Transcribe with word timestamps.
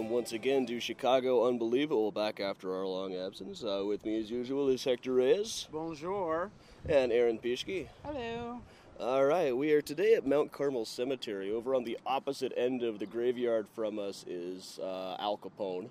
Ladies 0.00 0.08
and 0.08 0.12
gentlemen, 0.12 0.14
welcome 0.14 0.14
once 0.14 0.32
again 0.32 0.66
to 0.66 0.80
Chicago 0.80 1.46
Unbelievable. 1.46 2.10
Back 2.10 2.40
after 2.40 2.74
our 2.74 2.86
long 2.86 3.14
absence, 3.14 3.62
uh, 3.62 3.84
with 3.84 4.04
me 4.06 4.18
as 4.18 4.30
usual 4.30 4.68
is 4.68 4.82
Hector 4.84 5.12
Reyes 5.12 5.68
Bonjour. 5.70 6.50
and 6.88 7.12
Erin 7.12 7.38
Pischke. 7.38 7.86
Hello. 8.02 8.62
All 8.98 9.24
right, 9.26 9.54
we 9.54 9.72
are 9.72 9.82
today 9.82 10.14
at 10.14 10.26
Mount 10.26 10.52
Carmel 10.52 10.86
Cemetery. 10.86 11.50
Over 11.50 11.74
on 11.74 11.84
the 11.84 11.98
opposite 12.06 12.52
end 12.56 12.82
of 12.82 12.98
the 12.98 13.04
graveyard 13.04 13.68
from 13.68 13.98
us 13.98 14.24
is 14.26 14.78
uh, 14.82 15.16
Al 15.18 15.36
Capone. 15.36 15.90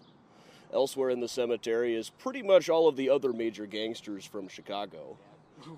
Elsewhere 0.74 1.12
in 1.12 1.20
the 1.20 1.28
cemetery 1.28 1.94
is 1.94 2.10
pretty 2.10 2.42
much 2.42 2.68
all 2.68 2.88
of 2.88 2.96
the 2.96 3.10
other 3.12 3.32
major 3.32 3.68
gangsters 3.68 4.26
from 4.26 4.48
Chicago. 4.48 5.18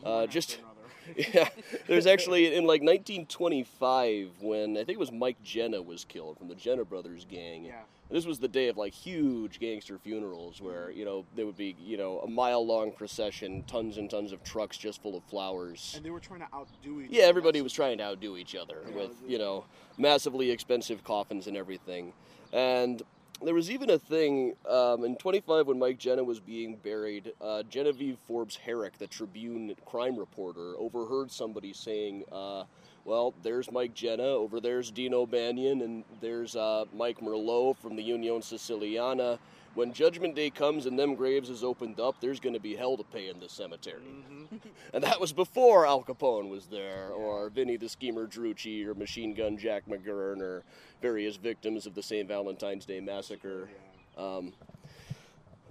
Uh, 0.05 0.25
just 0.25 0.59
yeah, 1.33 1.49
there's 1.87 2.05
actually 2.05 2.47
in 2.55 2.63
like 2.63 2.81
1925 2.81 4.29
when 4.39 4.77
I 4.77 4.85
think 4.85 4.91
it 4.91 4.99
was 4.99 5.11
Mike 5.11 5.43
Genna 5.43 5.83
was 5.83 6.05
killed 6.05 6.37
from 6.37 6.47
the 6.47 6.55
Genna 6.55 6.87
Brothers 6.87 7.25
gang. 7.29 7.65
Yeah. 7.65 7.81
This 8.11 8.25
was 8.25 8.39
the 8.39 8.49
day 8.49 8.67
of 8.67 8.75
like 8.75 8.93
huge 8.93 9.59
gangster 9.59 9.97
funerals 9.97 10.61
where 10.61 10.91
you 10.91 11.05
know 11.05 11.25
there 11.35 11.45
would 11.45 11.55
be 11.55 11.75
you 11.79 11.95
know 11.95 12.19
a 12.19 12.29
mile 12.29 12.65
long 12.65 12.91
procession, 12.91 13.63
tons 13.67 13.97
and 13.97 14.09
tons 14.09 14.33
of 14.33 14.43
trucks 14.43 14.77
just 14.77 15.01
full 15.01 15.15
of 15.15 15.23
flowers. 15.23 15.93
And 15.95 16.05
they 16.05 16.09
were 16.09 16.19
trying 16.19 16.41
to 16.41 16.47
outdo 16.53 17.01
each 17.01 17.11
Yeah, 17.11 17.23
everybody 17.23 17.61
was 17.61 17.71
trying 17.71 17.97
to 17.99 18.03
outdo 18.03 18.35
each 18.35 18.53
other 18.53 18.83
Yeah, 18.89 18.95
with, 18.95 19.11
you 19.25 19.37
know, 19.37 19.65
massively 19.97 20.51
expensive 20.51 21.03
coffins 21.05 21.47
and 21.47 21.55
everything. 21.55 22.11
And 22.51 23.01
there 23.41 23.53
was 23.53 23.71
even 23.71 23.89
a 23.89 23.97
thing 23.97 24.55
um, 24.69 25.05
in 25.05 25.15
25 25.15 25.67
when 25.67 25.79
Mike 25.79 25.97
Genna 25.97 26.25
was 26.25 26.39
being 26.39 26.75
buried. 26.75 27.31
Uh, 27.41 27.63
Genevieve 27.63 28.17
Forbes 28.27 28.57
Herrick, 28.57 28.97
the 28.97 29.07
Tribune 29.07 29.73
crime 29.85 30.17
reporter, 30.17 30.73
overheard 30.77 31.31
somebody 31.31 31.73
saying, 31.73 32.23
uh, 32.31 32.65
"Well, 33.05 33.33
there's 33.43 33.71
Mike 33.71 33.93
Genna, 33.93 34.19
over 34.19 34.59
there's 34.59 34.91
Dean 34.91 35.13
O'Banion, 35.13 35.81
and 35.81 36.03
there's 36.19 36.55
uh, 36.55 36.85
Mike 36.93 37.19
Merlo 37.19 37.75
from 37.75 37.95
the 37.95 38.03
Union 38.03 38.41
Siciliana." 38.41 39.39
When 39.73 39.93
Judgment 39.93 40.35
Day 40.35 40.49
comes 40.49 40.85
and 40.85 40.99
them 40.99 41.15
graves 41.15 41.49
is 41.49 41.63
opened 41.63 41.99
up, 42.01 42.15
there's 42.19 42.41
going 42.41 42.53
to 42.53 42.59
be 42.59 42.75
hell 42.75 42.97
to 42.97 43.05
pay 43.05 43.29
in 43.29 43.39
this 43.39 43.53
cemetery. 43.53 44.01
Mm-hmm. 44.01 44.57
And 44.93 45.03
that 45.03 45.21
was 45.21 45.31
before 45.31 45.87
Al 45.87 46.03
Capone 46.03 46.49
was 46.49 46.65
there, 46.65 47.11
or 47.11 47.49
Vinny 47.49 47.77
the 47.77 47.87
Schemer 47.87 48.27
Drucci, 48.27 48.85
or 48.85 48.93
Machine 48.93 49.33
Gun 49.33 49.57
Jack 49.57 49.83
McGurn, 49.87 50.41
or 50.41 50.63
various 51.01 51.37
victims 51.37 51.85
of 51.85 51.95
the 51.95 52.03
St. 52.03 52.27
Valentine's 52.27 52.85
Day 52.85 52.99
Massacre. 52.99 53.69
Um, 54.17 54.51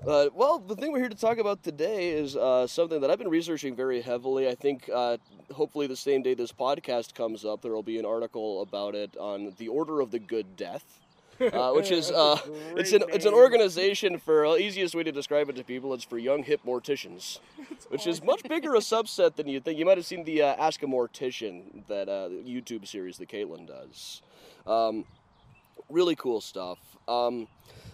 uh, 0.06 0.28
well, 0.34 0.58
the 0.58 0.74
thing 0.74 0.92
we're 0.92 1.00
here 1.00 1.10
to 1.10 1.14
talk 1.14 1.36
about 1.36 1.62
today 1.62 2.08
is 2.08 2.34
uh, 2.34 2.66
something 2.66 3.02
that 3.02 3.10
I've 3.10 3.18
been 3.18 3.28
researching 3.28 3.76
very 3.76 4.00
heavily. 4.00 4.48
I 4.48 4.54
think 4.54 4.88
uh, 4.92 5.18
hopefully 5.52 5.86
the 5.86 5.96
same 5.96 6.22
day 6.22 6.34
this 6.34 6.52
podcast 6.52 7.14
comes 7.14 7.44
up, 7.44 7.62
there 7.62 7.72
will 7.72 7.82
be 7.82 7.98
an 7.98 8.06
article 8.06 8.62
about 8.62 8.94
it 8.94 9.16
on 9.16 9.54
the 9.58 9.68
Order 9.68 10.00
of 10.00 10.10
the 10.10 10.18
Good 10.18 10.56
Death. 10.56 10.84
Uh, 11.40 11.72
which 11.74 11.90
is 11.90 12.10
uh, 12.10 12.38
it's 12.76 12.92
an 12.92 13.02
it's 13.08 13.24
an 13.24 13.32
organization 13.32 14.18
for 14.18 14.44
uh, 14.44 14.56
easiest 14.56 14.94
way 14.94 15.02
to 15.02 15.10
describe 15.10 15.48
it 15.48 15.56
to 15.56 15.64
people. 15.64 15.94
It's 15.94 16.04
for 16.04 16.18
young 16.18 16.42
hip 16.42 16.60
morticians, 16.66 17.38
which 17.88 18.06
is 18.06 18.22
much 18.22 18.42
bigger 18.42 18.74
a 18.74 18.80
subset 18.80 19.36
than 19.36 19.48
you 19.48 19.58
think. 19.58 19.78
You 19.78 19.86
might 19.86 19.96
have 19.96 20.04
seen 20.04 20.24
the 20.24 20.42
uh, 20.42 20.54
Ask 20.58 20.82
a 20.82 20.86
Mortician 20.86 21.86
that 21.88 22.10
uh, 22.10 22.28
YouTube 22.28 22.86
series 22.86 23.16
that 23.16 23.30
Caitlin 23.30 23.66
does. 23.66 24.20
Um, 24.66 25.06
really 25.88 26.16
cool 26.16 26.40
stuff. 26.40 26.78
Um, 27.08 27.48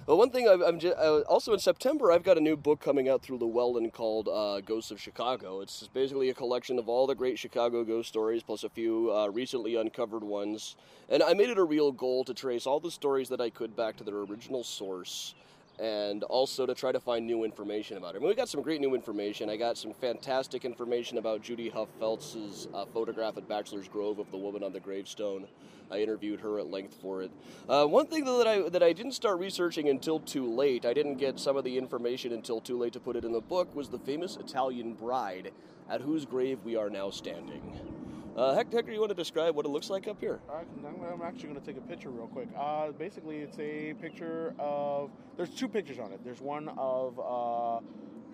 but 0.06 0.16
one 0.16 0.30
thing 0.30 0.48
I've, 0.48 0.60
I'm 0.60 0.78
ju- 0.78 0.92
uh, 0.92 1.22
also 1.28 1.52
in 1.52 1.58
September, 1.58 2.12
I've 2.12 2.22
got 2.22 2.38
a 2.38 2.41
new 2.41 2.56
book 2.56 2.80
coming 2.80 3.08
out 3.08 3.22
through 3.22 3.38
Llewellyn 3.38 3.91
called 3.91 4.28
uh, 4.28 4.60
Ghosts 4.60 4.92
of 4.92 5.00
Chicago. 5.00 5.60
It's 5.62 5.88
basically 5.88 6.30
a 6.30 6.34
collection 6.34 6.78
of 6.78 6.88
all 6.88 7.08
the 7.08 7.14
great 7.16 7.38
Chicago 7.41 7.82
ghost 7.82 8.08
stories, 8.08 8.44
plus 8.44 8.62
a 8.62 8.69
few 8.69 9.12
uh, 9.12 9.26
recently 9.28 9.74
uncovered 9.74 10.22
ones. 10.22 10.76
And 11.08 11.24
I 11.24 11.34
made 11.34 11.50
it 11.50 11.58
a 11.58 11.64
real 11.64 11.91
goal 11.91 12.22
to 12.24 12.34
trace 12.34 12.66
all 12.66 12.78
the 12.78 12.91
stories 12.91 13.28
that 13.30 13.41
I 13.41 13.50
could 13.50 13.74
back 13.74 13.97
to 13.97 14.04
their 14.04 14.18
original 14.18 14.62
source. 14.62 15.34
And 15.78 16.22
also 16.25 16.64
to 16.64 16.75
try 16.75 16.91
to 16.91 17.00
find 17.00 17.26
new 17.26 17.44
information 17.44 17.98
about 17.98 18.14
her. 18.14 18.19
I 18.19 18.20
mean, 18.20 18.28
we 18.28 18.34
got 18.34 18.48
some 18.48 18.62
great 18.62 18.81
new 18.81 18.94
information. 18.94 19.50
I 19.50 19.56
got 19.56 19.76
some 19.76 19.92
fantastic 19.92 20.64
information 20.64 21.19
about 21.19 21.42
Judy 21.42 21.69
Huff 21.69 21.88
Feltz's 22.00 22.66
uh, 22.72 22.87
photograph 22.87 23.37
at 23.37 23.47
Bachelor's 23.47 23.86
Grove 23.86 24.19
of 24.19 24.31
the 24.31 24.38
woman 24.38 24.65
on 24.65 24.72
the 24.72 24.81
gravestone. 24.81 25.47
I 25.91 25.98
interviewed 25.98 26.41
her 26.41 26.59
at 26.59 26.70
length 26.70 26.97
for 27.00 27.22
it. 27.22 27.31
Uh, 27.69 27.84
one 27.86 28.06
thing 28.06 28.25
though 28.25 28.38
that 28.38 28.47
I 28.47 28.69
that 28.69 28.82
I 28.82 28.92
didn't 28.92 29.12
start 29.12 29.38
researching 29.38 29.88
until 29.88 30.19
too 30.19 30.53
late, 30.53 30.84
I 30.84 30.92
didn't 30.92 31.16
get 31.16 31.38
some 31.38 31.56
of 31.56 31.65
the 31.65 31.78
information 31.78 32.32
until 32.32 32.60
too 32.60 32.78
late 32.78 32.92
to 32.94 33.00
put 33.00 33.15
it 33.15 33.25
in 33.25 33.32
the 33.32 33.41
book, 33.41 33.75
was 33.75 33.88
the 33.88 33.98
famous 33.98 34.36
Italian 34.36 34.94
bride 34.94 35.53
at 35.88 36.00
whose 36.00 36.25
grave 36.25 36.59
we 36.65 36.75
are 36.75 36.91
now 36.91 37.10
standing. 37.10 38.16
Uh, 38.36 38.54
Hector, 38.54 38.76
Hector, 38.76 38.92
you 38.92 39.00
want 39.00 39.08
to 39.08 39.14
describe 39.14 39.54
what 39.56 39.64
it 39.64 39.70
looks 39.70 39.88
like 39.88 40.06
up 40.06 40.20
here? 40.20 40.41
I 40.50 40.64
can- 40.64 40.84
I'm, 40.84 41.02
I'm 41.02 41.22
actually 41.22 41.48
going 41.48 41.60
to 41.60 41.66
take 41.66 41.78
a 41.78 41.86
picture 41.86 42.10
real 42.10 42.26
quick. 42.26 42.48
Uh, 42.56 42.92
basically, 42.92 43.38
it's 43.38 43.58
a 43.58 43.94
picture 43.94 44.54
of. 44.58 45.10
There's 45.38 45.54
two 45.54 45.69
pictures 45.69 45.98
on 45.98 46.12
it. 46.12 46.20
There's 46.22 46.42
one 46.42 46.69
of 46.76 47.19
uh, 47.19 47.80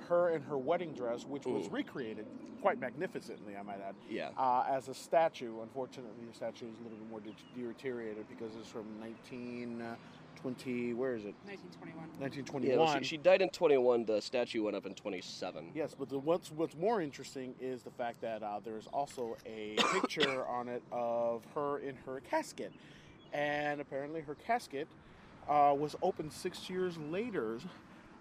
her 0.09 0.31
in 0.31 0.43
her 0.43 0.59
wedding 0.59 0.93
dress, 0.93 1.25
which 1.25 1.47
was 1.47 1.67
Ooh. 1.67 1.71
recreated 1.71 2.27
quite 2.61 2.81
magnificently, 2.81 3.57
I 3.57 3.63
might 3.63 3.81
add. 3.81 3.95
Yeah. 4.11 4.31
Uh, 4.37 4.65
as 4.69 4.89
a 4.89 4.95
statue, 4.95 5.63
unfortunately, 5.63 6.27
the 6.29 6.35
statue 6.35 6.67
is 6.67 6.79
a 6.81 6.83
little 6.83 6.99
bit 6.99 7.09
more 7.11 7.21
de- 7.21 7.73
deteriorated 7.73 8.29
because 8.29 8.53
it's 8.59 8.69
from 8.69 8.85
1920. 10.45 10.95
Where 10.95 11.15
is 11.15 11.25
it? 11.25 11.35
1921. 11.45 11.97
1921. 12.19 12.71
Yeah, 12.71 12.85
well, 12.85 12.99
she, 12.99 13.05
she 13.05 13.17
died 13.17 13.43
in 13.43 13.49
21. 13.51 14.05
The 14.05 14.21
statue 14.21 14.63
went 14.65 14.77
up 14.77 14.87
in 14.87 14.95
27. 14.95 15.71
Yes, 15.75 15.95
but 15.99 16.09
the, 16.09 16.19
what's 16.19 16.51
what's 16.51 16.77
more 16.77 17.01
interesting 17.01 17.55
is 17.61 17.83
the 17.83 17.91
fact 17.91 18.21
that 18.21 18.43
uh, 18.43 18.61
there's 18.65 18.87
also 18.89 19.37
a 19.47 19.77
picture 19.93 20.47
on 20.47 20.69
it 20.69 20.83
of 20.93 21.43
her 21.55 21.79
in 21.79 21.97
her 22.07 22.21
casket, 22.21 22.73
and 23.33 23.81
apparently 23.81 24.21
her 24.21 24.35
casket 24.35 24.89
uh, 25.49 25.75
was 25.77 25.97
opened 26.03 26.33
six 26.33 26.69
years 26.71 26.97
later 27.11 27.59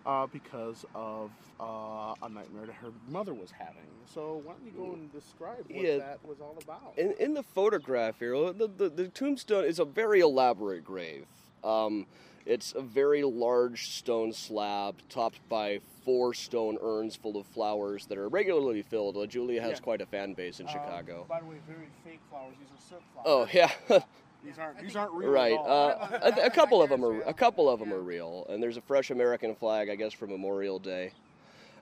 uh, 0.05 0.27
because 0.27 0.85
of 0.95 1.31
uh, 1.59 2.13
a 2.23 2.29
nightmare 2.29 2.65
that 2.65 2.75
her 2.75 2.91
mother 3.07 3.33
was 3.33 3.51
having. 3.51 3.75
So 4.11 4.41
why 4.43 4.53
don't 4.53 4.65
you 4.65 4.71
go 4.71 4.93
and 4.93 5.11
describe 5.11 5.59
what 5.69 5.83
Yeah. 5.83 5.97
that 5.97 6.25
was 6.25 6.39
all 6.41 6.57
about? 6.63 6.93
In, 6.97 7.13
in 7.19 7.33
the 7.33 7.43
photograph 7.43 8.19
here, 8.19 8.33
the, 8.51 8.67
the, 8.67 8.89
the 8.89 9.07
tombstone 9.09 9.65
is 9.65 9.79
a 9.79 9.85
very 9.85 10.19
elaborate 10.21 10.83
grave. 10.83 11.25
Um, 11.63 12.05
it's 12.45 12.73
a 12.73 12.81
very 12.81 13.23
large 13.23 13.91
stone 13.91 14.33
slab 14.33 14.95
topped 15.09 15.39
by 15.47 15.79
four 16.03 16.33
stone 16.33 16.77
urns 16.81 17.15
full 17.15 17.37
of 17.37 17.45
flowers 17.47 18.07
that 18.07 18.17
are 18.17 18.27
regularly 18.27 18.81
filled. 18.81 19.15
Uh, 19.15 19.25
Julia 19.27 19.61
has 19.61 19.73
Yeah. 19.73 19.79
quite 19.79 20.01
a 20.01 20.05
fan 20.07 20.33
base 20.33 20.59
in 20.59 20.65
Um, 20.67 20.73
Chicago. 20.73 21.25
by 21.29 21.39
the 21.39 21.45
way, 21.45 21.57
very 21.67 21.87
fake 22.03 22.19
flowers. 22.29 22.55
These 22.59 22.69
are 22.77 22.81
silk 22.89 23.01
Oh 23.25 23.45
flowers. 23.45 23.53
yeah, 23.53 23.71
These 24.43 24.57
aren't 24.57 24.79
I 24.79 24.81
these 24.81 24.95
aren't 24.95 25.11
real. 25.13 25.29
right. 25.29 25.53
At 25.53 25.59
all. 25.59 25.67
Uh, 25.69 26.31
a, 26.41 26.45
a 26.47 26.49
couple 26.49 26.81
of 26.81 26.89
them 26.89 27.05
are 27.05 27.11
Real. 27.11 27.23
a 27.27 27.33
couple 27.33 27.69
of 27.69 27.79
them 27.79 27.89
Yeah. 27.89 27.95
are 27.97 28.01
real, 28.01 28.47
and 28.49 28.61
there's 28.63 28.77
a 28.77 28.81
fresh 28.81 29.11
American 29.11 29.53
flag, 29.53 29.89
I 29.89 29.95
guess, 29.95 30.11
for 30.13 30.25
Memorial 30.25 30.79
Day. 30.79 31.13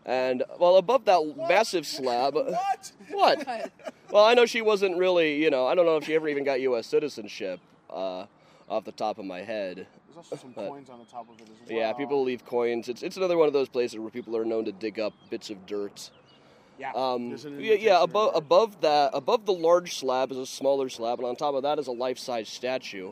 And 0.06 0.44
well, 0.60 0.76
above 0.76 1.06
that 1.06 1.36
massive 1.38 1.88
slab, 1.88 2.34
what? 2.36 2.92
what? 3.12 3.46
But 3.46 3.72
Well, 4.12 4.26
I 4.26 4.34
know 4.34 4.46
she 4.46 4.62
wasn't 4.62 4.98
really, 4.98 5.42
you 5.42 5.50
know, 5.50 5.68
I 5.68 5.76
don't 5.76 5.86
know 5.86 5.96
if 5.98 6.04
she 6.06 6.16
ever 6.16 6.28
even 6.28 6.44
got 6.44 6.60
U.S. 6.62 6.86
citizenship 6.88 7.60
uh, 7.90 8.26
off 8.69 8.85
the 8.85 8.91
top 8.91 9.18
of 9.18 9.25
my 9.25 9.41
head. 9.41 9.88
There's 10.06 10.18
also 10.18 10.36
some 10.36 10.51
But- 10.51 10.69
coins 10.69 10.89
on 10.89 11.00
the 11.00 11.06
top 11.06 11.27
of 11.30 11.39
it 11.39 11.44
as 11.44 11.68
well. 11.68 11.77
Yeah, 11.77 11.94
people 11.94 12.24
leave 12.24 12.45
coins. 12.45 12.88
It's, 12.88 13.04
it's 13.04 13.18
another 13.18 13.38
one 13.38 13.48
of 13.48 13.54
those 13.54 13.69
places 13.69 14.00
where 14.00 14.12
people 14.12 14.38
are 14.38 14.45
known 14.45 14.66
to 14.66 14.71
dig 14.71 15.00
up 15.00 15.13
bits 15.30 15.50
of 15.50 15.66
dirt. 15.66 16.12
Yeah. 16.77 16.94
Um, 16.94 17.36
yeah, 17.57 17.74
yeah. 17.74 18.01
Above 18.01 18.33
above 18.36 18.80
that, 18.81 19.10
above 19.13 19.45
the 19.45 19.51
large 19.51 19.98
slab 19.98 20.31
is 20.31 20.38
a 20.38 20.45
smaller 20.45 20.88
slab, 20.88 21.19
and 21.19 21.27
on 21.27 21.36
top 21.36 21.54
of 21.54 21.63
that 21.63 21.77
is 21.77 21.88
a 21.88 21.92
life-size 21.92 22.48
statue. 22.48 23.12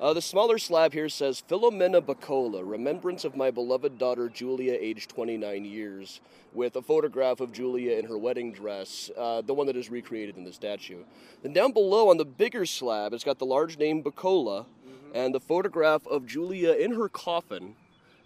Uh, 0.00 0.12
the 0.12 0.22
smaller 0.22 0.58
slab 0.58 0.92
here 0.92 1.08
says 1.08 1.42
Philomena 1.48 2.04
Buccola, 2.04 2.62
remembrance 2.62 3.24
of 3.24 3.34
my 3.34 3.50
beloved 3.50 3.98
daughter 3.98 4.28
Julia, 4.28 4.76
aged 4.78 5.10
29 5.10 5.64
years, 5.64 6.20
with 6.52 6.76
a 6.76 6.82
photograph 6.82 7.40
of 7.40 7.50
Julia 7.50 7.96
in 7.98 8.04
her 8.04 8.16
wedding 8.16 8.52
dress, 8.52 9.10
uh, 9.16 9.40
the 9.40 9.54
one 9.54 9.66
that 9.66 9.76
is 9.76 9.90
recreated 9.90 10.36
in 10.36 10.44
the 10.44 10.52
statue. 10.52 11.02
Then 11.42 11.52
down 11.52 11.72
below 11.72 12.10
on 12.10 12.16
the 12.16 12.24
bigger 12.24 12.64
slab, 12.64 13.12
it's 13.12 13.24
got 13.24 13.38
the 13.40 13.46
large 13.46 13.76
name 13.78 14.02
Buccola 14.02 14.66
and 15.14 15.34
the 15.34 15.40
photograph 15.40 16.06
of 16.06 16.26
Julia 16.26 16.72
in 16.72 16.92
her 16.92 17.08
coffin. 17.08 17.74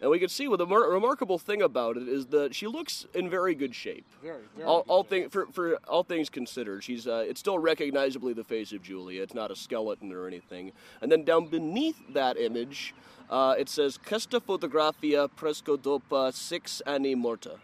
And 0.01 0.11
we 0.11 0.19
can 0.19 0.29
see 0.29 0.49
what 0.49 0.57
the 0.57 0.67
mar- 0.67 0.91
remarkable 0.91 1.39
thing 1.39 1.63
about 1.63 1.97
it 1.97 2.09
is 2.09 2.27
that 2.27 2.57
she 2.57 2.67
looks 2.67 3.07
in 3.15 3.31
very 3.31 3.55
good 3.55 3.73
shape 3.73 4.05
Very, 4.21 4.43
very 4.57 4.67
all, 4.67 4.83
good 4.83 4.91
all 4.91 5.05
thing, 5.05 5.29
for, 5.29 5.47
for 5.47 5.77
all 5.87 6.03
things 6.03 6.29
considered, 6.29 6.83
she's 6.83 7.07
uh, 7.07 7.25
it's 7.25 7.39
still 7.39 7.57
recognizably 7.57 8.33
the 8.33 8.43
face 8.43 8.73
of 8.73 8.83
Julia. 8.83 9.23
It's 9.23 9.33
not 9.33 9.53
a 9.53 9.57
skeleton 9.57 10.13
or 10.13 10.27
anything. 10.27 10.73
And 11.01 11.13
then 11.13 11.23
down 11.23 11.47
beneath 11.47 12.03
that 12.13 12.37
image, 12.37 12.95
uh, 13.31 13.55
it 13.57 13.69
says 13.69 13.97
"Questa 13.97 14.41
fotografia 14.41 15.31
presco 15.39 15.77
dopo 15.79 16.33
six 16.33 16.81
anni 16.81 17.15
morta," 17.15 17.61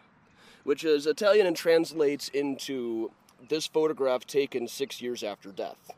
which 0.62 0.84
is 0.84 1.08
Italian 1.08 1.44
and 1.44 1.56
translates 1.56 2.28
into 2.28 3.10
"this 3.48 3.66
photograph 3.66 4.28
taken 4.28 4.68
six 4.68 5.02
years 5.02 5.24
after 5.24 5.50
death." 5.50 5.90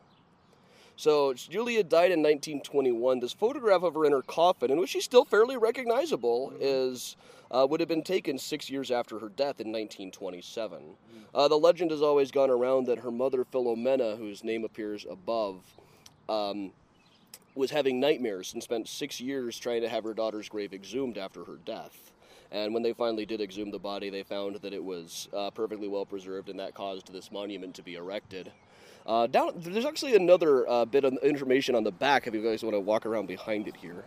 So 1.00 1.32
Julia 1.32 1.82
died 1.82 2.12
in 2.12 2.20
1921. 2.20 3.20
This 3.20 3.32
photograph 3.32 3.82
of 3.82 3.94
her 3.94 4.04
in 4.04 4.12
her 4.12 4.20
coffin, 4.20 4.70
in 4.70 4.78
which 4.78 4.90
she's 4.90 5.04
still 5.04 5.24
fairly 5.24 5.56
recognizable, 5.56 6.52
is 6.60 7.16
uh, 7.50 7.66
would 7.70 7.80
have 7.80 7.88
been 7.88 8.02
taken 8.02 8.36
six 8.36 8.68
years 8.68 8.90
after 8.90 9.18
her 9.18 9.30
death 9.30 9.62
in 9.62 9.68
1927. 9.68 10.78
Uh, 11.34 11.48
the 11.48 11.56
legend 11.56 11.90
has 11.90 12.02
always 12.02 12.30
gone 12.30 12.50
around 12.50 12.84
that 12.84 12.98
her 12.98 13.10
mother 13.10 13.46
Philomena, 13.46 14.18
whose 14.18 14.44
name 14.44 14.62
appears 14.62 15.06
above, 15.08 15.62
um, 16.28 16.70
was 17.54 17.70
having 17.70 17.98
nightmares 17.98 18.52
and 18.52 18.62
spent 18.62 18.86
six 18.86 19.22
years 19.22 19.58
trying 19.58 19.80
to 19.80 19.88
have 19.88 20.04
her 20.04 20.12
daughter's 20.12 20.50
grave 20.50 20.74
exhumed 20.74 21.16
after 21.16 21.44
her 21.44 21.56
death. 21.64 22.12
And 22.52 22.74
when 22.74 22.82
they 22.82 22.92
finally 22.92 23.24
did 23.24 23.40
exhume 23.40 23.70
the 23.70 23.78
body, 23.78 24.10
they 24.10 24.22
found 24.22 24.56
that 24.56 24.74
it 24.74 24.84
was 24.84 25.30
uh, 25.34 25.50
perfectly 25.50 25.88
well 25.88 26.04
preserved, 26.04 26.50
and 26.50 26.60
that 26.60 26.74
caused 26.74 27.10
this 27.10 27.32
monument 27.32 27.74
to 27.76 27.82
be 27.82 27.94
erected. 27.94 28.52
Uh, 29.06 29.26
down, 29.26 29.52
there's 29.56 29.84
actually 29.84 30.14
another 30.14 30.68
uh, 30.68 30.84
bit 30.84 31.04
of 31.04 31.16
information 31.22 31.74
on 31.74 31.84
the 31.84 31.90
back 31.90 32.26
if 32.26 32.34
you 32.34 32.42
guys 32.42 32.62
want 32.62 32.74
to 32.74 32.80
walk 32.80 33.06
around 33.06 33.26
behind 33.26 33.66
it 33.66 33.76
here. 33.76 34.04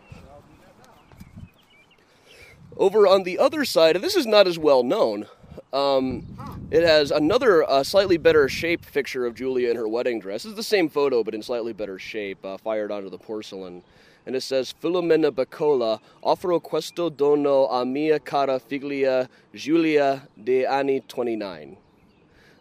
Over 2.78 3.08
on 3.08 3.24
the 3.24 3.38
other 3.38 3.66
side, 3.66 3.96
and 3.96 4.04
this 4.04 4.16
is 4.16 4.26
not 4.26 4.48
as 4.48 4.58
well 4.58 4.84
known, 4.84 5.28
um, 5.74 6.26
it 6.72 6.84
has 6.84 7.12
another 7.12 7.64
uh, 7.70 7.84
slightly 7.84 8.18
better 8.18 8.48
shape 8.48 8.86
picture 8.92 9.26
of 9.26 9.36
Julia 9.36 9.70
in 9.70 9.76
her 9.76 9.88
wedding 9.88 10.20
dress. 10.20 10.46
It's 10.46 10.56
the 10.56 10.64
same 10.64 10.90
photo, 10.90 11.24
but 11.24 11.34
in 11.34 11.42
slightly 11.42 11.74
better 11.74 12.00
shape, 12.00 12.44
uh, 12.46 12.58
fired 12.58 12.92
onto 12.92 13.10
the 13.10 13.18
porcelain. 13.18 13.84
And 14.26 14.36
it 14.36 14.42
says, 14.42 14.74
Filomena 14.82 15.36
Buccola, 15.36 16.00
offro 16.24 16.62
questo 16.62 17.10
dono 17.10 17.68
a 17.68 17.86
mia 17.86 18.20
cara 18.20 18.60
figlia 18.60 19.28
Giulia 19.54 20.28
de 20.42 20.66
anni 20.66 21.02
29. 21.02 21.78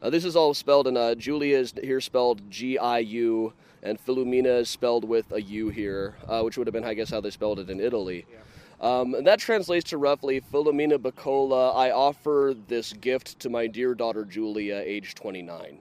Uh, 0.03 0.11
this 0.11 0.25
is 0.25 0.35
all 0.35 0.53
spelled 0.53 0.89
in 0.89 0.97
uh, 0.97 1.15
Julia 1.15 1.57
is 1.57 1.73
here 1.81 2.01
spelled 2.01 2.51
G 2.51 2.77
I 2.77 2.99
U, 2.99 3.53
and 3.85 4.05
Filomena 4.05 4.59
is 4.59 4.69
spelled 4.69 5.05
with 5.05 5.31
a 5.31 5.41
U 5.41 5.69
here, 5.69 6.17
uh, 6.27 6.43
which 6.43 6.59
would 6.59 6.67
have 6.67 6.75
been, 6.75 6.85
I 6.85 6.95
guess, 6.95 7.11
how 7.11 7.21
they 7.21 7.31
spelled 7.31 7.61
it 7.61 7.71
in 7.71 7.79
Italy. 7.79 8.27
Yeah. 8.29 8.39
Um, 8.81 9.15
and 9.15 9.25
that 9.29 9.39
translates 9.39 9.89
to 9.91 9.99
roughly 9.99 10.41
Filomena 10.41 11.01
Buccola, 11.01 11.71
I 11.71 11.93
offer 11.93 12.53
this 12.67 12.93
gift 12.95 13.39
to 13.39 13.49
my 13.49 13.69
dear 13.69 13.95
daughter 13.95 14.25
Julia, 14.25 14.83
age 14.85 15.15
29. 15.15 15.79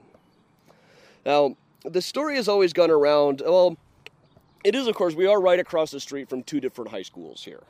Now, 1.26 1.56
the 1.84 2.00
story 2.00 2.36
has 2.36 2.46
always 2.46 2.72
gone 2.72 2.92
around, 2.92 3.42
well, 3.44 3.76
it 4.62 4.76
is, 4.76 4.86
of 4.86 4.94
course, 4.94 5.14
we 5.16 5.26
are 5.26 5.40
right 5.40 5.58
across 5.58 5.90
the 5.90 5.98
street 5.98 6.28
from 6.28 6.44
two 6.44 6.60
different 6.60 6.92
high 6.92 7.02
schools 7.02 7.42
here. 7.42 7.64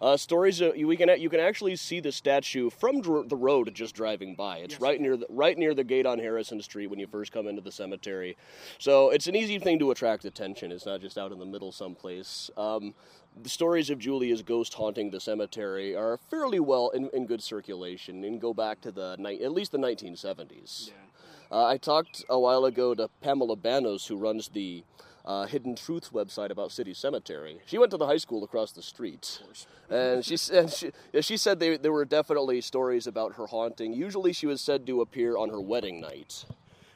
Uh, 0.00 0.16
stories 0.16 0.62
uh, 0.62 0.70
we 0.76 0.96
can 0.96 1.08
you 1.20 1.28
can 1.28 1.40
actually 1.40 1.74
see 1.74 1.98
the 1.98 2.12
statue 2.12 2.70
from 2.70 3.00
dr- 3.00 3.28
the 3.28 3.36
road 3.36 3.74
just 3.74 3.94
driving 3.94 4.34
by. 4.34 4.58
It's 4.58 4.74
Yes. 4.74 4.80
right 4.80 5.00
near 5.00 5.16
the, 5.16 5.26
right 5.28 5.58
near 5.58 5.74
the 5.74 5.82
gate 5.82 6.06
on 6.06 6.18
Harrison 6.20 6.62
Street 6.62 6.86
when 6.86 7.00
you 7.00 7.06
first 7.08 7.32
come 7.32 7.48
into 7.48 7.60
the 7.62 7.72
cemetery. 7.72 8.36
So 8.78 9.10
it's 9.10 9.26
an 9.26 9.34
easy 9.34 9.58
thing 9.58 9.78
to 9.80 9.90
attract 9.90 10.24
attention. 10.24 10.70
It's 10.70 10.86
not 10.86 11.00
just 11.00 11.18
out 11.18 11.32
in 11.32 11.38
the 11.40 11.46
middle 11.46 11.72
someplace. 11.72 12.48
Um, 12.56 12.94
the 13.42 13.48
stories 13.48 13.90
of 13.90 13.98
Julia's 13.98 14.42
ghost 14.42 14.74
haunting 14.74 15.10
the 15.10 15.20
cemetery 15.20 15.96
are 15.96 16.16
fairly 16.16 16.60
well 16.60 16.90
in, 16.90 17.08
in 17.12 17.26
good 17.26 17.42
circulation 17.42 18.22
and 18.24 18.40
go 18.40 18.54
back 18.54 18.80
to 18.82 18.92
the 18.92 19.16
ni- 19.18 19.42
at 19.42 19.52
least 19.52 19.72
the 19.72 19.78
1970s. 19.78 20.90
Uh, 21.50 21.64
I 21.64 21.76
talked 21.76 22.24
a 22.28 22.38
while 22.38 22.64
ago 22.66 22.94
to 22.94 23.08
Pamela 23.20 23.56
Banos, 23.56 24.06
who 24.06 24.16
runs 24.16 24.48
the 24.48 24.84
uh, 25.28 25.44
Hidden 25.46 25.76
Truth 25.76 26.10
website 26.12 26.48
about 26.50 26.72
City 26.72 26.94
Cemetery. 26.94 27.60
She 27.66 27.76
went 27.76 27.90
to 27.90 27.98
the 27.98 28.06
high 28.06 28.16
school 28.16 28.42
across 28.42 28.72
the 28.72 28.82
street, 28.82 29.40
and 29.90 30.24
she 30.24 30.38
said 30.38 30.72
she, 30.72 30.90
she 31.20 31.36
said 31.36 31.60
they, 31.60 31.76
there 31.76 31.92
were 31.92 32.06
definitely 32.06 32.62
stories 32.62 33.06
about 33.06 33.34
her 33.34 33.46
haunting. 33.46 33.92
Usually, 33.92 34.32
she 34.32 34.46
was 34.46 34.62
said 34.62 34.86
to 34.86 35.02
appear 35.02 35.36
on 35.36 35.50
her 35.50 35.60
wedding 35.60 36.00
night, 36.00 36.46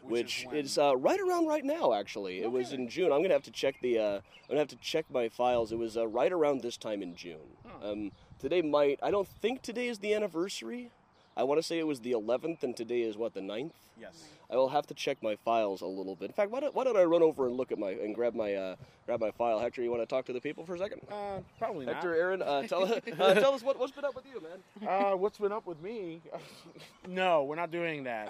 Which 0.00 0.46
which, 0.50 0.64
is 0.64 0.72
is, 0.72 0.78
uh, 0.78 0.96
right 0.96 1.20
around 1.20 1.46
right 1.46 1.64
now. 1.64 1.92
Actually, 1.92 2.40
it 2.40 2.50
was 2.50 2.72
in 2.72 2.88
June. 2.88 3.12
I'm 3.12 3.20
gonna 3.20 3.34
have 3.34 3.44
to 3.44 3.50
check 3.52 3.74
the. 3.82 3.98
Uh, 3.98 4.14
I'm 4.14 4.48
gonna 4.48 4.60
have 4.60 4.68
to 4.68 4.76
check 4.76 5.04
my 5.10 5.28
files. 5.28 5.70
It 5.70 5.78
was 5.78 5.98
uh, 5.98 6.08
right 6.08 6.32
around 6.32 6.62
this 6.62 6.78
time 6.78 7.02
in 7.02 7.14
June. 7.14 7.56
Um, 7.84 8.12
today 8.38 8.62
might. 8.62 8.98
I 9.02 9.10
don't 9.10 9.28
think 9.28 9.60
today 9.60 9.88
is 9.88 9.98
the 9.98 10.14
anniversary. 10.14 10.90
I 11.36 11.44
want 11.44 11.58
to 11.58 11.62
say 11.62 11.78
it 11.78 11.86
was 11.86 12.00
the 12.00 12.12
11th, 12.12 12.62
and 12.62 12.76
today 12.76 13.00
is 13.02 13.16
what 13.16 13.32
the 13.32 13.40
9th. 13.40 13.72
Yes. 13.98 14.24
I 14.52 14.56
will 14.56 14.68
have 14.68 14.86
to 14.88 14.94
check 14.94 15.22
my 15.22 15.34
files 15.36 15.80
a 15.80 15.86
little 15.86 16.14
bit. 16.14 16.26
In 16.26 16.34
fact, 16.34 16.50
why 16.50 16.60
don't, 16.60 16.74
why 16.74 16.84
don't 16.84 16.96
I 16.96 17.04
run 17.04 17.22
over 17.22 17.46
and 17.46 17.56
look 17.56 17.72
at 17.72 17.78
my 17.78 17.92
and 17.92 18.14
grab 18.14 18.34
my 18.34 18.54
uh, 18.54 18.76
grab 19.06 19.18
my 19.18 19.30
file? 19.30 19.58
Hector, 19.58 19.82
you 19.82 19.90
want 19.90 20.02
to 20.02 20.06
talk 20.06 20.26
to 20.26 20.32
the 20.34 20.42
people 20.42 20.66
for 20.66 20.74
a 20.74 20.78
second? 20.78 21.00
Uh, 21.10 21.38
probably 21.58 21.86
not. 21.86 21.94
Hector, 21.94 22.14
Erin, 22.14 22.42
uh, 22.42 22.62
tell 22.64 22.84
uh, 22.92 23.34
tell 23.34 23.54
us 23.54 23.62
what, 23.62 23.78
what's 23.78 23.92
been 23.92 24.04
up 24.04 24.14
with 24.14 24.26
you, 24.26 24.42
man. 24.42 24.88
uh, 24.88 25.16
what's 25.16 25.38
been 25.38 25.52
up 25.52 25.66
with 25.66 25.80
me? 25.80 26.20
no, 27.08 27.44
we're 27.44 27.56
not 27.56 27.70
doing 27.70 28.04
that. 28.04 28.28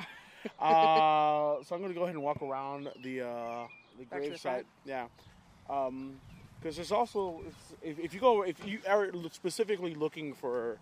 Uh, 0.60 1.56
so 1.64 1.74
I'm 1.74 1.80
going 1.80 1.88
to 1.88 1.94
go 1.94 2.04
ahead 2.04 2.14
and 2.14 2.22
walk 2.22 2.40
around 2.40 2.88
the 3.02 3.22
uh, 3.22 3.66
the 3.98 4.04
Back 4.04 4.20
to 4.20 4.22
the 4.22 4.28
grave 4.28 4.40
site. 4.40 4.66
Yeah, 4.84 5.06
because 5.66 6.76
there's 6.76 6.92
also 6.92 7.42
if, 7.82 7.98
if 7.98 8.14
you 8.14 8.20
go 8.20 8.42
if 8.42 8.64
you 8.64 8.78
are 8.88 9.10
specifically 9.32 9.96
looking 9.96 10.34
for 10.34 10.78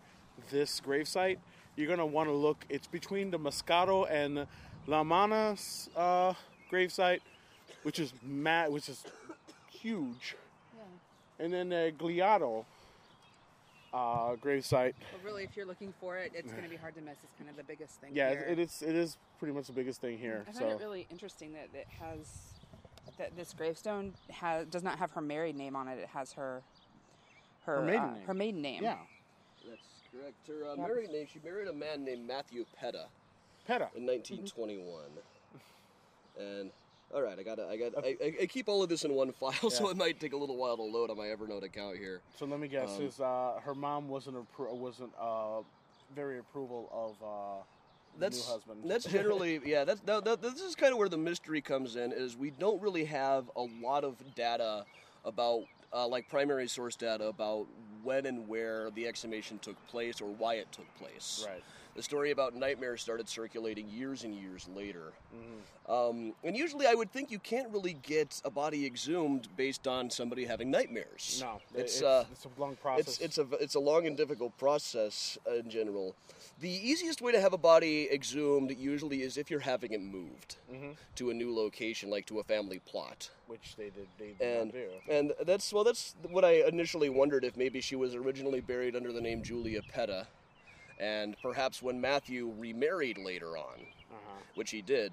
this 0.50 0.80
grave 0.80 1.08
site, 1.08 1.38
you're 1.76 1.86
going 1.86 1.98
to 1.98 2.04
want 2.06 2.28
to 2.28 2.34
look. 2.34 2.66
It's 2.68 2.86
between 2.86 3.30
the 3.30 3.38
Moscato 3.38 4.06
and 4.10 4.46
La 4.86 5.02
Manas 5.04 5.88
uh, 5.96 6.34
grave 6.68 6.92
site, 6.92 7.22
which 7.82 7.98
is 7.98 8.12
mad, 8.22 8.72
which 8.72 8.88
is 8.88 9.04
huge, 9.70 10.36
Yeah. 10.76 11.44
and 11.44 11.52
then 11.52 11.68
the 11.68 11.92
Gliado 11.98 12.64
uh, 13.92 14.36
grave 14.36 14.64
site. 14.64 14.94
But 15.12 15.24
really, 15.24 15.44
if 15.44 15.56
you're 15.56 15.66
looking 15.66 15.92
for 16.00 16.16
it, 16.16 16.32
it's 16.34 16.50
going 16.52 16.64
to 16.64 16.70
be 16.70 16.76
hard 16.76 16.94
to 16.96 17.00
miss. 17.00 17.16
It's 17.22 17.32
kind 17.38 17.50
of 17.50 17.56
the 17.56 17.64
biggest 17.64 18.00
thing. 18.00 18.10
Yeah, 18.14 18.30
here. 18.30 18.46
it 18.48 18.58
is. 18.58 18.82
It 18.82 18.94
is 18.94 19.16
pretty 19.38 19.54
much 19.54 19.66
the 19.66 19.72
biggest 19.72 20.00
thing 20.00 20.18
here. 20.18 20.44
I 20.48 20.52
so 20.52 20.60
find 20.60 20.72
it 20.72 20.78
really 20.80 21.06
interesting 21.10 21.52
that 21.52 21.68
it 21.74 21.86
has 22.00 22.26
that 23.18 23.36
this 23.36 23.52
gravestone 23.52 24.14
has 24.30 24.66
does 24.66 24.82
not 24.82 24.98
have 24.98 25.10
her 25.12 25.20
married 25.20 25.56
name 25.56 25.76
on 25.76 25.88
it. 25.88 25.98
It 25.98 26.08
has 26.08 26.32
her 26.34 26.62
her 27.66 27.76
Her 27.76 27.82
maiden 27.82 28.00
uh, 28.02 28.14
name. 28.14 28.22
her 28.26 28.34
maiden 28.34 28.62
name. 28.62 28.82
yeah, 28.82 28.96
That's 29.68 29.80
correct. 30.12 30.34
Her 30.48 30.64
uh, 30.70 30.74
Yep. 30.76 30.88
married 30.88 31.10
name. 31.10 31.26
She 31.32 31.40
married 31.44 31.68
a 31.68 31.72
man 31.72 32.04
named 32.04 32.26
Matthew 32.26 32.64
Petta 32.80 33.06
Peta. 33.70 33.88
in 33.94 34.04
1921. 34.04 35.04
And 36.38 36.70
all 37.14 37.22
right, 37.22 37.38
I 37.38 37.42
got 37.42 37.60
I 37.60 37.76
got 37.76 37.92
I, 38.04 38.16
I, 38.22 38.34
I 38.42 38.46
keep 38.46 38.68
all 38.68 38.82
of 38.82 38.88
this 38.88 39.04
in 39.04 39.14
one 39.14 39.30
file, 39.40 39.70
so 39.70 39.84
Yeah. 39.84 39.90
it 39.92 39.96
might 39.96 40.18
take 40.18 40.32
a 40.32 40.36
little 40.36 40.56
while 40.56 40.76
to 40.76 40.82
load 40.82 41.10
on 41.10 41.16
my 41.16 41.26
Evernote 41.26 41.64
account 41.64 41.96
here. 41.96 42.20
So 42.38 42.46
let 42.46 42.58
me 42.60 42.68
guess. 42.68 42.96
Um, 42.96 43.02
is 43.02 43.20
uh, 43.20 43.60
her 43.62 43.74
mom 43.74 44.08
wasn't 44.08 44.36
appro- 44.36 44.74
wasn't 44.74 45.12
uh, 45.20 45.60
very 46.14 46.38
approval 46.38 46.88
of 46.92 47.22
uh, 47.22 47.62
the 48.14 48.20
that's 48.20 48.46
new 48.46 48.52
husband? 48.52 48.80
that's 48.86 49.04
generally 49.12 49.60
yeah 49.64 49.84
that's 49.84 50.00
that, 50.00 50.24
that, 50.24 50.42
this 50.42 50.60
is 50.60 50.74
kind 50.74 50.92
of 50.92 50.98
where 50.98 51.08
the 51.08 51.18
mystery 51.18 51.60
comes 51.60 51.94
in 51.96 52.12
is 52.12 52.36
we 52.36 52.50
don't 52.50 52.80
really 52.82 53.04
have 53.04 53.50
a 53.54 53.62
lot 53.82 54.02
of 54.02 54.16
data 54.34 54.84
about 55.24 55.62
uh, 55.92 56.06
like 56.08 56.28
primary 56.28 56.66
source 56.68 56.96
data 56.96 57.26
about 57.26 57.66
when 58.02 58.26
and 58.26 58.48
where 58.48 58.90
the 58.92 59.06
exhumation 59.06 59.58
took 59.60 59.76
place 59.88 60.20
or 60.20 60.28
why 60.38 60.54
it 60.54 60.66
took 60.72 60.92
place 60.96 61.44
right. 61.48 61.62
The 61.94 62.02
story 62.02 62.30
about 62.30 62.54
nightmares 62.54 63.02
started 63.02 63.28
circulating 63.28 63.88
years 63.88 64.24
and 64.24 64.34
years 64.34 64.68
later 64.74 65.12
Mhm. 65.34 65.90
um, 65.92 66.34
and 66.44 66.56
usually 66.56 66.86
i 66.86 66.94
would 66.94 67.10
think 67.12 67.30
you 67.30 67.38
can't 67.38 67.70
really 67.72 67.94
get 67.94 68.40
a 68.44 68.50
body 68.50 68.86
exhumed 68.86 69.48
based 69.56 69.86
on 69.86 70.10
somebody 70.10 70.44
having 70.44 70.70
nightmares 70.70 71.40
No, 71.42 71.60
it's, 71.74 71.94
it's 71.96 72.02
uh, 72.02 72.24
it's 72.32 72.44
a 72.44 72.60
long 72.60 72.76
process. 72.76 73.08
it's 73.20 73.20
it's 73.20 73.38
a 73.38 73.46
it's 73.64 73.74
a 73.74 73.80
long 73.80 74.06
and 74.06 74.16
difficult 74.16 74.56
process 74.58 75.36
in 75.46 75.68
general. 75.70 76.14
The 76.60 76.68
easiest 76.70 77.22
way 77.22 77.32
to 77.32 77.40
have 77.40 77.52
a 77.54 77.58
body 77.58 78.08
exhumed 78.12 78.70
usually 78.76 79.22
is 79.22 79.36
if 79.38 79.50
you're 79.50 79.60
having 79.60 79.92
it 79.92 80.00
moved 80.00 80.56
Mhm. 80.70 80.96
to 81.16 81.30
a 81.30 81.34
new 81.34 81.54
location, 81.54 82.10
like 82.10 82.26
to 82.26 82.38
a 82.40 82.44
family 82.44 82.78
plot. 82.80 83.30
which 83.46 83.74
they 83.76 83.90
did 83.90 84.06
they 84.16 84.32
did 84.38 84.40
And 84.60 84.72
do. 84.72 84.88
and 85.08 85.32
that's 85.44 85.72
well, 85.72 85.82
that's 85.84 86.14
what 86.28 86.44
I 86.44 86.62
initially 86.68 87.08
wondered 87.08 87.44
if 87.44 87.56
maybe 87.56 87.80
she 87.80 87.96
was 87.96 88.14
originally 88.14 88.60
buried 88.60 88.94
under 88.94 89.12
the 89.12 89.20
name 89.20 89.42
Julia 89.42 89.82
Petta, 89.82 90.26
and 91.00 91.34
perhaps 91.42 91.82
when 91.82 92.00
Matthew 92.00 92.52
remarried 92.58 93.18
later 93.18 93.56
on, 93.56 93.80
Uh-huh. 94.12 94.40
which 94.54 94.70
he 94.70 94.82
did. 94.82 95.12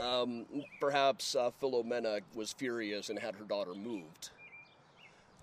Um, 0.00 0.46
perhaps 0.80 1.34
uh, 1.36 1.50
Philomena 1.60 2.20
was 2.34 2.52
furious 2.52 3.10
and 3.10 3.18
had 3.18 3.34
her 3.36 3.44
daughter 3.44 3.74
moved. 3.74 4.30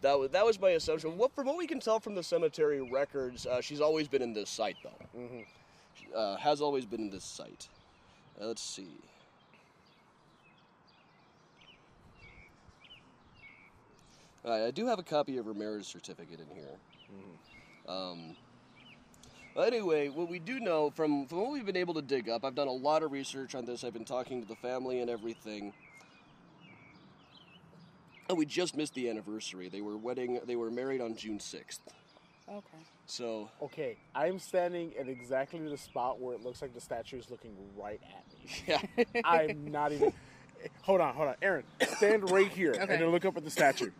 That 0.02 0.18
was, 0.20 0.32
that 0.32 0.46
was 0.46 0.60
my 0.60 0.72
assumption. 0.72 1.18
What, 1.18 1.34
from 1.36 1.46
what 1.48 1.58
we 1.58 1.68
can 1.68 1.80
tell 1.80 2.00
from 2.00 2.16
the 2.16 2.24
cemetery 2.24 2.82
records, 2.82 3.46
uh, 3.46 3.62
she's 3.62 3.80
always 3.82 4.08
been 4.08 4.22
in 4.22 4.34
this 4.34 4.50
site, 4.50 4.78
though. 4.84 5.20
Mhm. 5.20 5.46
She, 5.96 6.06
uh, 6.16 6.38
has 6.38 6.60
always 6.62 6.86
been 6.86 7.02
in 7.02 7.10
this 7.12 7.24
site. 7.24 7.68
Uh, 8.42 8.48
let's 8.48 8.62
see. 8.64 8.98
Right, 14.44 14.66
I 14.66 14.72
do 14.72 14.88
have 14.88 14.98
a 15.00 15.04
copy 15.04 15.38
of 15.38 15.46
her 15.46 15.54
marriage 15.54 15.86
certificate 15.86 16.40
in 16.40 16.56
here. 16.56 16.78
Um, 17.88 18.20
well, 18.28 18.36
anyway, 19.58 20.10
what 20.10 20.30
we 20.30 20.40
do 20.40 20.60
know 20.60 20.90
from, 20.92 21.28
from 21.28 21.40
what 21.42 21.52
we've 21.52 21.66
been 21.66 21.78
able 21.78 21.94
to 21.96 22.02
dig 22.02 22.30
up, 22.30 22.46
I've 22.46 22.56
done 22.56 22.68
a 22.68 22.74
lot 22.74 23.04
of 23.04 23.12
research 23.12 23.56
on 23.56 23.66
this. 23.66 23.84
I've 23.84 23.94
been 23.94 24.06
talking 24.06 24.42
to 24.42 24.48
the 24.48 24.56
family 24.56 25.02
and 25.02 25.10
everything. 25.10 25.74
And 28.30 28.38
we 28.38 28.46
just 28.46 28.78
missed 28.78 28.94
the 28.94 29.10
anniversary. 29.10 29.68
They 29.68 29.82
were 29.82 29.98
wedding. 29.98 30.40
They 30.46 30.56
were 30.56 30.72
married 30.72 31.02
on 31.02 31.16
June 31.16 31.40
sixth. 31.40 31.82
Okay. 32.50 32.78
So 33.06 33.50
Okay, 33.62 33.98
I'm 34.16 34.40
standing 34.40 34.94
at 34.98 35.10
exactly 35.10 35.60
the 35.60 35.78
spot 35.78 36.20
where 36.22 36.34
it 36.36 36.42
looks 36.42 36.62
like 36.62 36.74
the 36.74 36.80
statue 36.82 37.18
is 37.20 37.30
looking 37.30 37.54
right 37.76 38.00
at 38.04 38.26
me. 38.34 38.80
yeah, 39.06 39.22
I'm 39.26 39.70
not 39.70 39.92
even. 39.92 40.14
Hold 40.84 41.02
on, 41.02 41.14
hold 41.16 41.28
on, 41.28 41.36
Erin. 41.42 41.64
Stand 41.98 42.30
right 42.30 42.48
here 42.50 42.72
Okay. 42.76 42.82
and 42.82 42.90
then 43.02 43.10
look 43.10 43.26
up 43.26 43.36
at 43.36 43.44
the 43.44 43.52
statue. 43.52 43.92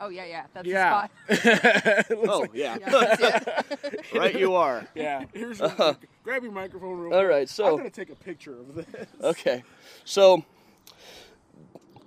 Oh 0.00 0.08
yeah, 0.08 0.24
yeah. 0.24 0.46
That's 0.54 0.66
yeah. 0.66 1.06
the 1.28 1.34
spot. 1.36 2.06
Oh 2.28 2.38
like- 2.40 2.50
yeah, 2.54 2.76
Yeah, 2.80 2.88
I 2.96 3.16
see 3.16 3.24
it. 3.24 4.06
right. 4.14 4.38
You 4.38 4.54
are. 4.54 4.86
yeah. 4.94 5.24
Here's 5.34 5.58
your, 5.60 5.96
grab 6.24 6.42
your 6.42 6.52
microphone 6.52 6.98
real 6.98 7.12
All 7.14 7.20
quick. 7.20 7.30
right, 7.30 7.48
so- 7.48 7.66
I'm 7.72 7.76
gonna 7.76 7.90
take 7.90 8.10
a 8.10 8.14
picture 8.16 8.58
of 8.58 8.74
this. 8.74 8.86
Okay, 9.22 9.62
so 10.04 10.42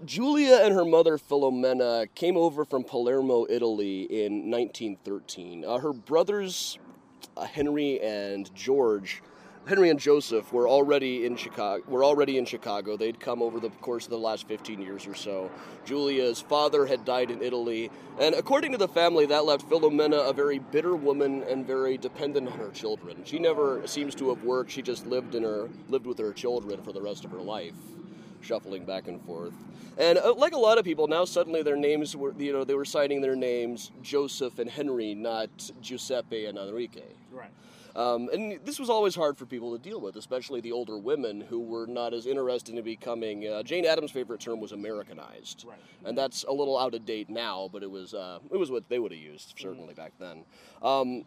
Julia 0.05 0.59
and 0.63 0.73
her 0.73 0.85
mother 0.85 1.17
Philomena 1.17 2.07
came 2.15 2.35
over 2.35 2.65
from 2.65 2.83
Palermo, 2.83 3.45
Italy 3.49 4.01
in 4.03 4.51
1913. 4.51 5.63
Uh, 5.65 5.77
her 5.77 5.93
brothers 5.93 6.77
uh, 7.37 7.45
Henry 7.45 8.01
and 8.01 8.53
George, 8.53 9.21
Henry 9.65 9.89
and 9.89 9.99
Joseph, 9.99 10.51
were 10.51 10.67
already 10.67 11.25
in 11.25 11.37
Chicago. 11.37 11.83
Were 11.87 12.03
already 12.03 12.37
in 12.37 12.45
Chicago. 12.45 12.97
They'd 12.97 13.19
come 13.19 13.41
over 13.41 13.61
the 13.61 13.69
course 13.69 14.03
of 14.03 14.09
the 14.09 14.17
last 14.17 14.45
15 14.45 14.81
years 14.81 15.07
or 15.07 15.15
so. 15.15 15.49
Julia's 15.85 16.41
father 16.41 16.85
had 16.85 17.05
died 17.05 17.31
in 17.31 17.41
Italy, 17.41 17.89
and 18.19 18.35
according 18.35 18.73
to 18.73 18.77
the 18.77 18.89
family, 18.89 19.25
that 19.27 19.45
left 19.45 19.69
Philomena 19.69 20.29
a 20.29 20.33
very 20.33 20.59
bitter 20.59 20.97
woman 20.97 21.43
and 21.43 21.65
very 21.65 21.97
dependent 21.97 22.49
on 22.49 22.59
her 22.59 22.71
children. 22.71 23.23
She 23.23 23.39
never 23.39 23.87
seems 23.87 24.15
to 24.15 24.29
have 24.29 24.43
worked. 24.43 24.71
She 24.71 24.81
just 24.81 25.05
lived 25.07 25.33
in 25.33 25.43
her 25.43 25.69
lived 25.87 26.07
with 26.07 26.17
her 26.19 26.33
children 26.33 26.81
for 26.83 26.91
the 26.91 27.01
rest 27.01 27.23
of 27.23 27.31
her 27.31 27.41
life 27.41 27.75
shuffling 28.41 28.83
back 28.83 29.07
and 29.07 29.23
forth. 29.23 29.53
And 29.97 30.17
uh, 30.17 30.33
like 30.33 30.51
a 30.51 30.57
lot 30.57 30.77
of 30.77 30.83
people, 30.83 31.07
now 31.07 31.23
suddenly 31.23 31.63
their 31.63 31.77
names 31.77 32.13
were, 32.13 32.33
you 32.37 32.51
know, 32.51 32.65
they 32.65 32.73
were 32.73 32.83
signing 32.83 33.21
their 33.21 33.37
names 33.37 33.91
Joseph 34.01 34.59
and 34.59 34.69
Henry, 34.69 35.15
not 35.15 35.49
Giuseppe 35.81 36.45
and 36.45 36.57
Enrique. 36.57 37.01
Right. 37.31 37.51
Um, 37.95 38.29
and 38.33 38.59
this 38.65 38.79
was 38.79 38.89
always 38.89 39.13
hard 39.13 39.37
for 39.37 39.45
people 39.45 39.71
to 39.77 39.81
deal 39.81 40.01
with, 40.01 40.15
especially 40.15 40.61
the 40.61 40.71
older 40.71 40.97
women 40.97 41.41
who 41.41 41.59
were 41.59 41.85
not 41.85 42.13
as 42.13 42.25
interested 42.25 42.75
in 42.75 42.83
becoming. 42.83 43.47
Uh, 43.47 43.61
Jane 43.61 43.85
Addams' 43.85 44.09
favorite 44.11 44.39
term 44.39 44.59
was 44.59 44.71
Americanized, 44.71 45.65
Right. 45.67 45.77
and 46.03 46.17
that's 46.17 46.43
a 46.43 46.51
little 46.51 46.77
out 46.77 46.95
of 46.95 47.05
date 47.05 47.29
now, 47.29 47.69
but 47.71 47.83
it 47.83 47.91
was 47.91 48.13
uh, 48.15 48.39
it 48.51 48.57
was 48.57 48.71
what 48.71 48.89
they 48.89 48.97
would 48.97 49.11
have 49.11 49.21
used 49.21 49.53
certainly 49.59 49.93
back 49.93 50.13
then. 50.19 50.43
Um, 50.81 51.23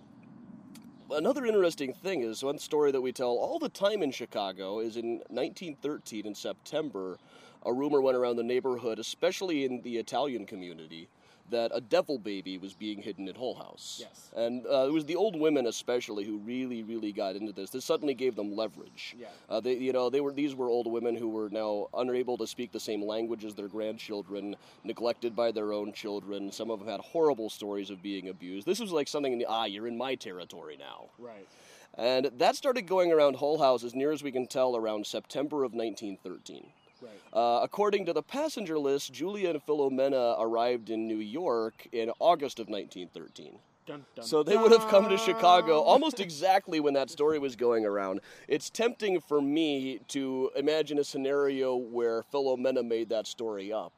another 1.11 1.47
interesting 1.47 1.93
thing 1.93 2.23
is 2.23 2.43
one 2.43 2.59
story 2.59 2.91
that 2.91 3.01
we 3.01 3.13
tell 3.13 3.29
all 3.37 3.59
the 3.61 3.69
time 3.69 4.03
in 4.03 4.11
Chicago 4.11 4.81
is 4.81 4.97
in 4.97 5.19
1913 5.29 6.27
in 6.27 6.35
September, 6.35 7.19
a 7.65 7.73
rumor 7.73 8.01
went 8.01 8.17
around 8.17 8.37
the 8.37 8.43
neighborhood, 8.43 8.99
especially 8.99 9.65
in 9.65 9.83
the 9.83 9.99
Italian 9.99 10.47
community, 10.47 11.09
that 11.51 11.71
a 11.75 11.81
devil 11.81 12.19
baby 12.19 12.59
was 12.59 12.75
being 12.75 13.03
hidden 13.03 13.29
at 13.29 13.37
Hull 13.37 13.55
House. 13.55 13.99
Yes. 14.01 14.31
And 14.37 14.67
uh, 14.67 14.87
it 14.89 14.93
was 14.93 15.05
the 15.05 15.17
old 15.17 15.39
women 15.39 15.67
especially 15.67 16.25
who 16.25 16.39
really, 16.39 16.83
really 16.83 17.13
got 17.13 17.37
into 17.37 17.53
this. 17.53 17.71
This 17.71 17.85
suddenly 17.85 18.15
gave 18.15 18.37
them 18.37 18.55
leverage. 18.55 19.17
Yeah. 19.19 19.29
Uh, 19.49 19.61
they, 19.61 19.75
you 19.75 19.93
know, 19.93 20.11
they 20.11 20.21
were 20.21 20.33
these 20.33 20.55
were 20.55 20.69
old 20.69 20.91
women 20.91 21.17
who 21.17 21.29
were 21.29 21.49
now 21.51 21.89
unable 21.95 22.37
to 22.39 22.47
speak 22.47 22.73
the 22.73 22.81
same 22.81 23.03
language 23.05 23.45
as 23.45 23.55
their 23.55 23.69
grandchildren, 23.69 24.57
neglected 24.85 25.35
by 25.37 25.53
their 25.53 25.73
own 25.73 25.93
children. 25.93 26.51
Some 26.53 26.71
of 26.71 26.81
them 26.81 26.89
had 26.89 27.01
horrible 27.01 27.51
stories 27.51 27.91
of 27.91 28.03
being 28.03 28.29
abused. 28.29 28.67
This 28.67 28.81
was 28.81 28.93
like 28.93 29.09
something 29.09 29.33
in 29.33 29.39
the 29.39 29.47
ah, 29.47 29.65
you're 29.65 29.89
in 29.89 29.97
my 29.97 30.15
territory 30.15 30.77
now. 30.79 31.11
Right. 31.19 31.47
And 31.99 32.31
that 32.37 32.57
started 32.57 32.87
going 32.87 33.11
around 33.11 33.37
Hull 33.37 33.59
House 33.59 33.83
as 33.83 33.95
near 33.95 34.13
as 34.13 34.23
we 34.23 34.31
can 34.31 34.47
tell 34.47 34.77
around 34.77 35.07
September 35.07 35.65
of 35.65 35.73
1913. 35.73 36.67
Right. 37.03 37.11
Uh, 37.33 37.61
according 37.63 38.07
to 38.07 38.13
the 38.13 38.23
passenger 38.23 38.79
list, 38.79 39.13
Julia 39.13 39.51
and 39.51 39.65
Philomena 39.65 40.37
arrived 40.39 40.91
in 40.91 41.07
New 41.07 41.19
York 41.19 41.87
in 41.93 42.11
August 42.19 42.59
of 42.59 42.69
1913. 42.69 43.59
Dun, 43.87 44.05
dun, 44.17 44.25
So 44.25 44.43
they 44.43 44.57
would 44.57 44.73
have 44.73 44.89
come 44.89 45.09
to. 45.09 45.17
Chicago 45.17 45.81
almost 45.81 46.19
exactly 46.27 46.81
when 46.81 46.95
that 46.95 47.09
story 47.09 47.39
was 47.39 47.55
going 47.55 47.87
around. 47.87 48.21
It's 48.49 48.69
tempting 48.69 49.21
for 49.21 49.41
me 49.41 50.01
to 50.09 50.51
imagine 50.57 50.99
a 50.99 51.05
scenario 51.05 51.77
where 51.77 52.23
Philomena 52.33 52.85
made 52.85 53.09
that 53.11 53.27
story 53.27 53.73
up. 53.73 53.93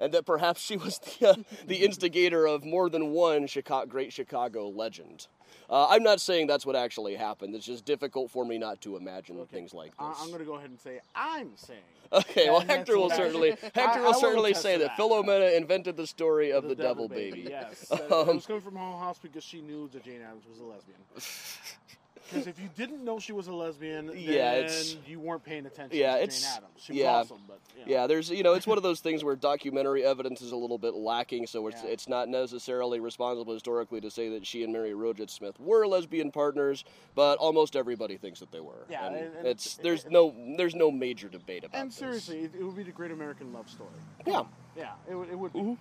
And 0.00 0.12
that 0.14 0.24
perhaps 0.26 0.60
she 0.60 0.76
was 0.76 0.98
the, 0.98 1.30
uh, 1.30 1.34
the 1.66 1.84
instigator 1.84 2.46
of 2.46 2.64
more 2.64 2.88
than 2.88 3.10
one 3.10 3.46
Chicago, 3.46 3.86
great 3.86 4.12
Chicago 4.12 4.68
legend. 4.68 5.26
Uh, 5.70 5.86
I'm 5.90 6.02
not 6.02 6.20
saying 6.20 6.46
that's 6.46 6.64
what 6.64 6.76
actually 6.76 7.14
happened. 7.14 7.54
It's 7.54 7.66
just 7.66 7.84
difficult 7.84 8.30
for 8.30 8.44
me 8.44 8.56
not 8.58 8.80
to 8.82 8.96
imagine 8.96 9.44
things 9.46 9.74
like 9.74 9.92
I- 9.98 10.08
this. 10.10 10.18
I'm 10.22 10.28
going 10.28 10.38
to 10.40 10.44
go 10.46 10.54
ahead 10.54 10.70
and 10.70 10.78
say 10.80 11.00
I'm 11.14 11.50
saying. 11.56 11.80
Okay, 12.10 12.48
well, 12.48 12.60
Hector 12.60 12.96
will 12.96 13.10
certainly 13.10 13.50
Hector 13.74 13.80
I 13.82 14.00
will 14.00 14.14
certainly 14.14 14.54
say 14.54 14.78
that 14.78 14.96
that. 14.96 14.98
Philomena 14.98 15.54
invented 15.54 15.96
the 15.98 16.06
story 16.06 16.52
of 16.52 16.66
the, 16.66 16.74
devil, 16.74 17.06
baby. 17.06 17.46
Yes. 17.50 17.86
That- 17.90 18.00
it 18.00 18.12
Um, 18.12 18.36
was 18.36 18.46
coming 18.46 18.62
from 18.62 18.76
Hull 18.76 18.98
House 18.98 19.18
because 19.20 19.44
she 19.44 19.60
knew 19.60 19.88
that 19.92 20.04
Jane 20.04 20.22
Addams 20.22 20.46
was 20.48 20.58
a 20.60 20.64
lesbian. 20.64 20.98
Because 22.28 22.46
if 22.46 22.58
you 22.60 22.68
didn't 22.76 23.04
know 23.04 23.18
she 23.18 23.32
was 23.32 23.46
a 23.48 23.52
lesbian, 23.52 24.06
then 24.08 24.16
Yeah, 24.18 24.52
it's- 24.54 24.96
you 25.06 25.18
weren't 25.18 25.42
paying 25.42 25.64
attention 25.66 25.98
Yeah, 25.98 26.16
to 26.16 26.22
it's- 26.22 26.58
yeah. 26.90 27.18
was 27.20 27.30
awesome, 27.30 27.42
but 27.48 27.58
you 27.74 27.80
know. 27.80 27.86
Yeah, 27.92 28.06
there's 28.06 28.30
you 28.30 28.42
know 28.42 28.52
it's 28.52 28.66
one 28.66 28.76
of 28.76 28.82
those 28.82 29.00
things 29.00 29.24
where 29.24 29.34
documentary 29.36 30.04
evidence 30.04 30.42
is 30.42 30.52
a 30.52 30.56
little 30.56 30.78
bit 30.78 30.94
lacking, 30.94 31.46
so 31.46 31.66
it's 31.68 31.82
Yeah. 31.82 31.90
it's 31.90 32.08
not 32.08 32.28
necessarily 32.28 33.00
responsible 33.00 33.52
historically 33.54 34.00
to 34.02 34.10
say 34.10 34.28
that 34.30 34.46
she 34.46 34.62
and 34.62 34.72
Mary 34.72 34.92
Rozet 34.92 35.30
Smith 35.30 35.58
were 35.58 35.86
lesbian 35.86 36.30
partners, 36.30 36.84
but 37.14 37.38
almost 37.38 37.76
everybody 37.76 38.16
thinks 38.16 38.40
that 38.40 38.50
they 38.52 38.60
were. 38.60 38.86
Yeah, 38.90 39.06
and, 39.06 39.16
and- 39.16 39.36
and- 39.36 39.46
it's 39.46 39.76
there's 39.76 40.04
no 40.06 40.34
there's 40.56 40.74
no 40.74 40.90
major 40.90 41.28
debate 41.28 41.64
about 41.64 41.78
it. 41.78 41.80
And 41.80 41.90
this. 41.90 41.96
seriously, 41.98 42.40
it, 42.44 42.54
it 42.54 42.62
would 42.62 42.76
be 42.76 42.82
the 42.82 42.92
great 42.92 43.10
American 43.10 43.52
love 43.52 43.68
story. 43.70 43.90
Yeah. 44.26 44.44
Yeah, 44.76 44.92
it 45.10 45.14
would. 45.14 45.28
It 45.30 45.38
would 45.38 45.52
be. 45.52 45.60
Mhm. 45.60 45.76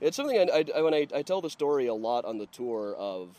It's 0.00 0.16
something 0.16 0.36
I, 0.38 0.42
I, 0.58 0.64
I- 0.76 0.82
when 0.82 0.94
I, 0.94 1.06
I 1.14 1.22
tell 1.22 1.40
the 1.40 1.50
story 1.50 1.86
a 1.86 1.94
lot 1.94 2.24
on 2.24 2.38
the 2.38 2.46
tour 2.46 2.94
of 2.96 3.36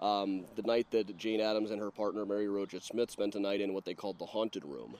um, 0.00 0.44
the 0.56 0.62
night 0.62 0.90
that 0.92 1.16
Jane 1.16 1.40
Addams 1.40 1.70
and 1.70 1.80
her 1.80 1.90
partner 1.90 2.24
Mary 2.24 2.46
Rozet 2.46 2.82
Smith 2.82 3.10
spent 3.10 3.34
a 3.34 3.40
night 3.40 3.60
in 3.60 3.74
what 3.74 3.84
they 3.84 3.94
called 3.94 4.18
the 4.18 4.26
haunted 4.26 4.64
room. 4.64 4.96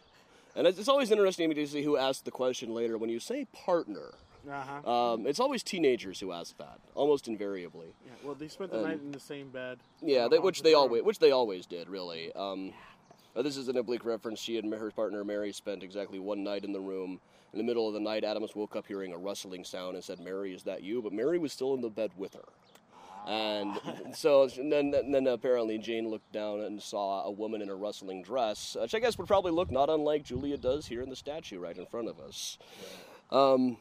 And 0.57 0.67
it's, 0.67 0.79
it's 0.79 0.89
always 0.89 1.11
interesting 1.11 1.49
to 1.49 1.55
me 1.55 1.63
to 1.63 1.71
see 1.71 1.83
who 1.83 1.97
asked 1.97 2.25
the 2.25 2.31
question 2.31 2.75
later. 2.75 2.99
When 2.99 3.11
you 3.11 3.21
say 3.21 3.47
partner, 3.53 4.15
Uh-huh. 4.51 4.91
um, 5.13 5.27
it's 5.27 5.39
always 5.41 5.63
teenagers 5.63 6.19
who 6.21 6.33
ask 6.33 6.57
that, 6.59 6.81
almost 6.95 7.29
invariably. 7.29 7.89
yeah, 8.05 8.13
well, 8.25 8.35
they 8.35 8.49
spent 8.49 8.73
the 8.73 8.79
um, 8.79 8.85
night 8.85 9.01
in 9.01 9.13
the 9.13 9.21
same 9.21 9.51
bed. 9.51 9.79
Yeah, 10.03 10.27
they, 10.29 10.39
which 10.39 10.63
they 10.63 10.73
room. 10.73 10.81
always 10.83 11.03
which 11.05 11.19
they 11.21 11.31
always 11.31 11.67
did, 11.67 11.89
really. 11.89 12.33
Um, 12.35 12.73
uh, 13.37 13.43
this 13.43 13.57
is 13.57 13.69
an 13.69 13.77
oblique 13.77 14.05
reference. 14.05 14.41
She 14.41 14.59
and 14.59 14.73
her 14.73 14.91
partner 14.91 15.23
Mary 15.23 15.53
spent 15.53 15.83
exactly 15.85 16.19
one 16.19 16.43
night 16.43 16.65
in 16.65 16.73
the 16.73 16.81
room. 16.81 17.21
In 17.53 17.59
the 17.59 17.65
middle 17.65 17.87
of 17.87 17.95
the 17.95 18.01
night, 18.01 18.25
Addams 18.25 18.55
woke 18.57 18.75
up 18.75 18.87
hearing 18.87 19.13
a 19.13 19.19
rustling 19.19 19.65
sound 19.65 19.95
and 19.95 20.03
said, 20.05 20.19
"Mary, 20.19 20.53
is 20.55 20.65
that 20.65 20.83
you?" 20.83 21.01
But 21.03 21.13
Mary 21.13 21.39
was 21.39 21.53
still 21.53 21.73
in 21.75 21.81
the 21.83 21.89
bed 21.91 22.11
with 22.17 22.35
her. 22.35 22.49
And 23.29 23.79
so 24.15 24.49
then, 24.49 24.91
then 24.91 25.27
apparently 25.27 25.79
Jane 25.79 26.09
looked 26.09 26.33
down 26.33 26.61
and 26.61 26.83
saw 26.83 27.25
a 27.25 27.31
woman 27.31 27.61
in 27.61 27.69
a 27.69 27.75
rustling 27.75 28.23
dress, 28.23 28.77
which 28.81 28.95
I 28.95 28.99
guess 28.99 29.19
would 29.19 29.29
probably 29.29 29.53
look 29.53 29.71
not 29.71 29.91
unlike 29.91 30.25
Julia 30.25 30.57
does 30.57 30.87
here 30.87 31.03
in 31.03 31.11
the 31.11 31.17
statue 31.17 31.59
right 31.59 31.77
in 31.77 31.87
front 31.87 32.09
of 32.09 32.19
us. 32.19 32.59
Um, 33.31 33.77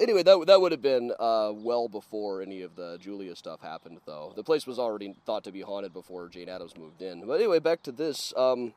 anyway, 0.00 0.22
that 0.22 0.46
that 0.46 0.60
would 0.60 0.72
have 0.72 0.80
been 0.80 1.12
uh, 1.20 1.52
well 1.54 1.88
before 1.88 2.40
any 2.40 2.62
of 2.62 2.76
the 2.76 2.96
Julia 2.98 3.36
stuff 3.36 3.60
happened, 3.60 4.00
though. 4.06 4.32
The 4.34 4.42
place 4.42 4.66
was 4.66 4.78
already 4.78 5.14
thought 5.26 5.44
to 5.44 5.52
be 5.52 5.60
haunted 5.60 5.92
before 5.92 6.28
Jane 6.28 6.48
Addams 6.48 6.76
moved 6.76 7.02
in. 7.02 7.26
But 7.26 7.34
anyway, 7.34 7.58
back 7.58 7.82
to 7.82 7.92
this. 7.92 8.32
Um, 8.38 8.72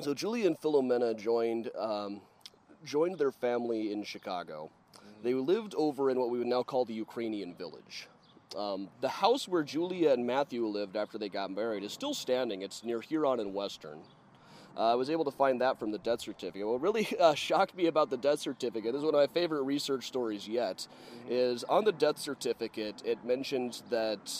so 0.00 0.14
Julia 0.14 0.46
and 0.46 0.58
Philomena 0.58 1.14
joined 1.16 1.70
um, 1.78 2.22
joined 2.82 3.18
their 3.18 3.30
family 3.30 3.92
in 3.92 4.04
Chicago. 4.04 4.70
They 5.22 5.34
lived 5.34 5.74
over 5.76 6.10
in 6.10 6.18
what 6.18 6.30
we 6.30 6.38
would 6.38 6.46
now 6.46 6.62
call 6.62 6.86
the 6.86 6.94
Ukrainian 6.94 7.54
village. 7.54 8.08
Um, 8.56 8.88
the 9.00 9.08
house 9.08 9.48
where 9.48 9.62
Julia 9.64 10.10
and 10.12 10.26
Matthew 10.26 10.64
lived 10.66 10.96
after 10.96 11.18
they 11.18 11.28
got 11.28 11.50
married 11.50 11.82
is 11.82 11.92
still 11.92 12.14
standing. 12.14 12.62
It's 12.62 12.84
near 12.84 13.00
Huron 13.00 13.40
and 13.40 13.52
Western. 13.52 13.98
Uh, 14.76 14.92
I 14.92 14.94
was 14.94 15.08
able 15.10 15.24
to 15.24 15.30
find 15.30 15.60
that 15.60 15.78
from 15.78 15.90
the 15.92 15.98
death 15.98 16.20
certificate. 16.20 16.66
What 16.66 16.80
really 16.80 17.08
uh, 17.20 17.34
shocked 17.36 17.76
me 17.76 17.86
about 17.86 18.10
the 18.10 18.16
death 18.16 18.40
certificate, 18.40 18.92
this 18.92 19.00
is 19.00 19.04
one 19.04 19.14
of 19.14 19.20
my 19.20 19.32
favorite 19.32 19.62
research 19.62 20.06
stories 20.06 20.46
yet, 20.48 20.86
is 21.28 21.62
on 21.64 21.84
the 21.84 21.92
death 21.92 22.18
certificate, 22.18 23.02
it 23.04 23.24
mentions 23.24 23.82
that 23.90 24.32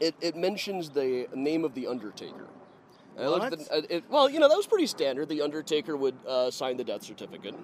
it, 0.00 0.14
it 0.20 0.36
mentions 0.36 0.90
the 0.90 1.26
name 1.34 1.64
of 1.64 1.74
the 1.74 1.86
undertaker. 1.86 2.46
The- 3.50 3.72
uh, 3.72 3.82
it- 3.88 4.04
well, 4.10 4.28
you 4.28 4.38
know, 4.40 4.48
that 4.48 4.56
was 4.56 4.66
pretty 4.66 4.86
standard. 4.86 5.28
The 5.30 5.40
undertaker 5.40 5.96
would 5.96 6.14
uh, 6.28 6.50
sign 6.50 6.76
the 6.76 6.84
death 6.84 7.02
certificate. 7.02 7.54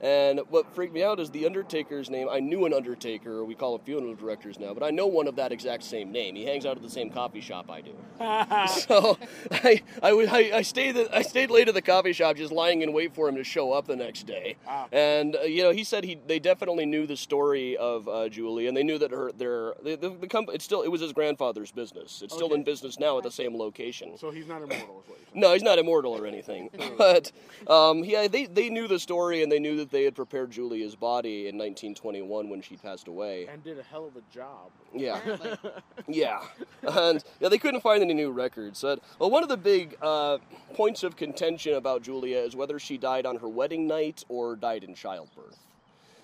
And 0.00 0.40
what 0.50 0.74
freaked 0.74 0.92
me 0.92 1.02
out 1.02 1.20
is 1.20 1.30
the 1.30 1.46
Undertaker's 1.46 2.10
name. 2.10 2.28
I 2.30 2.40
knew 2.40 2.66
an 2.66 2.74
Undertaker, 2.74 3.44
we 3.44 3.54
call 3.54 3.76
them 3.76 3.86
funeral 3.86 4.14
directors 4.14 4.58
now, 4.58 4.74
but 4.74 4.82
I 4.82 4.90
know 4.90 5.06
one 5.06 5.26
of 5.26 5.36
that 5.36 5.52
exact 5.52 5.82
same 5.82 6.12
name. 6.12 6.34
He 6.34 6.44
hangs 6.44 6.66
out 6.66 6.76
at 6.76 6.82
the 6.82 6.90
same 6.90 7.10
coffee 7.10 7.40
shop 7.40 7.70
I 7.70 7.80
do. 7.80 7.92
so 8.68 9.18
I, 9.50 9.82
I, 10.02 10.50
I, 10.54 10.62
stayed 10.62 10.96
I 11.12 11.22
stayed 11.22 11.50
late 11.50 11.68
at 11.68 11.74
the 11.74 11.82
coffee 11.82 12.12
shop, 12.12 12.36
just 12.36 12.52
lying 12.52 12.82
in 12.82 12.92
wait 12.92 13.14
for 13.14 13.28
him 13.28 13.36
to 13.36 13.44
show 13.44 13.72
up 13.72 13.86
the 13.86 13.96
next 13.96 14.26
day. 14.26 14.56
Ah. 14.66 14.86
And 14.92 15.36
uh, 15.36 15.42
you 15.42 15.62
know, 15.62 15.70
he 15.70 15.84
said 15.84 16.04
he 16.04 16.18
they 16.26 16.38
definitely 16.38 16.86
knew 16.86 17.06
the 17.06 17.16
story 17.16 17.76
of 17.76 18.08
uh, 18.08 18.28
Julie, 18.28 18.66
and 18.66 18.76
they 18.76 18.82
knew 18.82 18.98
that 18.98 19.10
her 19.10 19.32
their 19.32 19.74
the, 19.82 19.96
the, 19.96 20.10
the 20.10 20.26
company 20.26 20.54
it's 20.54 20.64
still 20.64 20.82
it 20.82 20.88
was 20.88 21.00
his 21.00 21.12
grandfather's 21.12 21.72
business. 21.72 22.22
It's 22.22 22.34
still 22.34 22.54
in 22.54 22.62
business 22.62 22.98
now 22.98 23.18
at 23.18 23.24
the 23.24 23.30
same 23.30 23.56
location. 23.56 24.16
So 24.18 24.30
he's 24.30 24.46
not 24.46 24.62
immortal, 24.62 25.02
is 25.02 25.08
what 25.08 25.18
you're. 25.18 25.40
No, 25.40 25.52
he's 25.52 25.62
not 25.62 25.78
immortal 25.78 26.12
or 26.12 26.26
anything. 26.26 26.70
but 26.98 27.32
um, 27.66 28.04
yeah, 28.04 28.28
they, 28.28 28.46
they 28.46 28.68
knew 28.68 28.88
the 28.88 28.98
story 28.98 29.42
and 29.42 29.50
they 29.50 29.58
knew 29.58 29.83
that 29.84 29.90
they 29.90 30.04
had 30.04 30.14
prepared 30.14 30.50
Julia's 30.50 30.96
body 30.96 31.48
in 31.48 31.56
1921 31.58 32.48
when 32.48 32.62
she 32.62 32.76
passed 32.76 33.06
away. 33.06 33.46
And 33.46 33.62
did 33.62 33.78
a 33.78 33.82
hell 33.82 34.06
of 34.06 34.16
a 34.16 34.22
job. 34.32 34.70
Yeah, 34.94 35.18
Apparently. 35.18 35.70
yeah, 36.08 36.40
and 36.82 37.22
yeah, 37.40 37.48
they 37.48 37.58
couldn't 37.58 37.80
find 37.80 38.02
any 38.02 38.14
new 38.14 38.30
records. 38.30 38.80
But, 38.82 39.00
well, 39.18 39.30
one 39.30 39.42
of 39.42 39.48
the 39.48 39.56
big 39.56 39.96
uh, 40.00 40.38
points 40.74 41.02
of 41.02 41.16
contention 41.16 41.74
about 41.74 42.02
Julia 42.02 42.38
is 42.38 42.56
whether 42.56 42.78
she 42.78 42.96
died 42.96 43.26
on 43.26 43.36
her 43.36 43.48
wedding 43.48 43.86
night 43.86 44.24
or 44.28 44.56
died 44.56 44.84
in 44.84 44.94
childbirth. 44.94 45.58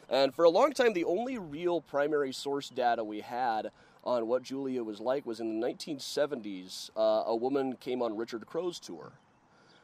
And 0.08 0.34
for 0.34 0.44
a 0.44 0.50
long 0.50 0.72
time, 0.72 0.92
the 0.92 1.04
only 1.04 1.38
real 1.38 1.80
primary 1.80 2.32
source 2.32 2.68
data 2.68 3.04
we 3.04 3.20
had 3.20 3.70
on 4.02 4.26
what 4.26 4.42
Julia 4.42 4.82
was 4.82 4.98
like 5.00 5.26
was 5.26 5.40
in 5.40 5.60
the 5.60 5.66
1970s. 5.66 6.90
Uh, 6.96 7.24
a 7.26 7.36
woman 7.36 7.76
came 7.76 8.02
on 8.02 8.16
Richard 8.16 8.46
Crowe's 8.46 8.80
tour. 8.80 9.12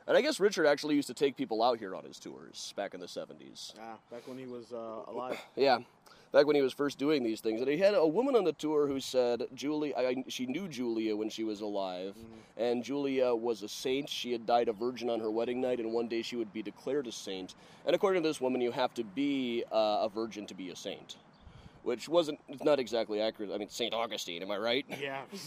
And 0.07 0.17
I 0.17 0.21
guess 0.21 0.39
Richard 0.39 0.67
actually 0.67 0.95
used 0.95 1.09
to 1.09 1.15
take 1.15 1.37
people 1.37 1.63
out 1.63 1.79
here 1.79 1.95
on 1.97 2.05
his 2.05 2.19
tours 2.19 2.73
back 2.77 2.95
in 2.95 3.01
the 3.01 3.07
70s. 3.07 3.75
Ah, 3.81 3.97
back 4.11 4.27
when 4.27 4.39
he 4.39 4.47
was 4.47 4.73
uh, 4.73 5.11
alive. 5.11 5.41
Yeah, 5.57 5.79
back 6.33 6.47
when 6.47 6.55
he 6.55 6.63
was 6.63 6.73
first 6.73 6.97
doing 6.99 7.25
these 7.25 7.41
things. 7.41 7.61
And 7.61 7.69
he 7.69 7.79
had 7.79 7.95
a 7.95 8.07
woman 8.07 8.37
on 8.37 8.45
the 8.45 8.53
tour 8.53 8.87
who 8.87 9.01
said 9.01 9.43
Julie, 9.55 9.97
I, 9.97 10.23
she 10.29 10.47
knew 10.47 10.69
Julia 10.69 11.17
when 11.17 11.29
she 11.29 11.43
was 11.43 11.61
alive, 11.61 12.15
and 12.57 12.85
Julia 12.85 13.35
was 13.35 13.63
a 13.63 13.69
saint. 13.69 14.09
She 14.09 14.31
had 14.31 14.47
died 14.47 14.69
a 14.69 14.73
virgin 14.73 15.11
on 15.11 15.19
her 15.19 15.31
wedding 15.31 15.61
night, 15.61 15.81
and 15.81 15.93
one 15.93 16.07
day 16.07 16.23
she 16.23 16.37
would 16.37 16.53
be 16.53 16.63
declared 16.63 17.09
a 17.09 17.13
saint. 17.13 17.55
And 17.85 17.97
according 17.97 18.23
to 18.23 18.29
this 18.29 18.41
woman, 18.41 18.61
you 18.61 18.71
have 18.71 18.95
to 18.95 19.03
be 19.03 19.65
uh, 19.73 20.03
a 20.03 20.09
virgin 20.09 20.47
to 20.47 20.55
be 20.55 20.71
a 20.71 20.77
saint. 20.77 21.17
Which 21.87 22.09
wasn't, 22.09 22.41
it's 22.49 22.65
not 22.65 22.81
exactly 22.81 23.21
accurate. 23.21 23.53
I 23.55 23.59
mean, 23.59 23.69
St. 23.69 23.95
Augustine, 23.95 24.43
am 24.43 24.51
I 24.51 24.57
right? 24.57 24.85
Yeah. 25.01 25.21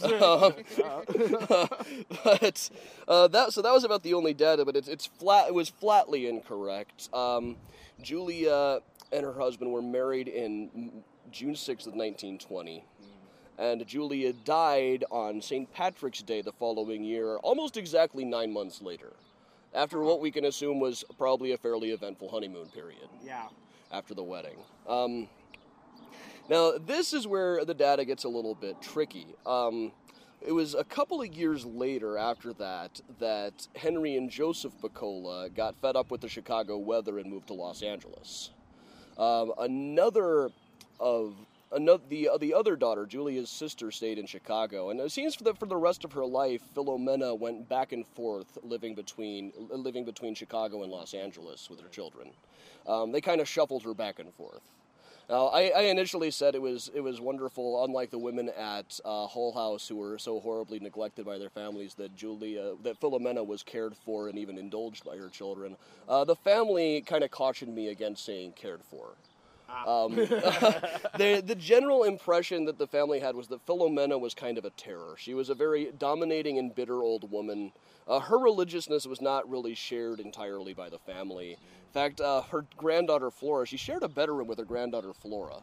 but 2.24 2.70
uh, 3.06 3.28
that 3.28 3.52
so 3.52 3.60
that 3.60 3.72
was 3.74 3.84
about 3.84 4.02
the 4.02 4.14
only 4.14 4.32
data, 4.32 4.64
but 4.64 4.74
it's 4.74 4.88
it's 4.88 5.04
flat. 5.04 5.48
It 5.48 5.54
was 5.54 5.68
flatly 5.68 6.28
incorrect. 6.30 7.10
Um, 7.12 7.56
Julia 8.00 8.80
and 9.12 9.22
her 9.22 9.34
husband 9.34 9.70
were 9.70 9.82
married 9.82 10.28
in 10.28 11.02
June 11.30 11.54
sixth 11.54 11.86
of 11.86 11.94
nineteen 11.94 12.38
twenty, 12.38 12.86
and 13.58 13.86
Julia 13.86 14.32
died 14.32 15.04
on 15.10 15.42
St. 15.42 15.70
Patrick's 15.74 16.22
Day 16.22 16.40
the 16.40 16.52
following 16.52 17.04
year, 17.04 17.36
almost 17.36 17.76
exactly 17.76 18.24
nine 18.24 18.50
months 18.50 18.80
later, 18.80 19.12
after 19.74 20.00
what 20.00 20.22
we 20.22 20.30
can 20.30 20.46
assume 20.46 20.80
was 20.80 21.04
probably 21.18 21.52
a 21.52 21.58
fairly 21.58 21.90
eventful 21.90 22.30
honeymoon 22.30 22.68
period 22.68 23.10
yeah. 23.22 23.48
after 23.92 24.14
the 24.14 24.22
wedding. 24.24 24.56
Um, 24.88 25.28
now, 26.50 26.72
this 26.84 27.12
is 27.12 27.26
where 27.26 27.64
the 27.64 27.74
data 27.74 28.04
gets 28.04 28.24
a 28.24 28.28
little 28.28 28.56
bit 28.56 28.82
tricky. 28.82 29.28
Um, 29.46 29.92
it 30.42 30.52
was 30.52 30.74
a 30.74 30.82
couple 30.84 31.22
of 31.22 31.32
years 31.32 31.64
later 31.64 32.18
after 32.18 32.52
that 32.54 33.00
that 33.20 33.68
Henry 33.76 34.16
and 34.16 34.28
Joseph 34.28 34.72
Buccola 34.80 35.48
got 35.48 35.76
fed 35.80 35.94
up 35.94 36.10
with 36.10 36.22
the 36.22 36.28
Chicago 36.28 36.76
weather 36.76 37.18
and 37.18 37.30
moved 37.30 37.46
to 37.48 37.54
Los 37.54 37.82
Angeles. 37.82 38.50
Um, 39.16 39.52
another 39.58 40.50
of 40.98 41.34
another, 41.72 42.02
the 42.08 42.30
the 42.40 42.54
other 42.54 42.74
daughter, 42.74 43.06
Julia's 43.06 43.50
sister, 43.50 43.90
stayed 43.90 44.18
in 44.18 44.26
Chicago, 44.26 44.90
and 44.90 44.98
it 44.98 45.12
seems 45.12 45.36
that 45.36 45.58
for 45.58 45.66
the 45.66 45.76
rest 45.76 46.04
of 46.04 46.12
her 46.12 46.24
life, 46.24 46.62
Philomena 46.74 47.38
went 47.38 47.68
back 47.68 47.92
and 47.92 48.06
forth, 48.06 48.58
living 48.62 48.94
between 48.94 49.52
living 49.70 50.04
between 50.04 50.34
Chicago 50.34 50.82
and 50.82 50.90
Los 50.90 51.14
Angeles 51.14 51.68
with 51.70 51.80
her 51.80 51.88
children. 51.88 52.30
Um, 52.86 53.12
they 53.12 53.20
kind 53.20 53.40
of 53.40 53.48
shuffled 53.48 53.82
her 53.84 53.94
back 53.94 54.18
and 54.18 54.32
forth. 54.34 54.62
Now, 55.30 55.46
I, 55.46 55.68
I 55.68 55.80
initially 55.82 56.32
said 56.32 56.56
it 56.56 56.60
was 56.60 56.90
it 56.92 57.02
was 57.02 57.20
wonderful, 57.20 57.84
unlike 57.84 58.10
the 58.10 58.18
women 58.18 58.48
at 58.48 58.98
uh, 59.04 59.28
Hull 59.28 59.52
House 59.52 59.86
who 59.86 59.94
were 59.94 60.18
so 60.18 60.40
horribly 60.40 60.80
neglected 60.80 61.24
by 61.24 61.38
their 61.38 61.50
families 61.50 61.94
that 61.94 62.16
Julia, 62.16 62.72
that 62.82 63.00
Philomena 63.00 63.46
was 63.46 63.62
cared 63.62 63.96
for 64.04 64.28
and 64.28 64.36
even 64.36 64.58
indulged 64.58 65.04
by 65.04 65.16
her 65.16 65.28
children. 65.28 65.76
Uh, 66.08 66.24
the 66.24 66.34
family 66.34 67.02
kind 67.02 67.22
of 67.22 67.30
cautioned 67.30 67.72
me 67.72 67.88
against 67.88 68.24
saying 68.24 68.54
cared 68.56 68.80
for. 68.82 69.10
Um, 69.86 70.14
the, 70.16 71.42
the 71.44 71.54
general 71.54 72.04
impression 72.04 72.64
that 72.66 72.78
the 72.78 72.86
family 72.86 73.20
had 73.20 73.34
was 73.34 73.48
that 73.48 73.64
Philomena 73.66 74.18
was 74.18 74.34
kind 74.34 74.58
of 74.58 74.64
a 74.64 74.70
terror. 74.70 75.14
She 75.18 75.34
was 75.34 75.48
a 75.48 75.54
very 75.54 75.92
dominating 75.98 76.58
and 76.58 76.74
bitter 76.74 77.02
old 77.02 77.30
woman. 77.30 77.72
Uh, 78.06 78.20
her 78.20 78.38
religiousness 78.38 79.06
was 79.06 79.20
not 79.20 79.48
really 79.48 79.74
shared 79.74 80.20
entirely 80.20 80.74
by 80.74 80.88
the 80.88 80.98
family. 80.98 81.52
In 81.52 81.92
fact, 81.92 82.20
uh, 82.20 82.42
her 82.42 82.66
granddaughter 82.76 83.30
Flora, 83.30 83.66
she 83.66 83.76
shared 83.76 84.02
a 84.02 84.08
bedroom 84.08 84.46
with 84.46 84.58
her 84.58 84.64
granddaughter 84.64 85.12
Flora, 85.12 85.62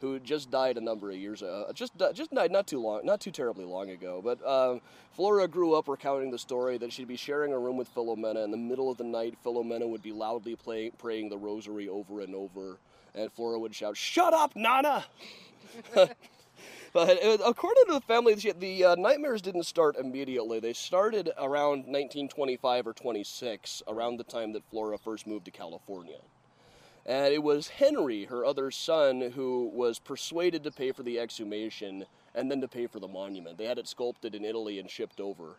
who 0.00 0.18
just 0.18 0.50
died 0.50 0.76
a 0.76 0.80
number 0.80 1.10
of 1.10 1.16
years 1.16 1.42
ago. 1.42 1.70
Just 1.74 1.92
just 2.12 2.34
died 2.34 2.50
not 2.50 2.66
too 2.66 2.80
long, 2.80 3.04
not 3.04 3.20
too 3.20 3.30
terribly 3.30 3.64
long 3.64 3.90
ago. 3.90 4.20
But 4.22 4.44
uh, 4.44 4.78
Flora 5.12 5.46
grew 5.48 5.74
up 5.74 5.88
recounting 5.88 6.30
the 6.30 6.38
story 6.38 6.76
that 6.78 6.92
she'd 6.92 7.08
be 7.08 7.16
sharing 7.16 7.52
a 7.52 7.58
room 7.58 7.76
with 7.76 7.92
Philomena. 7.94 8.44
In 8.44 8.50
the 8.50 8.56
middle 8.56 8.90
of 8.90 8.98
the 8.98 9.04
night, 9.04 9.34
Philomena 9.44 9.88
would 9.88 10.02
be 10.02 10.12
loudly 10.12 10.56
play- 10.56 10.90
praying 10.98 11.28
the 11.28 11.38
rosary 11.38 11.88
over 11.88 12.20
and 12.20 12.34
over, 12.34 12.78
and 13.14 13.32
Flora 13.32 13.58
would 13.58 13.74
shout, 13.74 13.96
"Shut 13.96 14.34
up, 14.34 14.54
Nana!" 14.56 15.04
But 16.92 17.22
uh, 17.24 17.38
according 17.44 17.86
to 17.86 17.94
the 17.94 18.00
family, 18.00 18.34
the- 18.34 18.52
the 18.52 18.84
uh, 18.84 18.94
nightmares 18.94 19.42
didn't 19.42 19.64
start 19.64 19.96
immediately. 19.96 20.60
They 20.60 20.72
started 20.72 21.30
around 21.36 21.86
1925 21.86 22.86
or 22.86 22.92
26, 22.92 23.82
around 23.88 24.16
the 24.16 24.24
time 24.24 24.52
that 24.52 24.62
Flora 24.70 24.96
first 24.96 25.26
moved 25.26 25.44
to 25.46 25.50
California. 25.50 26.18
And 27.04 27.34
it 27.34 27.42
was 27.42 27.68
Henry, 27.68 28.26
her 28.26 28.44
other 28.46 28.70
son, 28.70 29.32
who 29.34 29.70
was 29.74 29.98
persuaded 29.98 30.62
to 30.64 30.70
pay 30.70 30.92
for 30.92 31.02
the 31.02 31.18
exhumation 31.18 32.06
and 32.34 32.48
then 32.48 32.60
to 32.60 32.68
pay 32.68 32.86
for 32.86 33.00
the 33.00 33.08
monument. 33.08 33.58
They 33.58 33.66
had 33.66 33.78
it 33.78 33.88
sculpted 33.88 34.34
in 34.34 34.44
Italy 34.44 34.78
and 34.78 34.88
shipped 34.88 35.20
over 35.20 35.56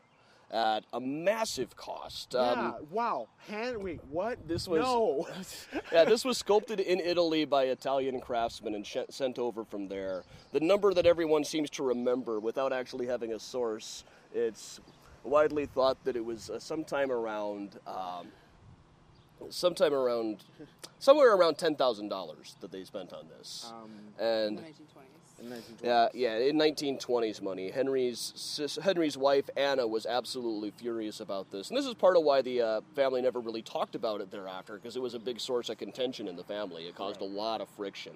at 0.51 0.83
a 0.93 0.99
massive 0.99 1.75
cost. 1.75 2.33
Yeah. 2.33 2.39
Um, 2.51 2.75
Wow. 2.91 3.27
Hand. 3.49 3.81
Wait. 3.83 3.99
What? 4.09 4.47
This 4.47 4.67
was- 4.67 4.81
No. 4.81 5.27
yeah, 5.91 6.05
this 6.05 6.23
was 6.23 6.37
sculpted 6.37 6.79
in 6.79 6.99
Italy 6.99 7.45
by 7.45 7.65
Italian 7.65 8.19
craftsmen 8.21 8.75
and 8.75 8.85
sh- 8.85 8.97
sent 9.09 9.39
over 9.39 9.63
from 9.65 9.87
there. 9.87 10.23
The 10.51 10.59
number 10.59 10.93
that 10.93 11.05
everyone 11.05 11.43
seems 11.43 11.69
to 11.71 11.83
remember 11.83 12.39
without 12.39 12.71
actually 12.73 13.07
having 13.07 13.33
a 13.33 13.39
source, 13.39 14.03
it's 14.33 14.79
widely 15.23 15.65
thought 15.65 15.97
that 16.05 16.15
it 16.15 16.23
was 16.23 16.49
uh, 16.49 16.59
sometime 16.59 17.11
around, 17.11 17.79
um, 17.87 18.27
sometime 19.49 19.93
around, 19.93 20.43
somewhere 20.99 21.33
around 21.35 21.57
ten 21.57 21.75
thousand 21.75 22.09
dollars 22.09 22.55
that 22.61 22.71
they 22.71 22.83
spent 22.83 23.11
on 23.13 23.25
this. 23.37 23.71
um, 23.73 23.89
and 24.23 24.59
1920s. 24.59 24.63
In 25.39 25.49
1920. 25.49 25.87
yeah, 25.87 26.07
yeah, 26.13 26.49
in 26.49 26.57
1920s 26.57 27.41
money, 27.41 27.69
Henry's 27.69 28.33
sis, 28.35 28.77
Henry's 28.81 29.17
wife 29.17 29.49
Anna 29.55 29.85
was 29.87 30.05
absolutely 30.05 30.71
furious 30.71 31.19
about 31.19 31.51
this, 31.51 31.69
and 31.69 31.77
this 31.77 31.85
is 31.85 31.93
part 31.93 32.17
of 32.17 32.23
why 32.23 32.41
the 32.41 32.61
uh, 32.61 32.81
family 32.95 33.21
never 33.21 33.39
really 33.39 33.61
talked 33.61 33.95
about 33.95 34.21
it 34.21 34.31
thereafter, 34.31 34.75
because 34.75 34.95
it 34.95 35.01
was 35.01 35.13
a 35.13 35.19
big 35.19 35.39
source 35.39 35.69
of 35.69 35.77
contention 35.77 36.27
in 36.27 36.35
the 36.35 36.43
family. 36.43 36.87
It 36.87 36.95
caused 36.95 37.21
a 37.21 37.25
lot 37.25 37.61
of 37.61 37.69
friction, 37.69 38.13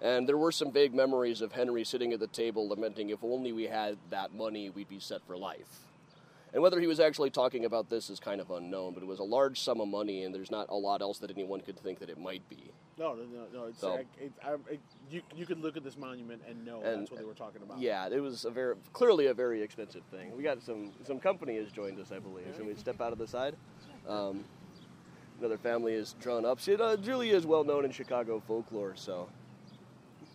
and 0.00 0.28
there 0.28 0.38
were 0.38 0.52
some 0.52 0.72
vague 0.72 0.94
memories 0.94 1.40
of 1.40 1.52
Henry 1.52 1.84
sitting 1.84 2.12
at 2.12 2.20
the 2.20 2.26
table 2.26 2.68
lamenting, 2.68 3.10
"If 3.10 3.22
only 3.22 3.52
we 3.52 3.64
had 3.64 3.96
that 4.10 4.34
money, 4.34 4.70
we'd 4.70 4.88
be 4.88 5.00
set 5.00 5.22
for 5.26 5.36
life." 5.36 5.87
And 6.52 6.62
whether 6.62 6.80
he 6.80 6.86
was 6.86 6.98
actually 6.98 7.30
talking 7.30 7.64
about 7.66 7.90
this 7.90 8.08
is 8.08 8.18
kind 8.18 8.40
of 8.40 8.50
unknown, 8.50 8.94
but 8.94 9.02
it 9.02 9.06
was 9.06 9.18
a 9.18 9.24
large 9.24 9.60
sum 9.60 9.80
of 9.80 9.88
money, 9.88 10.24
and 10.24 10.34
there's 10.34 10.50
not 10.50 10.66
a 10.70 10.74
lot 10.74 11.02
else 11.02 11.18
that 11.18 11.30
anyone 11.30 11.60
could 11.60 11.78
think 11.78 11.98
that 11.98 12.08
it 12.08 12.18
might 12.18 12.48
be. 12.48 12.70
No, 12.98 13.14
no, 13.14 13.24
no, 13.24 13.46
no. 13.52 13.64
It's, 13.66 13.80
So- 13.80 13.92
I, 13.92 14.04
it, 14.18 14.32
I, 14.42 14.54
it, 14.70 14.80
you, 15.10 15.22
you 15.36 15.46
could 15.46 15.60
look 15.60 15.76
at 15.76 15.84
this 15.84 15.96
monument 15.96 16.42
and 16.48 16.64
know 16.64 16.80
And- 16.82 17.02
that's 17.02 17.10
what 17.10 17.20
they 17.20 17.26
were 17.26 17.34
talking 17.34 17.62
about. 17.62 17.78
Yeah, 17.78 18.08
it 18.08 18.20
was 18.20 18.44
a 18.44 18.50
very 18.50 18.76
clearly 18.92 19.26
a 19.26 19.34
very 19.34 19.62
expensive 19.62 20.02
thing. 20.10 20.36
We 20.36 20.42
got 20.42 20.62
some 20.62 20.90
some 21.06 21.20
company 21.20 21.56
has 21.56 21.70
joined 21.70 22.00
us, 22.00 22.12
I 22.12 22.18
believe. 22.18 22.46
Should 22.56 22.66
we 22.66 22.74
step 22.74 23.00
out 23.00 23.12
of 23.12 23.18
the 23.18 23.26
side? 23.26 23.54
Um, 24.08 24.44
another 25.38 25.58
family 25.58 25.92
is 25.92 26.14
drawn 26.20 26.44
up. 26.44 26.58
She, 26.58 26.74
uh, 26.74 26.96
Julia 26.96 27.36
is 27.36 27.46
well 27.46 27.62
known 27.62 27.84
in 27.84 27.90
Chicago 27.92 28.42
folklore, 28.46 28.94
so 28.96 29.28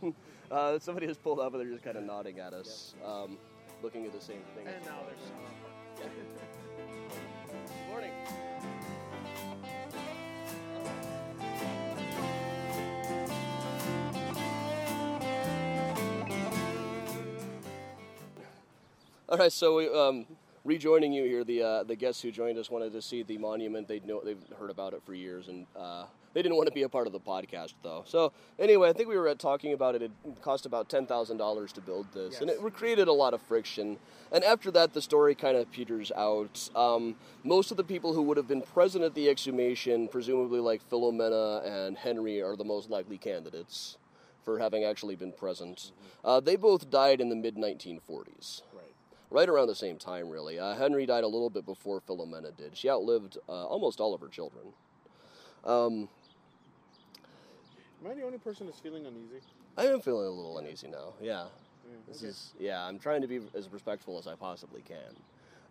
uh, 0.52 0.80
somebody 0.80 1.08
has 1.08 1.18
pulled 1.18 1.40
up 1.40 1.54
and 1.54 1.62
they're 1.62 1.72
just 1.72 1.84
kind 1.84 1.98
of 1.98 2.04
nodding 2.04 2.40
at 2.40 2.54
us, 2.54 2.94
um, 3.06 3.38
looking 3.82 4.06
at 4.06 4.14
the 4.14 4.22
same 4.22 4.42
thing. 4.56 4.68
All 19.34 19.40
right, 19.40 19.52
so 19.52 19.78
we, 19.78 19.90
um, 19.90 20.28
rejoining 20.64 21.12
you 21.12 21.24
here, 21.24 21.44
the 21.44 21.64
uh, 21.64 21.84
the 21.86 21.96
guests 21.96 22.22
who 22.22 22.30
joined 22.32 22.60
us 22.60 22.70
wanted 22.70 22.94
to 22.94 23.02
see 23.02 23.24
the 23.24 23.40
monument. 23.40 23.88
They 23.88 24.00
know 24.02 24.22
they've 24.24 24.38
heard 24.60 24.70
about 24.70 24.94
it 24.94 25.02
for 25.08 25.16
years, 25.16 25.48
and 25.48 25.66
uh, 25.76 26.06
they 26.36 26.44
didn't 26.44 26.56
want 26.56 26.68
to 26.68 26.72
be 26.72 26.84
a 26.84 26.88
part 26.88 27.08
of 27.08 27.14
the 27.14 27.20
podcast 27.20 27.74
though. 27.82 28.04
So 28.06 28.32
anyway, 28.60 28.90
I 28.90 28.94
think 28.94 29.10
we 29.10 29.18
were 29.18 29.28
uh, 29.28 29.34
talking 29.34 29.74
about 29.74 29.96
it. 29.96 30.04
It 30.04 30.12
cost 30.44 30.68
about 30.68 30.88
ten 30.88 31.08
thousand 31.08 31.38
dollars 31.38 31.72
to 31.74 31.82
build 31.82 32.06
this, 32.14 32.42
and 32.42 32.50
it 32.52 32.60
Yes. 32.62 32.74
created 32.76 33.08
a 33.08 33.12
lot 33.12 33.34
of 33.34 33.42
friction. 33.42 33.98
And 34.32 34.44
after 34.44 34.70
that, 34.70 34.94
the 34.94 35.02
story 35.02 35.34
kind 35.34 35.58
of 35.58 35.72
peters 35.72 36.12
out. 36.16 36.70
Um, 36.76 37.16
most 37.44 37.72
of 37.72 37.78
the 37.78 37.84
people 37.84 38.14
who 38.14 38.22
would 38.22 38.38
have 38.38 38.48
been 38.48 38.62
present 38.62 39.04
at 39.04 39.16
the 39.16 39.30
exhumation, 39.30 40.10
presumably 40.10 40.60
like 40.60 40.88
Philomena 40.88 41.66
and 41.66 41.98
Henry, 41.98 42.40
are 42.44 42.56
the 42.56 42.66
most 42.66 42.92
likely 42.92 43.18
candidates 43.18 43.98
for 44.44 44.60
having 44.60 44.84
actually 44.84 45.16
been 45.16 45.32
present. 45.32 45.92
Uh, 46.24 46.40
they 46.40 46.56
both 46.56 46.92
died 46.92 47.20
in 47.20 47.30
the 47.30 47.36
mid 47.36 47.56
1940s 47.56 48.62
Right. 49.34 49.42
right 49.42 49.50
around 49.50 49.68
the 49.68 49.76
same 49.76 49.98
time, 49.98 50.30
really. 50.30 50.60
Uh, 50.60 50.76
Henry 50.76 51.06
died 51.06 51.24
a 51.24 51.28
little 51.28 51.50
bit 51.50 51.66
before 51.66 52.02
Philomena 52.02 52.56
did. 52.56 52.76
She 52.78 52.90
outlived 52.90 53.38
uh, 53.50 53.66
almost 53.66 54.00
all 54.00 54.14
of 54.14 54.22
her 54.22 54.28
children. 54.28 54.66
Um, 55.66 56.08
Am 58.04 58.12
I 58.12 58.14
the 58.16 58.24
only 58.24 58.38
person 58.38 58.66
that's 58.68 58.80
feeling 58.80 59.06
uneasy? 59.06 59.40
I 59.78 59.86
am 59.88 60.02
feeling 60.02 60.28
a 60.28 60.30
little 60.30 60.58
uneasy 60.58 60.88
now. 60.90 61.14
Yeah, 61.22 61.46
Yeah, 61.86 61.96
this 62.08 62.18
okay. 62.18 62.28
is 62.28 62.54
yeah. 62.60 62.86
I'm 62.86 63.00
trying 63.00 63.22
to 63.22 63.28
be 63.28 63.40
as 63.56 63.70
respectful 63.70 64.20
as 64.20 64.28
I 64.28 64.36
possibly 64.36 64.82
can. 64.82 64.98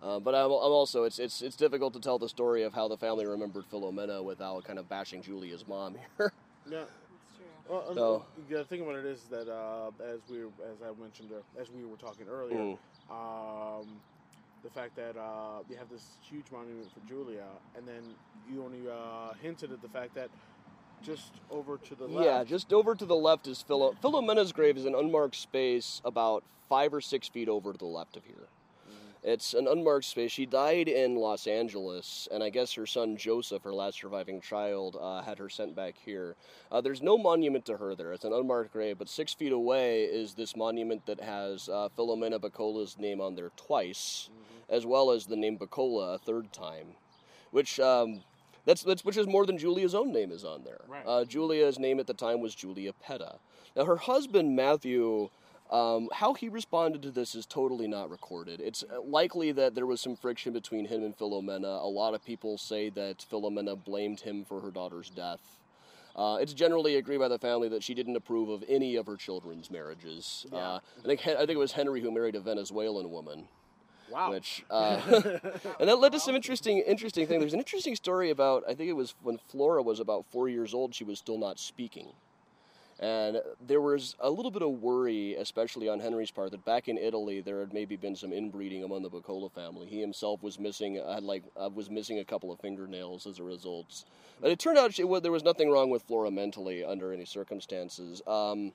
Uh, 0.03 0.19
but 0.19 0.35
I'm, 0.35 0.47
I'm 0.47 0.51
also 0.73 1.05
it's 1.05 1.19
it's 1.19 1.43
it's 1.43 1.57
difficult 1.57 1.93
to 1.93 2.01
tell 2.01 2.19
the 2.19 2.29
story 2.29 2.63
of 2.65 2.73
how 2.73 2.89
the 2.89 2.97
family 2.97 3.27
remembered 3.27 3.65
Philomena 3.71 4.25
without 4.25 4.65
kind 4.65 4.79
of 4.79 4.89
bashing 4.89 5.23
Julia's 5.23 5.69
mom 5.69 5.95
here. 6.19 6.33
Yeah. 6.69 6.79
That's 6.79 6.89
true. 7.37 7.47
Well, 7.69 7.95
So- 7.95 8.25
the 8.49 8.65
thing 8.65 8.81
about 8.81 8.97
it 8.97 9.05
is 9.05 9.23
that 9.31 9.49
uh, 9.53 9.91
as 10.03 10.21
we 10.31 10.39
were, 10.45 10.51
as 10.73 10.79
I 10.83 10.99
mentioned, 11.01 11.31
uh, 11.33 11.61
as 11.61 11.71
we 11.71 11.85
were 11.85 11.97
talking 11.99 12.27
earlier, 12.29 12.57
Mm. 12.59 12.79
Um, 13.13 13.87
the 14.65 14.71
fact 14.71 14.97
that 14.97 15.17
uh, 15.17 15.61
you 15.69 15.77
have 15.77 15.91
this 15.91 16.17
huge 16.29 16.47
monument 16.53 16.89
for 16.93 17.01
Julia, 17.09 17.45
and 17.77 17.87
then 17.87 18.03
you 18.51 18.65
only 18.65 18.81
uh, 18.91 19.35
hinted 19.43 19.73
at 19.73 19.83
the 19.83 19.89
fact 19.89 20.15
that 20.15 20.31
just 21.03 21.33
over 21.51 21.79
to 21.79 21.95
the 21.95 22.07
left. 22.07 22.25
Yeah, 22.25 22.45
just 22.45 22.73
over 22.73 22.95
to 22.95 23.05
the 23.05 23.17
left 23.17 23.47
is 23.47 23.63
Philo- 23.63 23.95
Philomena's 24.01 24.53
grave 24.53 24.77
is 24.77 24.85
an 24.85 24.95
unmarked 24.95 25.37
space 25.37 26.01
about 26.05 26.45
five 26.69 26.95
or 26.95 27.01
six 27.01 27.29
feet 27.29 27.49
over 27.49 27.73
to 27.73 27.79
the 27.79 27.87
left 27.87 28.17
of 28.17 28.25
here. 28.25 28.49
It's 29.25 29.55
an 29.55 29.69
unmarked 29.69 30.07
space. 30.07 30.33
She 30.33 30.47
died 30.47 30.89
in 30.89 31.15
Los 31.15 31.47
Angeles, 31.47 32.27
and 32.33 32.43
I 32.43 32.51
guess 32.51 32.73
her 32.73 32.87
son 32.87 33.17
Joseph, 33.17 33.63
her 33.63 33.73
last 33.73 34.01
surviving 34.01 34.41
child, 34.41 34.97
uh, 35.01 35.23
had 35.23 35.39
her 35.39 35.49
sent 35.49 35.77
back 35.77 35.95
here. 36.05 36.35
Uh, 36.73 36.81
there's 36.81 37.03
no 37.03 37.17
monument 37.17 37.65
to 37.67 37.77
her 37.77 37.95
there. 37.95 38.13
It's 38.13 38.25
an 38.25 38.33
unmarked 38.33 38.73
grave, 38.73 38.99
but 38.99 39.09
six 39.09 39.33
feet 39.33 39.53
away 39.53 40.03
is 40.05 40.35
this 40.35 40.57
monument 40.57 41.07
that 41.07 41.21
has 41.21 41.69
uh, 41.69 41.89
Philomena 41.97 42.41
Buccola's 42.41 42.99
name 42.99 43.21
on 43.21 43.37
there 43.37 43.53
twice, 43.57 44.29
as 44.69 44.87
well 44.87 45.13
as 45.13 45.27
the 45.27 45.37
name 45.37 45.57
Buccola 45.57 46.15
a 46.15 46.19
third 46.19 46.53
time, 46.53 46.89
which. 47.53 47.79
Um, 47.79 48.23
that's, 48.65 48.85
that's 48.85 49.05
which 49.05 49.17
is 49.17 49.27
more 49.27 49.45
than 49.45 49.59
Julia's 49.59 49.93
own 49.93 50.13
name 50.13 50.31
is 50.31 50.45
on 50.45 50.63
there. 50.63 50.83
Right. 50.87 51.03
Uh, 51.05 51.25
Julia's 51.25 51.81
name 51.81 51.99
at 51.99 52.07
the 52.07 52.15
time 52.15 52.41
was 52.41 52.55
Julia 52.55 52.93
Petta. 53.05 53.39
Now 53.75 53.87
her 53.87 53.97
husband 53.97 54.55
Matthew 54.55 55.31
um, 55.73 56.11
how 56.13 56.35
he 56.35 56.51
responded 56.51 57.03
to 57.03 57.11
this 57.11 57.35
is 57.35 57.47
totally 57.47 57.89
not 57.89 58.11
recorded. 58.11 58.61
It's 58.61 58.85
uh, 58.85 59.01
likely 59.01 59.53
that 59.53 59.75
there 59.75 59.87
was 59.87 60.03
some 60.03 60.17
friction 60.17 60.53
between 60.53 60.85
him 60.87 61.03
and 61.03 61.17
Philomena. 61.17 61.83
A 61.83 61.89
lot 61.89 62.13
of 62.13 62.23
people 62.25 62.59
say 62.59 62.91
that 62.91 63.25
Philomena 63.31 63.83
blamed 63.83 64.21
him 64.21 64.45
for 64.45 64.61
her 64.61 64.71
daughter's 64.71 65.09
death. 65.09 65.41
Uh, 66.15 66.37
it's 66.43 66.53
generally 66.53 66.97
agreed 66.97 67.19
by 67.19 67.29
the 67.29 67.39
family 67.39 67.71
that 67.71 67.83
she 67.83 67.95
didn't 67.95 68.17
approve 68.17 68.51
of 68.51 68.63
any 68.69 68.97
of 68.97 69.07
her 69.07 69.17
children's 69.17 69.71
marriages. 69.71 70.45
Uh, 70.53 70.79
I 71.03 71.07
think 71.07 71.27
I 71.27 71.37
think 71.37 71.53
it 71.53 71.59
was 71.59 71.73
Henry 71.73 72.03
who 72.03 72.13
married 72.13 72.35
a 72.35 72.41
Venezuelan 72.41 73.11
woman. 73.11 73.49
Wow. 74.11 74.31
Which 74.31 74.63
uh, 74.71 75.01
and 75.81 75.89
that 75.89 75.99
led 75.99 76.13
to 76.13 76.21
some 76.21 76.35
interesting 76.35 76.81
interesting 76.81 77.27
thing. 77.27 77.41
There's 77.41 77.55
an 77.55 77.61
interesting 77.61 77.97
story 77.97 78.29
about 78.29 78.63
I 78.69 78.75
think 78.75 78.91
it 78.91 78.97
was 78.97 79.15
when 79.23 79.39
Flora 79.39 79.83
was 79.83 80.01
about 80.01 80.27
four 80.31 80.51
years 80.51 80.75
old. 80.75 80.95
She 80.95 81.05
was 81.05 81.19
still 81.19 81.39
not 81.39 81.59
speaking. 81.59 82.09
And 83.03 83.43
there 83.67 83.81
was 83.81 84.15
a 84.21 84.31
little 84.31 84.53
bit 84.53 84.63
of 84.63 84.81
worry, 84.81 85.35
especially 85.35 85.89
on 85.89 85.99
Henry's 85.99 86.31
part, 86.31 86.53
that 86.53 86.65
back 86.65 86.87
in 86.87 86.97
Italy 86.97 87.41
there 87.41 87.59
had 87.59 87.75
maybe 87.75 87.97
been 87.97 88.15
some 88.15 88.33
inbreeding 88.33 88.85
among 88.85 89.03
the 89.03 89.09
Buccola 89.09 89.51
family. 89.51 89.89
He 89.89 90.01
himself 90.01 90.41
was 90.41 90.61
missing, 90.61 90.95
had 90.95 91.25
like, 91.25 91.43
uh, 91.57 91.69
was 91.75 91.91
missing 91.91 92.21
a 92.21 92.25
couple 92.25 92.53
of 92.53 92.61
fingernails 92.61 93.27
as 93.27 93.41
a 93.41 93.43
result. 93.43 94.05
But 94.41 94.53
it 94.53 94.61
turned 94.61 94.79
out 94.79 94.95
she, 94.95 95.03
well, 95.03 95.21
there 95.21 95.33
was 95.33 95.43
nothing 95.43 95.69
wrong 95.71 95.91
with 95.91 96.03
Flora 96.03 96.31
mentally 96.31 96.85
under 96.85 97.13
any 97.13 97.25
circumstances. 97.25 98.23
Um, 98.27 98.73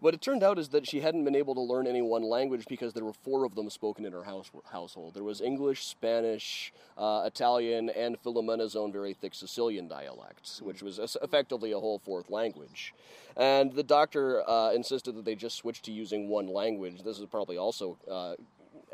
what 0.00 0.12
it 0.12 0.20
turned 0.20 0.42
out 0.42 0.58
is 0.58 0.68
that 0.70 0.86
she 0.86 1.00
hadn't 1.00 1.24
been 1.24 1.34
able 1.34 1.54
to 1.54 1.60
learn 1.60 1.86
any 1.86 2.02
one 2.02 2.22
language 2.22 2.66
because 2.68 2.92
there 2.92 3.04
were 3.04 3.14
four 3.14 3.44
of 3.44 3.54
them 3.54 3.70
spoken 3.70 4.04
in 4.04 4.12
her 4.12 4.24
house, 4.24 4.50
household. 4.70 5.14
There 5.14 5.24
was 5.24 5.40
English, 5.40 5.86
Spanish, 5.86 6.72
uh, 6.98 7.22
Italian, 7.26 7.88
and 7.90 8.18
Filomena's 8.18 8.76
own 8.76 8.92
very 8.92 9.14
thick 9.14 9.34
Sicilian 9.34 9.88
dialect, 9.88 10.60
which 10.62 10.82
was 10.82 10.98
effectively 11.22 11.72
a 11.72 11.78
whole 11.78 11.98
fourth 11.98 12.30
language. 12.30 12.94
And 13.36 13.72
the 13.72 13.82
doctor 13.82 14.48
uh, 14.48 14.72
insisted 14.72 15.14
that 15.16 15.24
they 15.24 15.34
just 15.34 15.56
switch 15.56 15.82
to 15.82 15.92
using 15.92 16.28
one 16.28 16.48
language. 16.48 17.02
This 17.02 17.18
is 17.18 17.26
probably 17.26 17.56
also 17.56 17.96
uh, 18.10 18.34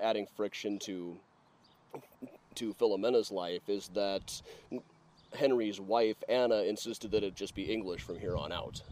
adding 0.01 0.27
friction 0.37 0.79
to 0.81 1.16
to 2.57 2.72
Philomena's 2.75 3.31
life. 3.31 3.68
Is 3.68 3.88
that 3.94 4.42
Henry's 5.35 5.81
wife 5.81 6.16
Anna 6.29 6.62
insisted 6.62 7.11
that 7.12 7.22
it 7.25 7.35
just 7.35 7.55
be 7.55 7.64
English 7.72 8.03
from 8.03 8.18
here 8.18 8.37
on 8.37 8.53
out, 8.53 8.83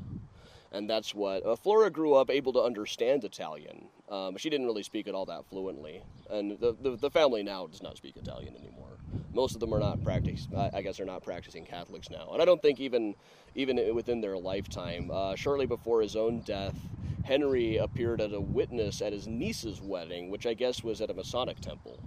and 0.73 0.89
that's 0.89 1.15
what 1.15 1.45
uh, 1.45 1.57
Flora 1.57 1.91
grew 1.91 2.15
up 2.15 2.31
able 2.31 2.53
to 2.53 2.61
understand 2.61 3.25
Italian. 3.25 3.87
Um, 4.11 4.37
she 4.37 4.51
didn't 4.51 4.67
really 4.67 4.83
speak 4.83 5.07
it 5.07 5.15
all 5.15 5.27
that 5.27 5.45
fluently, 5.47 6.03
and 6.31 6.59
the, 6.59 6.75
the 6.81 6.97
the 6.97 7.11
family 7.11 7.43
now 7.43 7.67
does 7.67 7.83
not 7.83 7.97
speak 7.97 8.17
Italian 8.17 8.57
anymore. 8.57 8.94
Most 9.33 9.55
of 9.55 9.61
them 9.61 9.75
are 9.75 9.81
not 9.81 10.03
practice. 10.03 10.49
I 10.73 10.83
guess 10.83 10.97
they're 10.97 11.07
not 11.07 11.23
practicing 11.23 11.65
Catholics 11.65 12.11
now, 12.11 12.31
and 12.33 12.41
I 12.41 12.45
don't 12.45 12.63
think 12.63 12.81
even 12.81 13.15
even 13.55 13.95
within 13.95 14.21
their 14.21 14.37
lifetime. 14.37 15.11
Uh, 15.13 15.35
shortly 15.37 15.67
before 15.67 16.01
his 16.03 16.17
own 16.17 16.41
death, 16.41 16.77
Henry 17.25 17.77
appeared 17.77 18.21
as 18.21 18.33
a 18.33 18.41
witness 18.41 19.01
at 19.01 19.13
his 19.13 19.27
niece's 19.27 19.81
wedding, 19.81 20.31
which 20.31 20.47
I 20.47 20.55
guess 20.55 20.83
was 20.83 21.01
at 21.01 21.11
a 21.11 21.15
Masonic 21.15 21.61
temple. 21.61 21.99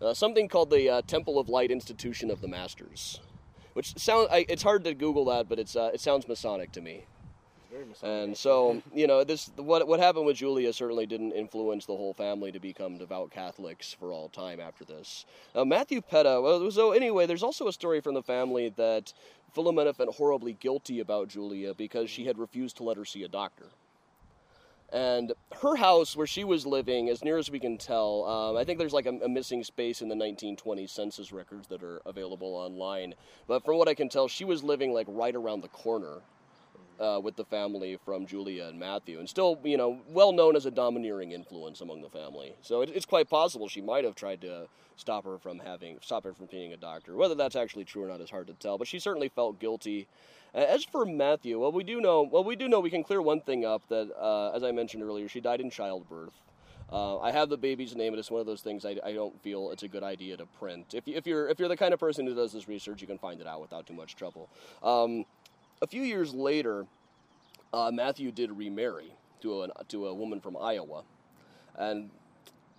Uh, 0.00 0.14
something 0.14 0.48
called 0.48 0.70
the 0.70 0.88
uh, 0.88 1.02
Temple 1.02 1.38
of 1.38 1.48
Light 1.48 1.70
Institution 1.70 2.30
of 2.30 2.40
the 2.40 2.48
Masters, 2.48 3.20
which 3.72 3.98
sound 3.98 4.28
I, 4.30 4.46
it's 4.48 4.62
hard 4.62 4.84
to 4.84 4.94
Google 4.94 5.24
that, 5.26 5.48
but 5.48 5.58
it's 5.58 5.74
uh, 5.76 5.90
it 5.92 6.00
sounds 6.00 6.28
Masonic 6.28 6.72
to 6.72 6.80
me. 6.80 7.06
And 8.02 8.36
so, 8.36 8.82
you 8.94 9.06
know, 9.06 9.24
this 9.24 9.50
what 9.56 9.86
what 9.86 10.00
happened 10.00 10.26
with 10.26 10.36
Julia 10.36 10.72
certainly 10.72 11.06
didn't 11.06 11.32
influence 11.32 11.84
the 11.86 11.96
whole 11.96 12.14
family 12.14 12.50
to 12.52 12.58
become 12.58 12.98
devout 12.98 13.30
Catholics 13.30 13.92
for 13.92 14.12
all 14.12 14.28
time 14.28 14.58
after 14.60 14.84
this. 14.84 15.26
Uh, 15.54 15.64
Matthew 15.64 16.00
Petta. 16.00 16.42
Well, 16.42 16.70
so 16.70 16.92
anyway, 16.92 17.26
there's 17.26 17.42
also 17.42 17.68
a 17.68 17.72
story 17.72 18.00
from 18.00 18.14
the 18.14 18.22
family 18.22 18.70
that 18.76 19.12
Philomena 19.54 19.94
felt 19.94 20.16
horribly 20.16 20.54
guilty 20.54 21.00
about 21.00 21.28
Julia 21.28 21.74
because 21.74 22.08
she 22.08 22.24
had 22.24 22.38
refused 22.38 22.76
to 22.78 22.84
let 22.84 22.96
her 22.96 23.04
see 23.04 23.22
a 23.22 23.28
doctor. 23.28 23.66
And 24.90 25.34
her 25.60 25.76
house, 25.76 26.16
where 26.16 26.26
she 26.26 26.44
was 26.44 26.64
living, 26.64 27.10
as 27.10 27.22
near 27.22 27.36
as 27.36 27.50
we 27.50 27.60
can 27.60 27.76
tell, 27.76 28.24
um, 28.24 28.56
I 28.56 28.64
think 28.64 28.78
there's 28.78 28.94
like 28.94 29.04
a, 29.04 29.10
a 29.22 29.28
missing 29.28 29.62
space 29.62 30.00
in 30.00 30.08
the 30.08 30.14
1920 30.14 30.86
census 30.86 31.30
records 31.30 31.68
that 31.68 31.82
are 31.82 32.00
available 32.06 32.54
online. 32.54 33.12
But 33.46 33.66
from 33.66 33.76
what 33.76 33.86
I 33.86 33.92
can 33.92 34.08
tell, 34.08 34.28
she 34.28 34.46
was 34.46 34.64
living 34.64 34.94
like 34.94 35.06
right 35.10 35.34
around 35.34 35.60
the 35.60 35.68
corner 35.68 36.22
uh, 37.00 37.20
with 37.22 37.36
the 37.36 37.44
family 37.44 37.98
from 38.04 38.26
Julia 38.26 38.66
and 38.66 38.78
Matthew, 38.78 39.18
and 39.18 39.28
still, 39.28 39.58
you 39.64 39.76
know, 39.76 40.00
well 40.08 40.32
known 40.32 40.56
as 40.56 40.66
a 40.66 40.70
domineering 40.70 41.32
influence 41.32 41.80
among 41.80 42.02
the 42.02 42.08
family. 42.08 42.54
So 42.62 42.82
it, 42.82 42.90
it's 42.94 43.06
quite 43.06 43.28
possible 43.28 43.68
she 43.68 43.80
might 43.80 44.04
have 44.04 44.14
tried 44.14 44.40
to 44.42 44.68
stop 44.96 45.24
her 45.24 45.38
from 45.38 45.60
having 45.60 45.98
stop 46.02 46.24
her 46.24 46.32
from 46.32 46.46
being 46.46 46.72
a 46.72 46.76
doctor. 46.76 47.16
Whether 47.16 47.34
that's 47.34 47.56
actually 47.56 47.84
true 47.84 48.04
or 48.04 48.08
not 48.08 48.20
is 48.20 48.30
hard 48.30 48.48
to 48.48 48.52
tell. 48.54 48.78
But 48.78 48.88
she 48.88 48.98
certainly 48.98 49.28
felt 49.28 49.60
guilty. 49.60 50.06
As 50.54 50.84
for 50.84 51.04
Matthew, 51.04 51.60
well, 51.60 51.72
we 51.72 51.84
do 51.84 52.00
know. 52.00 52.22
Well, 52.22 52.42
we 52.42 52.56
do 52.56 52.68
know 52.68 52.80
we 52.80 52.90
can 52.90 53.04
clear 53.04 53.20
one 53.20 53.40
thing 53.40 53.64
up 53.64 53.82
that, 53.88 54.10
uh, 54.18 54.50
as 54.52 54.62
I 54.62 54.72
mentioned 54.72 55.02
earlier, 55.02 55.28
she 55.28 55.40
died 55.40 55.60
in 55.60 55.70
childbirth. 55.70 56.32
Uh, 56.90 57.18
I 57.18 57.32
have 57.32 57.50
the 57.50 57.58
baby's 57.58 57.94
name, 57.94 58.14
and 58.14 58.18
it's 58.18 58.30
one 58.30 58.40
of 58.40 58.46
those 58.46 58.62
things 58.62 58.86
I, 58.86 58.96
I 59.04 59.12
don't 59.12 59.38
feel 59.42 59.70
it's 59.72 59.82
a 59.82 59.88
good 59.88 60.02
idea 60.02 60.38
to 60.38 60.46
print. 60.46 60.94
If, 60.94 61.06
you, 61.06 61.16
if 61.16 61.26
you're 61.26 61.48
if 61.50 61.58
you're 61.58 61.68
the 61.68 61.76
kind 61.76 61.92
of 61.92 62.00
person 62.00 62.26
who 62.26 62.34
does 62.34 62.52
this 62.52 62.66
research, 62.66 63.02
you 63.02 63.06
can 63.06 63.18
find 63.18 63.42
it 63.42 63.46
out 63.46 63.60
without 63.60 63.86
too 63.86 63.92
much 63.92 64.16
trouble. 64.16 64.48
Um, 64.82 65.26
a 65.80 65.86
few 65.86 66.02
years 66.02 66.34
later, 66.34 66.86
uh, 67.72 67.90
Matthew 67.92 68.30
did 68.30 68.50
remarry 68.56 69.12
to 69.42 69.62
a, 69.64 69.84
to 69.88 70.06
a 70.06 70.14
woman 70.14 70.40
from 70.40 70.56
Iowa. 70.56 71.02
And 71.76 72.10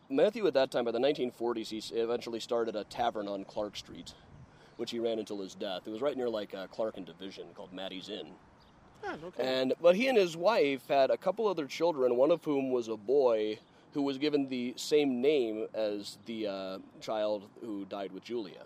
Matthew, 0.10 0.46
at 0.48 0.54
that 0.56 0.72
time, 0.72 0.86
by 0.86 0.92
the 0.92 1.00
1940s, 1.00 1.68
he 1.68 1.96
eventually 1.96 2.40
started 2.40 2.76
a 2.76 2.84
tavern 2.86 3.28
on 3.28 3.46
Clark 3.46 3.78
Street, 3.78 4.14
which 4.78 4.92
he 4.92 5.00
ran 5.00 5.20
until 5.20 5.40
his 5.40 5.56
death. 5.56 5.84
It 5.86 5.92
was 5.92 6.02
right 6.02 6.18
near 6.18 6.30
like 6.30 6.54
uh, 6.54 6.68
Clark 6.68 6.98
and 6.98 7.06
Division 7.06 7.46
called 7.54 7.72
Maddie's 7.72 8.10
Inn. 8.10 8.28
Yeah, 9.04 9.16
no 9.22 9.32
kidding. 9.32 9.46
And 9.46 9.74
but 9.82 9.96
he 9.96 10.08
and 10.08 10.18
his 10.18 10.36
wife 10.36 10.88
had 10.88 11.10
a 11.10 11.18
couple 11.18 11.48
other 11.48 11.68
children, 11.68 12.16
one 12.18 12.32
of 12.32 12.44
whom 12.44 12.72
was 12.72 12.88
a 12.88 12.98
boy 12.98 13.60
who 13.94 14.02
was 14.02 14.18
given 14.18 14.50
the 14.50 14.74
same 14.76 15.22
name 15.22 15.68
as 15.74 16.18
the 16.26 16.48
uh, 16.48 16.78
child 17.02 17.44
who 17.62 17.86
died 17.86 18.12
with 18.12 18.24
Julia. 18.24 18.64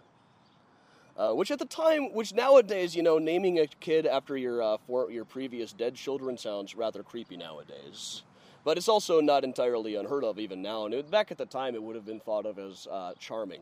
Uh, 1.16 1.32
which 1.32 1.52
at 1.52 1.60
the 1.60 1.66
time, 1.66 2.12
which 2.14 2.34
nowadays, 2.34 2.96
you 2.96 3.04
know, 3.04 3.20
naming 3.20 3.60
a 3.60 3.68
kid 3.68 4.08
after 4.08 4.36
your 4.36 4.64
uh, 4.64 4.78
for, 4.88 5.12
your 5.12 5.26
previous 5.26 5.72
dead 5.72 5.94
children 5.94 6.38
sounds 6.38 6.76
rather 6.76 7.04
creepy 7.04 7.38
nowadays. 7.38 8.24
But 8.66 8.78
it's 8.78 8.88
also 8.88 9.22
not 9.22 9.44
entirely 9.44 9.96
unheard 9.96 10.24
of 10.24 10.40
even 10.40 10.62
now. 10.62 10.86
And 10.86 10.94
it, 10.94 11.12
back 11.12 11.32
at 11.32 11.38
the 11.38 11.46
time, 11.46 11.76
it 11.76 11.84
would 11.84 11.96
have 11.96 12.06
been 12.06 12.20
thought 12.20 12.46
of 12.46 12.58
as 12.58 12.88
uh, 12.90 13.14
charming, 13.20 13.62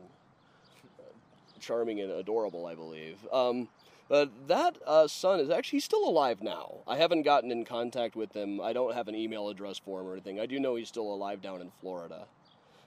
charming 1.60 2.00
and 2.00 2.10
adorable, 2.12 2.66
I 2.66 2.74
believe. 2.74 3.16
Um, 3.30 3.68
but 4.08 4.30
that 4.48 4.76
uh, 4.86 5.06
son 5.06 5.40
is 5.40 5.50
actually 5.50 5.80
still 5.80 6.08
alive 6.08 6.42
now. 6.42 6.78
I 6.86 6.96
haven't 6.96 7.22
gotten 7.22 7.50
in 7.50 7.64
contact 7.64 8.16
with 8.16 8.32
him. 8.32 8.60
I 8.60 8.72
don't 8.72 8.94
have 8.94 9.08
an 9.08 9.14
email 9.14 9.48
address 9.48 9.78
for 9.78 10.00
him 10.00 10.06
or 10.06 10.12
anything. 10.12 10.40
I 10.40 10.46
do 10.46 10.58
know 10.58 10.76
he's 10.76 10.88
still 10.88 11.12
alive 11.12 11.42
down 11.42 11.60
in 11.60 11.70
Florida. 11.80 12.26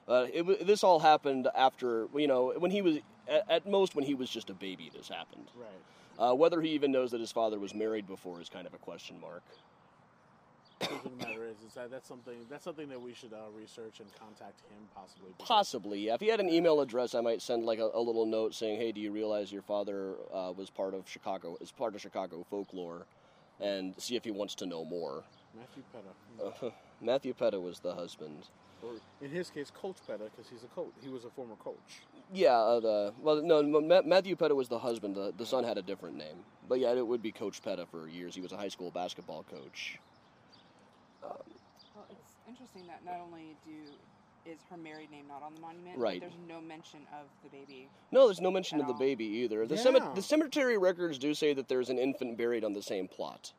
Uh, 0.08 0.28
it, 0.32 0.68
this 0.68 0.84
all 0.84 1.00
happened 1.00 1.48
after 1.56 2.08
you 2.16 2.28
know 2.28 2.54
when 2.58 2.70
he 2.70 2.84
was 2.84 2.98
at, 3.28 3.50
at 3.50 3.70
most 3.70 3.96
when 3.96 4.06
he 4.06 4.14
was 4.14 4.30
just 4.30 4.50
a 4.50 4.54
baby. 4.54 4.92
This 4.96 5.10
happened. 5.10 5.48
right. 5.56 5.70
Uh, 6.18 6.34
whether 6.34 6.62
he 6.62 6.70
even 6.70 6.92
knows 6.94 7.12
that 7.12 7.20
his 7.20 7.32
father 7.32 7.60
was 7.60 7.74
married 7.76 8.08
before 8.08 8.40
is 8.40 8.48
kind 8.48 8.66
of 8.66 8.74
a 8.74 8.78
question 8.78 9.20
mark. 9.20 9.44
The 10.80 10.88
truth 10.88 11.06
of 11.06 11.18
the 11.18 11.26
matter 11.26 11.46
is, 11.46 11.56
is 11.68 11.74
that 11.76 11.90
that's 11.92 12.08
something 12.08 12.36
that's 12.50 12.64
something 12.64 12.90
that 12.90 13.02
we 13.02 13.14
should 13.14 13.32
uh, 13.34 13.50
research 13.58 14.00
and 14.02 14.10
contact 14.20 14.60
him 14.70 14.78
possibly. 14.94 15.32
Possibly, 15.40 16.00
yeah. 16.08 16.14
If 16.16 16.22
he 16.22 16.28
had 16.28 16.40
an 16.42 16.50
email 16.50 16.82
address, 16.82 17.16
I 17.16 17.22
might 17.22 17.42
send 17.42 17.66
like 17.66 17.80
a, 17.80 17.90
a 17.94 18.00
little 18.00 18.26
note 18.26 18.54
saying, 18.54 18.78
"Hey, 18.80 18.92
do 18.92 19.00
you 19.02 19.12
realize 19.12 19.52
your 19.52 19.62
father 19.62 20.16
uh, 20.34 20.52
was 20.56 20.70
part 20.70 20.94
of 20.94 21.08
Chicago? 21.08 21.58
Is 21.62 21.72
part 21.72 21.96
of 21.96 22.02
Chicago 22.02 22.46
folklore?" 22.50 23.06
And 23.62 23.94
see 23.98 24.18
if 24.18 24.26
he 24.26 24.32
wants 24.32 24.54
to 24.56 24.66
know 24.66 24.84
more. 24.84 25.24
Matthew 25.58 25.84
Petta, 25.94 26.66
Uh, 26.68 26.70
Matthew 27.02 27.34
Petta 27.34 27.62
was 27.62 27.80
the 27.80 27.94
husband. 27.94 28.44
or 28.84 28.92
in 29.22 29.32
his 29.32 29.50
case, 29.50 29.72
Coach 29.72 29.96
Petta, 30.06 30.30
because 30.36 30.50
he's 30.52 30.64
a 30.66 30.68
coach. 30.76 30.92
He 31.02 31.08
was 31.10 31.24
a 31.24 31.30
former 31.30 31.56
coach. 31.56 32.02
Yeah, 32.34 32.58
uh, 32.58 32.80
the, 32.80 33.14
well, 33.22 33.42
no, 33.42 33.62
Ma- 33.64 34.02
Matthew 34.06 34.36
Petta 34.36 34.56
was 34.56 34.68
the 34.68 34.80
husband. 34.80 35.16
The, 35.16 35.34
the 35.38 35.46
son 35.46 35.64
had 35.64 35.78
a 35.78 35.82
different 35.82 36.18
name, 36.18 36.38
but 36.68 36.80
yeah, 36.80 36.94
it 36.94 37.06
would 37.06 37.22
be 37.22 37.32
Coach 37.32 37.62
Petta 37.64 37.88
for 37.88 38.08
years. 38.08 38.36
He 38.36 38.42
was 38.42 38.52
a 38.52 38.58
high 38.58 38.68
school 38.68 38.92
basketball 38.92 39.46
coach. 39.50 40.00
Well, 41.22 41.46
it's 42.10 42.36
interesting 42.48 42.88
that 42.88 43.06
not 43.06 43.22
only 43.26 43.56
do 43.66 43.72
is 44.46 44.60
her 44.70 44.78
married 44.78 45.10
name 45.12 45.26
not 45.28 45.42
on 45.42 45.56
the 45.56 45.62
monument. 45.62 45.98
Right. 45.98 46.22
But 46.22 46.30
there's 46.30 46.48
no 46.48 46.62
mention 46.62 47.00
of 47.14 47.26
the 47.44 47.50
baby. 47.50 47.88
No, 48.12 48.26
there's 48.28 48.42
no 48.42 48.52
mention 48.52 48.80
At 48.80 48.82
of 48.82 48.88
the 48.90 48.94
baby 48.94 49.26
either. 49.26 49.66
The, 49.66 49.76
Yeah. 49.76 49.82
cement, 49.82 50.16
the 50.16 50.22
cemetery 50.22 50.78
records 50.78 51.18
do 51.18 51.34
say 51.34 51.54
that 51.54 51.68
there's 51.68 51.90
an 51.90 51.98
infant 51.98 52.38
buried 52.38 52.64
on 52.64 52.74
the 52.74 52.82
same 52.84 53.08
plot. 53.08 53.54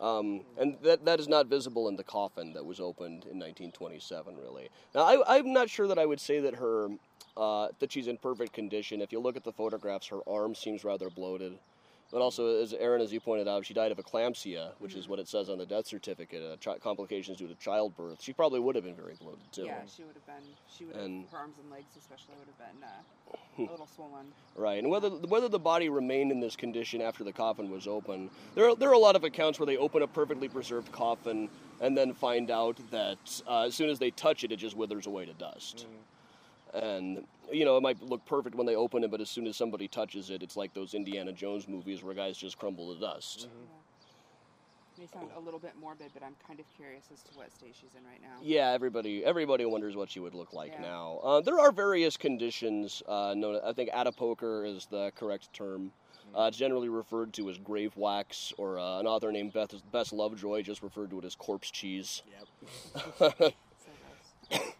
Um, 0.00 0.40
and 0.58 0.78
that, 0.82 1.04
that 1.04 1.20
is 1.20 1.28
not 1.28 1.46
visible 1.46 1.88
in 1.88 1.96
the 1.96 2.04
coffin 2.04 2.54
that 2.54 2.64
was 2.64 2.80
opened 2.80 3.24
in 3.24 3.38
1927, 3.38 4.34
really. 4.36 4.70
Now, 4.94 5.02
I, 5.02 5.36
I'm 5.36 5.52
not 5.52 5.68
sure 5.68 5.86
that 5.88 5.98
I 5.98 6.06
would 6.06 6.20
say 6.20 6.40
that 6.40 6.54
her, 6.54 6.88
uh, 7.36 7.68
that 7.80 7.92
she's 7.92 8.06
in 8.06 8.16
perfect 8.16 8.54
condition. 8.54 9.02
If 9.02 9.12
you 9.12 9.20
look 9.20 9.36
at 9.36 9.44
the 9.44 9.52
photographs, 9.52 10.06
her 10.06 10.20
arm 10.26 10.54
seems 10.54 10.84
rather 10.84 11.10
bloated. 11.10 11.58
But 12.12 12.22
also, 12.22 12.60
as 12.60 12.72
Erin, 12.74 13.00
as 13.00 13.12
you 13.12 13.20
pointed 13.20 13.46
out, 13.46 13.64
she 13.64 13.72
died 13.72 13.92
of 13.92 13.98
eclampsia, 13.98 14.72
which 14.80 14.96
is 14.96 15.06
what 15.08 15.20
it 15.20 15.28
says 15.28 15.48
on 15.48 15.58
the 15.58 15.66
death 15.66 15.86
certificate, 15.86 16.42
uh, 16.42 16.56
chi- 16.56 16.78
complications 16.78 17.38
due 17.38 17.46
to 17.46 17.54
childbirth. 17.54 18.20
She 18.20 18.32
probably 18.32 18.58
would 18.58 18.74
have 18.74 18.82
been 18.82 18.96
very 18.96 19.14
bloated, 19.14 19.44
too. 19.52 19.64
Yeah, 19.66 19.82
she 19.86 20.02
would 20.02 20.16
have 20.16 20.26
been. 20.26 20.42
She 20.76 20.84
would 20.86 20.96
have. 20.96 21.04
And- 21.04 21.28
Her 21.30 21.38
arms 21.38 21.58
and 21.60 21.70
legs, 21.70 21.96
especially, 21.96 22.34
would 22.40 22.48
have 22.48 22.58
been 22.58 22.82
uh, 22.82 23.68
a 23.68 23.70
little 23.70 23.86
swollen. 23.86 24.26
Right, 24.56 24.78
and 24.82 24.90
whether 24.90 25.08
whether 25.10 25.48
the 25.48 25.60
body 25.60 25.88
remained 25.88 26.32
in 26.32 26.40
this 26.40 26.56
condition 26.56 27.00
after 27.00 27.22
the 27.22 27.32
coffin 27.32 27.70
was 27.70 27.86
open, 27.86 28.28
there 28.56 28.68
are, 28.70 28.74
there 28.74 28.88
are 28.90 28.94
a 28.94 28.98
lot 28.98 29.14
of 29.14 29.22
accounts 29.22 29.60
where 29.60 29.66
they 29.66 29.76
open 29.76 30.02
a 30.02 30.06
perfectly 30.08 30.48
preserved 30.48 30.90
coffin 30.90 31.48
and 31.80 31.96
then 31.96 32.12
find 32.12 32.50
out 32.50 32.76
that 32.90 33.18
uh, 33.46 33.62
as 33.62 33.74
soon 33.76 33.88
as 33.88 34.00
they 34.00 34.10
touch 34.10 34.42
it, 34.42 34.50
it 34.50 34.56
just 34.56 34.76
withers 34.76 35.06
away 35.06 35.26
to 35.26 35.32
dust. 35.34 35.86
And 36.74 37.24
you 37.50 37.64
know, 37.64 37.76
it 37.76 37.80
might 37.82 38.00
look 38.02 38.24
perfect 38.26 38.54
when 38.54 38.66
they 38.66 38.76
open 38.76 39.02
it, 39.04 39.10
but 39.10 39.20
as 39.20 39.28
soon 39.28 39.46
as 39.46 39.56
somebody 39.56 39.88
touches 39.88 40.30
it, 40.30 40.42
it's 40.42 40.56
like 40.56 40.72
those 40.74 40.94
Indiana 40.94 41.32
Jones 41.32 41.66
movies 41.66 42.02
where 42.02 42.14
guys 42.14 42.36
just 42.36 42.58
crumble 42.58 42.94
to 42.94 43.00
dust. 43.00 43.48
May 44.98 45.06
sound 45.06 45.30
a 45.34 45.40
little 45.40 45.58
bit 45.58 45.72
morbid, 45.80 46.10
but 46.12 46.22
I'm 46.22 46.36
kind 46.46 46.60
of 46.60 46.66
curious 46.76 47.04
as 47.12 47.22
to 47.22 47.30
what 47.38 47.50
stage 47.50 47.74
she's 47.80 47.94
in 47.98 48.04
right 48.04 48.20
now. 48.20 48.36
Yeah, 48.42 48.70
everybody 48.72 49.24
everybody 49.24 49.64
wonders 49.64 49.96
what 49.96 50.10
she 50.10 50.20
would 50.20 50.34
look 50.34 50.52
like 50.52 50.72
Yeah. 50.74 50.82
now. 50.82 51.20
Uh, 51.22 51.40
there 51.40 51.58
are 51.58 51.72
various 51.72 52.18
conditions. 52.18 53.02
Uh, 53.08 53.34
known, 53.34 53.60
I 53.64 53.72
think 53.72 53.90
adipocere 53.90 54.66
is 54.76 54.86
the 54.90 55.10
correct 55.16 55.52
term. 55.54 55.92
Uh, 56.36 56.42
it's 56.42 56.58
generally 56.58 56.88
referred 56.90 57.32
to 57.32 57.48
as 57.48 57.56
grave 57.58 57.96
wax, 57.96 58.52
or 58.58 58.78
uh, 58.78 59.00
an 59.00 59.06
author 59.06 59.32
named 59.32 59.52
Beth, 59.52 59.74
Bess 59.90 60.12
Lovejoy 60.12 60.62
just 60.62 60.82
referred 60.82 61.10
to 61.10 61.18
it 61.18 61.24
as 61.24 61.34
corpse 61.34 61.70
cheese. 61.70 62.22
Yep. 63.18 63.54
So 64.50 64.50
gross. 64.50 64.74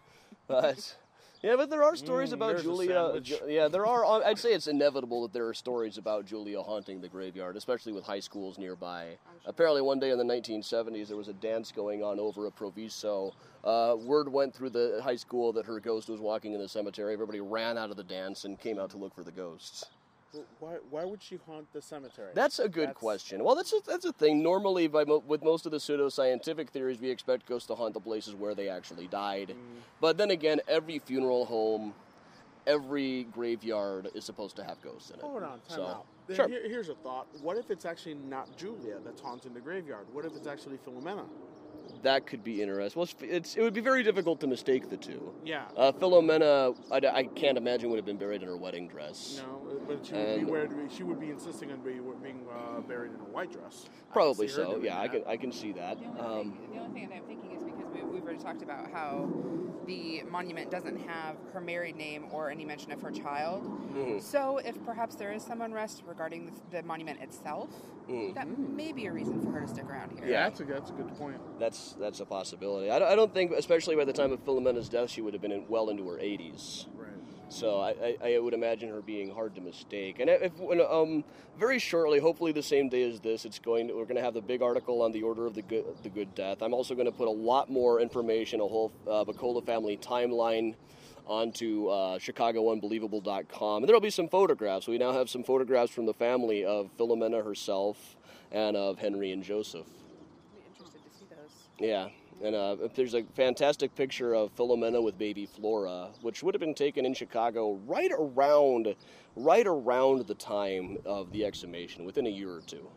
But 0.47 0.95
yeah, 1.43 1.55
but 1.55 1.69
there 1.69 1.83
are 1.83 1.95
stories 1.95 2.29
Mm, 2.31 2.33
about 2.33 2.61
Julia. 2.61 2.89
sandwich. 2.93 3.23
Ju- 3.25 3.39
yeah, 3.47 3.67
there 3.67 3.85
are. 3.85 4.05
uh, 4.05 4.19
I'd 4.25 4.37
say 4.37 4.53
it's 4.53 4.67
inevitable 4.67 5.23
that 5.23 5.33
there 5.33 5.47
are 5.47 5.53
stories 5.53 5.97
about 5.97 6.25
Julia 6.25 6.61
haunting 6.61 7.01
the 7.01 7.07
graveyard, 7.09 7.55
especially 7.57 7.93
with 7.93 8.03
high 8.03 8.19
schools 8.19 8.57
nearby. 8.57 9.17
Apparently, 9.45 9.81
one 9.81 9.99
day 9.99 10.11
in 10.11 10.17
the 10.17 10.23
1970s, 10.23 11.07
there 11.07 11.17
was 11.17 11.27
a 11.29 11.33
dance 11.33 11.71
going 11.71 12.03
on 12.03 12.19
over 12.19 12.45
at 12.47 12.55
Proviso. 12.55 13.33
Uh, 13.63 13.95
word 13.99 14.31
went 14.31 14.53
through 14.53 14.69
the 14.69 14.99
high 15.03 15.15
school 15.15 15.51
that 15.53 15.65
her 15.65 15.79
ghost 15.79 16.09
was 16.09 16.19
walking 16.19 16.53
in 16.53 16.59
the 16.59 16.69
cemetery. 16.69 17.13
Everybody 17.13 17.39
ran 17.41 17.77
out 17.77 17.89
of 17.91 17.97
the 17.97 18.03
dance 18.03 18.45
and 18.45 18.59
came 18.59 18.77
out 18.79 18.89
to 18.91 18.97
look 18.97 19.13
for 19.15 19.23
the 19.23 19.31
ghosts. 19.31 19.85
Why, 20.59 20.75
why 20.89 21.05
would 21.05 21.21
she 21.21 21.37
haunt 21.45 21.71
the 21.73 21.81
cemetery? 21.81 22.31
That's 22.33 22.59
a 22.59 22.69
good 22.69 22.89
That's- 22.89 22.97
question. 22.97 23.43
Well, 23.43 23.55
that's 23.55 23.73
a, 23.73 23.77
that's 23.85 24.05
a 24.05 24.13
thing. 24.13 24.41
Normally, 24.41 24.87
by 24.87 25.03
mo- 25.03 25.23
with 25.27 25.43
most 25.43 25.65
of 25.65 25.71
the 25.71 25.77
pseudoscientific 25.77 26.69
theories, 26.69 26.99
we 26.99 27.09
expect 27.09 27.45
ghosts 27.45 27.67
to 27.67 27.75
haunt 27.75 27.93
the 27.93 27.99
places 27.99 28.35
where 28.35 28.55
they 28.55 28.69
actually 28.69 29.07
died. 29.07 29.49
Mm. 29.49 29.81
But 29.99 30.17
then 30.17 30.31
again, 30.31 30.61
every 30.67 30.99
funeral 30.99 31.45
home, 31.45 31.93
every 32.67 33.23
graveyard 33.33 34.09
is 34.13 34.23
supposed 34.23 34.55
to 34.57 34.63
have 34.63 34.81
ghosts 34.81 35.09
in 35.09 35.17
it. 35.17 35.21
Hold 35.21 35.43
on, 35.43 35.49
time 35.49 35.59
So, 35.67 35.85
out. 35.85 36.05
Sure. 36.33 36.47
here- 36.47 36.67
here's 36.67 36.89
a 36.89 36.95
thought. 36.95 37.27
What 37.41 37.57
if 37.57 37.69
it's 37.71 37.83
actually 37.85 38.13
not 38.15 38.55
Julia 38.55 38.99
that's 39.03 39.19
haunting 39.21 39.53
the 39.53 39.59
graveyard? 39.59 40.05
What 40.13 40.23
if 40.25 40.33
it's 40.35 40.47
actually 40.47 40.77
Philomena? 40.77 41.25
That 42.03 42.25
could 42.25 42.43
be 42.43 42.61
interesting. 42.61 42.99
Well, 42.99 43.03
it's, 43.03 43.15
it's, 43.21 43.55
it 43.57 43.61
would 43.61 43.73
be 43.73 43.81
very 43.81 44.01
difficult 44.01 44.39
to 44.41 44.47
mistake 44.47 44.89
the 44.89 44.97
two. 44.97 45.33
Yeah. 45.43 45.65
Uh, 45.75 45.91
Philomena, 45.91 46.75
I, 46.89 46.97
I 47.19 47.23
can't 47.23 47.57
imagine 47.57 47.89
would 47.89 47.97
have 47.97 48.05
been 48.05 48.17
buried 48.17 48.41
in 48.43 48.47
her 48.47 48.55
wedding 48.55 48.87
dress. 48.87 49.41
no, 49.45 49.60
but 49.97 50.05
she 50.05 50.13
would 50.13 50.21
and- 50.27 50.45
be 50.45 50.51
wearing, 50.51 50.89
she 50.89 51.03
would 51.03 51.19
be 51.19 51.29
insisting 51.29 51.71
on 51.71 51.79
being, 51.81 52.01
being 52.23 52.45
uh, 52.51 52.81
buried 52.81 53.11
in 53.13 53.19
a 53.19 53.23
white 53.25 53.51
dress. 53.51 53.89
Probably 54.11 54.47
so. 54.47 54.71
doing 54.71 54.85
Yeah, 54.85 54.99
I 54.99 55.07
can 55.07 55.23
I 55.27 55.37
can 55.37 55.51
see 55.51 55.71
that. 55.73 55.99
The 55.99 56.05
only, 56.05 56.21
Um, 56.21 56.51
thing, 56.53 56.69
the 56.73 56.79
only 56.81 56.93
thing 56.99 57.09
that 57.09 57.15
I'm 57.17 57.23
thinking 57.23 57.51
is 57.55 57.63
because 57.63 57.85
we, 57.93 58.01
we've 58.03 58.23
already 58.23 58.39
talked 58.39 58.61
about 58.61 58.91
how 58.91 59.29
the 59.85 60.21
monument 60.29 60.69
doesn't 60.69 60.97
have 61.07 61.35
her 61.53 61.61
married 61.61 61.95
name 61.95 62.25
or 62.31 62.49
any 62.51 62.63
mention 62.65 62.91
of 62.91 63.01
her 63.01 63.11
child. 63.11 63.63
mhm, 63.93 64.21
So, 64.21 64.57
if 64.59 64.83
perhaps 64.85 65.15
there 65.15 65.31
is 65.31 65.43
some 65.43 65.61
unrest 65.61 66.03
regarding 66.07 66.45
the, 66.45 66.77
the 66.77 66.83
monument 66.83 67.19
itself, 67.21 67.69
mhm. 68.07 68.33
that 68.35 68.47
may 68.59 68.91
be 68.91 69.07
a 69.07 69.11
reason 69.11 69.41
for 69.41 69.51
her 69.51 69.61
to 69.61 69.67
stick 69.67 69.85
around 69.85 70.11
here. 70.11 70.27
Yeah, 70.27 70.43
that's 70.49 70.59
a, 70.59 70.65
that's 70.65 70.89
a 70.91 70.93
good 70.93 71.07
point. 71.17 71.37
That's 71.59 71.93
that's 71.93 72.19
a 72.19 72.25
possibility. 72.25 72.91
I 72.91 72.99
don't, 72.99 73.07
I 73.11 73.15
don't 73.15 73.33
think, 73.33 73.51
especially 73.51 73.95
by 73.95 74.05
the 74.05 74.13
time 74.13 74.31
of 74.31 74.39
Philomena's 74.43 74.87
death, 74.89 75.09
she 75.09 75.21
would 75.21 75.33
have 75.33 75.41
been 75.41 75.51
in, 75.51 75.65
well 75.67 75.89
into 75.89 76.07
her 76.09 76.17
80s. 76.17 76.85
So 77.51 77.81
I, 77.81 78.15
I, 78.23 78.35
I 78.35 78.39
would 78.39 78.53
imagine 78.53 78.89
her 78.89 79.01
being 79.01 79.33
hard 79.33 79.55
to 79.55 79.61
mistake. 79.61 80.19
And 80.19 80.29
if 80.29 80.57
when, 80.57 80.79
um, 80.79 81.25
very 81.59 81.79
shortly, 81.79 82.19
hopefully 82.19 82.53
the 82.53 82.63
same 82.63 82.87
day 82.87 83.03
as 83.03 83.19
this, 83.19 83.43
it's 83.43 83.59
going. 83.59 83.89
To, 83.89 83.93
we're 83.93 84.05
going 84.05 84.15
to 84.15 84.21
have 84.21 84.33
the 84.33 84.41
big 84.41 84.61
article 84.61 85.01
on 85.01 85.11
the 85.11 85.21
order 85.21 85.45
of 85.45 85.53
the 85.53 85.61
good 85.61 85.83
the 86.01 86.09
good 86.09 86.33
death. 86.33 86.61
I'm 86.61 86.73
also 86.73 86.95
going 86.95 87.07
to 87.07 87.11
put 87.11 87.27
a 87.27 87.31
lot 87.31 87.69
more 87.69 87.99
information, 87.99 88.61
a 88.61 88.67
whole 88.67 88.91
uh, 89.09 89.25
Buccola 89.25 89.61
family 89.61 89.97
timeline. 89.97 90.75
Onto 91.27 91.87
uh, 91.87 92.17
ChicagoUnbelievable.com, 92.17 93.83
and 93.83 93.87
there'll 93.87 94.01
be 94.01 94.09
some 94.09 94.27
photographs. 94.27 94.87
We 94.87 94.97
now 94.97 95.13
have 95.13 95.29
some 95.29 95.43
photographs 95.43 95.91
from 95.91 96.07
the 96.07 96.15
family 96.15 96.65
of 96.65 96.89
Philomena 96.97 97.45
herself 97.45 98.17
and 98.51 98.75
of 98.75 98.97
Henry 98.97 99.31
and 99.31 99.43
Joseph. 99.43 99.85
I'd 99.85 100.57
be 100.57 100.63
interested 100.67 100.99
to 101.03 101.17
see 101.17 101.25
those. 101.29 101.69
Yeah, 101.79 102.09
and 102.43 102.55
uh, 102.55 102.75
there's 102.95 103.13
a 103.13 103.23
fantastic 103.35 103.95
picture 103.95 104.33
of 104.33 104.55
Philomena 104.55 105.01
with 105.01 105.17
baby 105.17 105.45
Flora, 105.45 106.09
which 106.21 106.41
would 106.41 106.55
have 106.55 106.59
been 106.59 106.73
taken 106.73 107.05
in 107.05 107.13
Chicago 107.13 107.79
right 107.85 108.11
around, 108.17 108.95
right 109.35 109.67
around 109.67 110.27
the 110.27 110.33
time 110.33 110.97
of 111.05 111.31
the 111.31 111.45
exhumation, 111.45 112.03
within 112.03 112.25
a 112.25 112.29
year 112.29 112.51
or 112.51 112.61
two. 112.61 112.89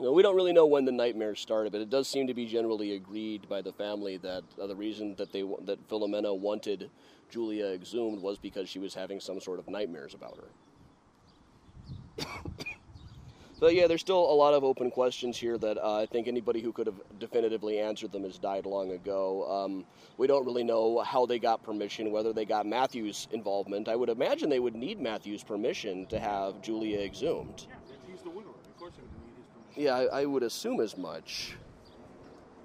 Know, 0.00 0.10
we 0.10 0.22
don't 0.22 0.34
really 0.34 0.52
know 0.52 0.66
when 0.66 0.84
the 0.84 0.90
nightmares 0.90 1.38
started, 1.38 1.70
but 1.70 1.80
it 1.80 1.88
does 1.88 2.08
seem 2.08 2.26
to 2.26 2.34
be 2.34 2.44
generally 2.44 2.96
agreed 2.96 3.48
by 3.48 3.62
the 3.62 3.72
family 3.72 4.16
that 4.16 4.42
uh, 4.60 4.66
the 4.66 4.74
reason 4.74 5.14
that 5.16 5.32
they 5.32 5.42
that 5.64 5.88
Philomena 5.88 6.36
wanted 6.36 6.90
Julia 7.30 7.66
exhumed 7.66 8.20
was 8.20 8.36
because 8.36 8.68
she 8.68 8.80
was 8.80 8.94
having 8.94 9.20
some 9.20 9.40
sort 9.40 9.60
of 9.60 9.68
nightmares 9.68 10.12
about 10.14 10.38
her. 10.38 12.26
But 13.62 13.76
yeah, 13.76 13.86
there's 13.86 14.00
still 14.00 14.18
a 14.18 14.34
lot 14.34 14.54
of 14.54 14.64
open 14.64 14.90
questions 14.90 15.38
here 15.38 15.56
that 15.56 15.78
uh, 15.78 15.98
I 15.98 16.06
think 16.06 16.26
anybody 16.26 16.60
who 16.60 16.72
could 16.72 16.88
have 16.88 17.00
definitively 17.20 17.78
answered 17.78 18.10
them 18.10 18.24
has 18.24 18.36
died 18.36 18.66
long 18.66 18.90
ago. 18.90 19.48
Um, 19.48 19.84
we 20.18 20.26
don't 20.26 20.44
really 20.44 20.64
know 20.64 20.98
how 20.98 21.26
they 21.26 21.38
got 21.38 21.62
permission, 21.62 22.10
whether 22.10 22.32
they 22.32 22.44
got 22.44 22.66
Matthew's 22.66 23.28
involvement. 23.30 23.88
I 23.88 23.94
would 23.94 24.08
imagine 24.08 24.50
they 24.50 24.58
would 24.58 24.74
need 24.74 25.00
Matthew's 25.00 25.44
permission 25.44 26.06
to 26.06 26.18
have 26.18 26.60
Julia 26.60 27.02
exhumed. 27.02 27.68
Yeah, 27.68 27.76
he's 28.10 28.22
the 28.22 28.30
widower, 28.30 28.50
of 28.50 28.78
course 28.80 28.94
he 28.96 29.02
would 29.02 29.12
need 29.28 29.36
his 29.36 29.46
permission. 29.54 29.84
Yeah, 29.84 30.12
I, 30.12 30.22
I 30.22 30.24
would 30.24 30.42
assume 30.42 30.80
as 30.80 30.96
much. 30.96 31.54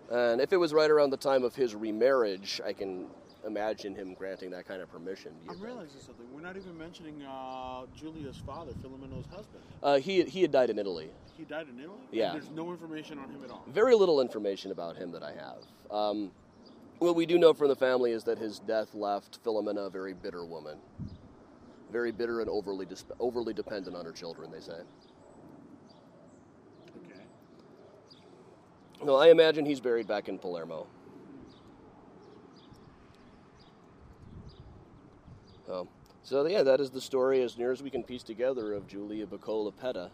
And 0.09 0.41
if 0.41 0.51
it 0.51 0.57
was 0.57 0.73
right 0.73 0.89
around 0.89 1.11
the 1.11 1.17
time 1.17 1.43
of 1.43 1.53
his 1.53 1.75
remarriage, 1.75 2.59
I 2.65 2.73
can 2.73 3.05
imagine 3.45 3.95
him 3.95 4.13
granting 4.13 4.49
that 4.51 4.67
kind 4.67 4.81
of 4.81 4.91
permission. 4.91 5.33
I'm 5.47 5.55
think? 5.55 5.65
realizing 5.65 5.99
something. 5.99 6.25
We're 6.33 6.41
not 6.41 6.57
even 6.57 6.77
mentioning 6.77 7.21
uh, 7.23 7.85
Julia's 7.95 8.37
father, 8.45 8.71
Philomena's 8.81 9.25
husband. 9.27 9.63
Uh, 9.83 9.99
he, 9.99 10.23
he 10.23 10.41
had 10.41 10.51
died 10.51 10.69
in 10.69 10.79
Italy. 10.79 11.09
He 11.37 11.43
died 11.43 11.67
in 11.69 11.79
Italy? 11.79 11.97
Yeah. 12.11 12.31
And 12.31 12.41
there's 12.41 12.51
no 12.51 12.71
information 12.71 13.19
on 13.19 13.29
him 13.29 13.43
at 13.43 13.51
all. 13.51 13.63
Very 13.67 13.95
little 13.95 14.21
information 14.21 14.71
about 14.71 14.97
him 14.97 15.11
that 15.11 15.23
I 15.23 15.33
have. 15.33 15.91
Um, 15.91 16.31
what 16.99 17.15
we 17.15 17.25
do 17.25 17.37
know 17.37 17.53
from 17.53 17.67
the 17.67 17.75
family 17.75 18.11
is 18.11 18.23
that 18.23 18.39
his 18.39 18.59
death 18.59 18.95
left 18.95 19.43
Philomena 19.43 19.87
a 19.87 19.89
very 19.89 20.13
bitter 20.13 20.45
woman. 20.45 20.79
Very 21.91 22.11
bitter 22.11 22.41
and 22.41 22.49
overly 22.49 22.85
dis- 22.85 23.05
overly 23.19 23.53
dependent 23.53 23.95
on 23.95 24.03
her 24.03 24.11
children, 24.11 24.51
they 24.51 24.59
say. 24.59 24.79
Okay. 27.05 27.21
No, 29.05 29.15
I 29.15 29.29
imagine 29.29 29.65
he's 29.65 29.79
buried 29.79 30.07
back 30.07 30.27
in 30.27 30.39
Palermo. 30.39 30.87
Oh. 35.69 35.87
So 36.27 36.45
yeah, 36.45 36.61
that 36.63 36.81
is 36.81 36.89
the 36.89 36.99
story 36.99 37.41
as 37.41 37.57
near 37.57 37.71
as 37.71 37.81
we 37.81 37.89
can 37.89 38.03
piece 38.03 38.21
together 38.21 38.73
of 38.73 38.85
Julia 38.85 39.25
Buccola 39.25 39.71
Petta, 39.71 40.09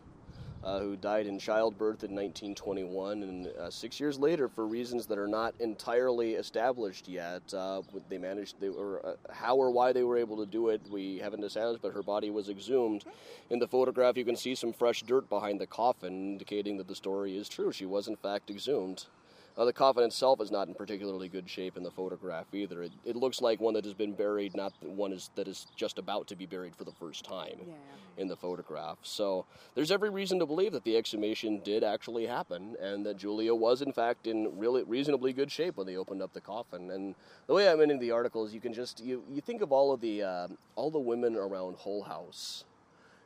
uh, 0.64 0.80
who 0.80 0.96
died 0.96 1.26
in 1.26 1.40
childbirth 1.40 2.04
in 2.04 2.12
1921, 2.12 3.24
and 3.24 3.48
uh, 3.48 3.72
six 3.72 4.00
years 4.00 4.20
later, 4.20 4.48
for 4.48 4.68
reasons 4.68 5.08
that 5.08 5.18
are 5.18 5.28
not 5.28 5.56
entirely 5.60 6.36
established 6.36 7.08
yet, 7.08 7.42
uh, 7.56 7.82
they 8.10 8.20
managed. 8.20 8.62
They 8.62 8.70
were 8.70 9.04
uh, 9.04 9.34
how 9.34 9.56
or 9.56 9.72
why 9.72 9.92
they 9.92 10.04
were 10.04 10.18
able 10.18 10.38
to 10.38 10.46
do 10.46 10.70
it. 10.70 10.82
We 10.88 11.18
haven't 11.18 11.44
established, 11.44 11.82
but 11.82 11.94
her 11.94 12.04
body 12.04 12.30
was 12.30 12.48
exhumed. 12.48 13.06
In 13.50 13.58
the 13.58 13.68
photograph, 13.68 14.16
you 14.16 14.24
can 14.24 14.36
see 14.36 14.54
some 14.54 14.72
fresh 14.72 15.02
dirt 15.02 15.28
behind 15.30 15.60
the 15.60 15.66
coffin, 15.66 16.34
indicating 16.34 16.78
that 16.78 16.88
the 16.88 16.94
story 16.94 17.36
is 17.36 17.50
true. 17.50 17.72
She 17.72 17.88
was 17.88 18.08
in 18.08 18.18
fact 18.18 18.52
exhumed. 18.52 19.08
Uh, 19.56 19.66
the 19.66 19.74
coffin 19.74 20.04
itself 20.04 20.42
is 20.42 20.50
not 20.50 20.68
in 20.68 20.74
particularly 20.74 21.30
good 21.30 21.48
shape 21.48 21.78
in 21.78 21.84
the 21.84 21.92
photograph 21.92 22.48
either. 22.54 22.82
It, 22.82 22.92
it 23.06 23.16
looks 23.16 23.40
like 23.40 23.62
one 23.62 23.76
that 23.76 23.86
has 23.86 23.94
been 23.94 24.14
buried, 24.14 24.56
not 24.56 24.74
one 24.82 25.14
is, 25.14 25.30
that 25.36 25.48
is 25.48 25.68
just 25.76 26.00
about 26.00 26.26
to 26.28 26.36
be 26.36 26.48
buried 26.48 26.76
for 26.76 26.86
the 26.86 26.92
first 26.92 27.24
time 27.24 27.58
Yeah. 27.68 27.74
in 28.18 28.28
the 28.28 28.36
photograph. 28.36 28.98
So 29.04 29.46
there's 29.76 29.92
every 29.92 30.10
reason 30.10 30.40
to 30.40 30.48
believe 30.48 30.72
that 30.72 30.84
the 30.84 30.98
exhumation 30.98 31.60
did 31.64 31.84
actually 31.84 32.26
happen, 32.26 32.76
and 32.82 33.06
that 33.06 33.18
Julia 33.18 33.54
was 33.54 33.84
in 33.84 33.92
fact 33.94 34.26
in 34.26 34.58
really 34.58 34.84
reasonably 34.84 35.34
good 35.34 35.52
shape 35.52 35.78
when 35.78 35.86
they 35.86 35.98
opened 35.98 36.24
up 36.24 36.34
the 36.34 36.42
coffin. 36.42 36.90
And 36.90 37.14
the 37.46 37.54
way 37.54 37.70
I'm 37.70 37.80
in 37.82 38.00
the 38.00 38.10
article 38.10 38.46
is 38.46 38.56
you 38.56 38.62
can 38.62 38.74
just 38.74 39.02
you, 39.02 39.24
you 39.30 39.40
think 39.40 39.62
of 39.62 39.72
all 39.72 39.92
of 39.92 40.02
the 40.02 40.24
uh, 40.24 40.48
all 40.76 40.90
the 40.90 41.00
women 41.00 41.36
around 41.36 41.78
Hull 41.78 42.02
House 42.02 42.66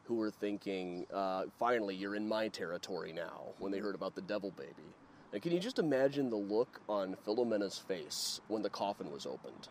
who 0.04 0.16
were 0.16 0.32
thinking, 0.32 1.06
uh, 1.14 1.44
finally, 1.60 1.94
you're 1.96 2.16
in 2.16 2.28
my 2.28 2.48
territory 2.50 3.12
now, 3.14 3.42
when 3.60 3.72
they 3.74 3.80
heard 3.80 3.94
about 3.96 4.16
the 4.16 4.22
devil 4.22 4.52
baby. 4.52 4.88
And 5.34 5.42
can 5.42 5.52
you 5.52 5.60
just 5.60 5.80
imagine 5.80 6.30
the 6.30 6.38
look 6.38 6.80
on 6.88 7.16
Philomena's 7.26 7.78
face 7.78 8.40
when 8.48 8.62
the 8.62 8.70
coffin 8.70 9.12
was 9.12 9.26
opened? 9.26 9.68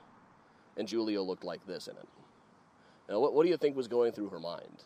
And 0.77 0.87
Julia 0.87 1.23
looked 1.23 1.45
like 1.45 1.66
this 1.66 1.88
in 1.88 1.97
it. 1.97 2.09
Now, 3.09 3.21
what, 3.21 3.35
what 3.35 3.45
do 3.45 3.49
you 3.49 3.57
think 3.57 3.77
was 3.77 3.88
going 3.88 4.12
through 4.12 4.29
her 4.31 4.40
mind? 4.40 4.85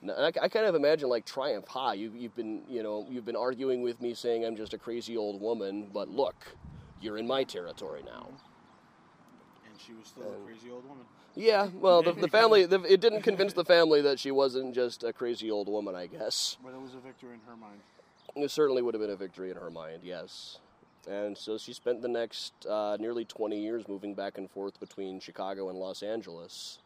Now, 0.00 0.14
I, 0.14 0.26
I 0.42 0.48
kind 0.48 0.66
of 0.66 0.74
imagine 0.74 1.08
like 1.08 1.26
triumph. 1.26 1.66
Ha! 1.68 1.92
You, 1.92 2.12
you've 2.16 2.34
been, 2.36 2.62
you 2.68 2.82
know, 2.82 3.06
you've 3.10 3.24
been 3.24 3.36
arguing 3.36 3.82
with 3.82 4.00
me, 4.00 4.14
saying 4.14 4.44
I'm 4.44 4.56
just 4.56 4.72
a 4.74 4.78
crazy 4.78 5.16
old 5.16 5.40
woman, 5.40 5.88
but 5.92 6.08
look, 6.08 6.36
you're 7.00 7.18
in 7.18 7.26
my 7.26 7.44
territory 7.44 8.02
now. 8.04 8.28
And 9.68 9.80
she 9.80 9.92
was 9.92 10.08
still 10.08 10.32
a 10.32 10.46
crazy 10.46 10.70
old 10.70 10.88
woman. 10.88 11.04
Yeah, 11.34 11.68
well, 11.74 12.02
the, 12.02 12.12
the 12.12 12.28
family, 12.28 12.64
the, 12.66 12.80
it 12.82 13.00
didn't 13.00 13.22
convince 13.22 13.52
the 13.52 13.64
family 13.64 14.00
that 14.02 14.18
she 14.18 14.30
wasn't 14.30 14.74
just 14.74 15.04
a 15.04 15.12
crazy 15.12 15.50
old 15.50 15.68
woman, 15.68 15.94
I 15.94 16.06
guess. 16.06 16.56
But 16.64 16.72
it 16.72 16.80
was 16.80 16.94
a 16.94 17.00
victory 17.00 17.34
in 17.34 17.40
her 17.46 17.56
mind. 17.56 17.80
It 18.34 18.50
certainly 18.50 18.82
would 18.82 18.94
have 18.94 19.00
been 19.00 19.10
a 19.10 19.16
victory 19.16 19.50
in 19.50 19.56
her 19.56 19.70
mind, 19.70 20.00
yes. 20.02 20.58
And 21.08 21.38
so 21.38 21.56
she 21.56 21.72
spent 21.72 22.02
the 22.02 22.08
next 22.08 22.66
uh, 22.66 22.96
nearly 22.98 23.24
20 23.24 23.58
years 23.58 23.86
moving 23.88 24.14
back 24.14 24.38
and 24.38 24.50
forth 24.50 24.80
between 24.80 25.20
Chicago 25.20 25.68
and 25.68 25.78
Los 25.78 26.02
Angeles. 26.02 26.80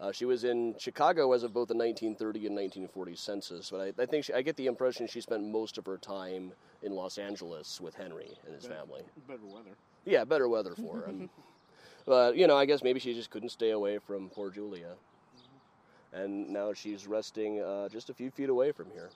Uh, 0.00 0.12
she 0.12 0.24
was 0.24 0.44
in 0.44 0.74
Chicago 0.78 1.32
as 1.32 1.42
of 1.42 1.52
both 1.52 1.68
the 1.68 1.74
1930 1.74 2.46
and 2.46 2.56
1940 2.56 3.16
census, 3.16 3.70
but 3.70 3.80
I, 3.80 4.02
I 4.02 4.06
think 4.06 4.24
she, 4.24 4.32
I 4.32 4.42
get 4.42 4.56
the 4.56 4.66
impression 4.66 5.06
she 5.06 5.20
spent 5.20 5.44
most 5.44 5.78
of 5.78 5.86
her 5.86 5.98
time 5.98 6.52
in 6.82 6.92
Los 6.92 7.16
Angeles 7.16 7.80
with 7.80 7.94
Henry 7.94 8.36
and 8.44 8.54
his 8.54 8.66
family. 8.66 9.02
Better 9.28 9.46
weather. 9.46 9.70
Yeah, 10.04 10.24
better 10.24 10.48
weather 10.48 10.74
for 10.74 10.98
her. 10.98 11.04
And, 11.04 11.28
but 12.06 12.36
you 12.36 12.46
know, 12.46 12.56
I 12.56 12.64
guess 12.66 12.82
maybe 12.82 12.98
she 12.98 13.14
just 13.14 13.30
couldn't 13.30 13.50
stay 13.50 13.70
away 13.70 13.98
from 13.98 14.28
poor 14.30 14.50
Julia, 14.50 14.94
and 16.12 16.50
now 16.50 16.72
she's 16.72 17.06
resting 17.06 17.60
uh, 17.60 17.88
just 17.88 18.10
a 18.10 18.14
few 18.14 18.30
feet 18.30 18.48
away 18.48 18.72
from 18.72 18.86
here, 18.92 19.10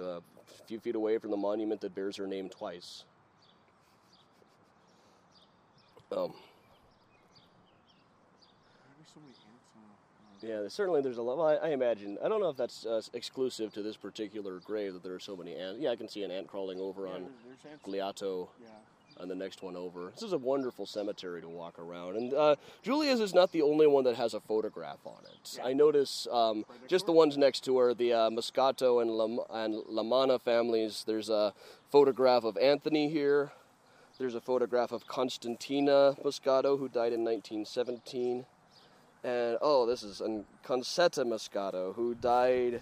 uh, 0.00 0.20
a 0.60 0.64
few 0.64 0.78
feet 0.80 0.94
away 0.94 1.18
from 1.18 1.30
the 1.30 1.36
monument 1.36 1.80
that 1.82 1.94
bears 1.94 2.16
her 2.16 2.26
name 2.26 2.48
twice. 2.48 3.04
Um, 6.10 6.32
There's 8.98 9.08
so 9.14 9.20
many 9.20 9.32
ants 9.32 9.38
on 10.42 10.46
yeah, 10.48 10.56
there's- 10.56 10.74
certainly 10.74 11.00
there's 11.00 11.16
a 11.18 11.22
lot. 11.22 11.38
Well, 11.38 11.46
I, 11.46 11.54
I 11.54 11.68
imagine. 11.70 12.18
I 12.22 12.28
don't 12.28 12.40
know 12.40 12.50
if 12.50 12.56
that's 12.56 12.84
uh, 12.84 13.00
exclusive 13.14 13.72
to 13.74 13.82
this 13.82 13.96
particular 13.96 14.58
grave 14.60 14.92
that 14.92 15.02
there 15.02 15.14
are 15.14 15.20
so 15.20 15.36
many 15.36 15.54
ants. 15.56 15.80
Yeah, 15.80 15.90
I 15.90 15.96
can 15.96 16.08
see 16.08 16.22
an 16.24 16.30
ant 16.30 16.48
crawling 16.48 16.78
over 16.80 17.06
yeah, 17.06 17.14
on 17.14 17.26
there's, 17.46 17.58
there's. 17.64 17.80
Gliato 17.80 18.48
Yeah. 18.60 18.68
On 19.22 19.28
the 19.28 19.34
next 19.34 19.62
one 19.62 19.76
over. 19.76 20.10
This 20.10 20.24
is 20.24 20.32
a 20.32 20.38
wonderful 20.38 20.84
cemetery 20.84 21.40
to 21.40 21.48
walk 21.48 21.78
around, 21.78 22.16
and 22.16 22.34
uh, 22.34 22.56
Julia's 22.82 23.20
is 23.20 23.32
not 23.32 23.52
the 23.52 23.62
only 23.62 23.86
one 23.86 24.02
that 24.04 24.16
has 24.16 24.34
a 24.34 24.40
photograph 24.40 24.98
on 25.06 25.22
it. 25.24 25.56
Yeah. 25.56 25.66
I 25.66 25.72
notice 25.72 26.26
um, 26.30 26.64
just 26.88 27.06
the 27.06 27.12
ones 27.12 27.38
next 27.38 27.64
to 27.64 27.78
her, 27.78 27.94
the 27.94 28.12
uh, 28.12 28.30
Moscato 28.30 29.00
and 29.00 29.10
Lam- 29.12 29.46
and 29.48 29.74
Lamana 29.84 30.40
families. 30.40 31.04
There's 31.06 31.30
a 31.30 31.54
photograph 31.90 32.42
of 32.42 32.58
Anthony 32.58 33.08
here. 33.08 33.52
There's 34.18 34.34
a 34.34 34.40
photograph 34.40 34.92
of 34.92 35.06
Constantina 35.06 36.16
Moscato, 36.24 36.78
who 36.78 36.88
died 36.88 37.12
in 37.12 37.24
1917. 37.24 38.44
And 39.24 39.56
oh, 39.62 39.86
this 39.86 40.02
is 40.02 40.20
and 40.20 40.44
Concetta 40.64 41.24
Moscato, 41.24 41.94
who 41.94 42.16
died 42.16 42.80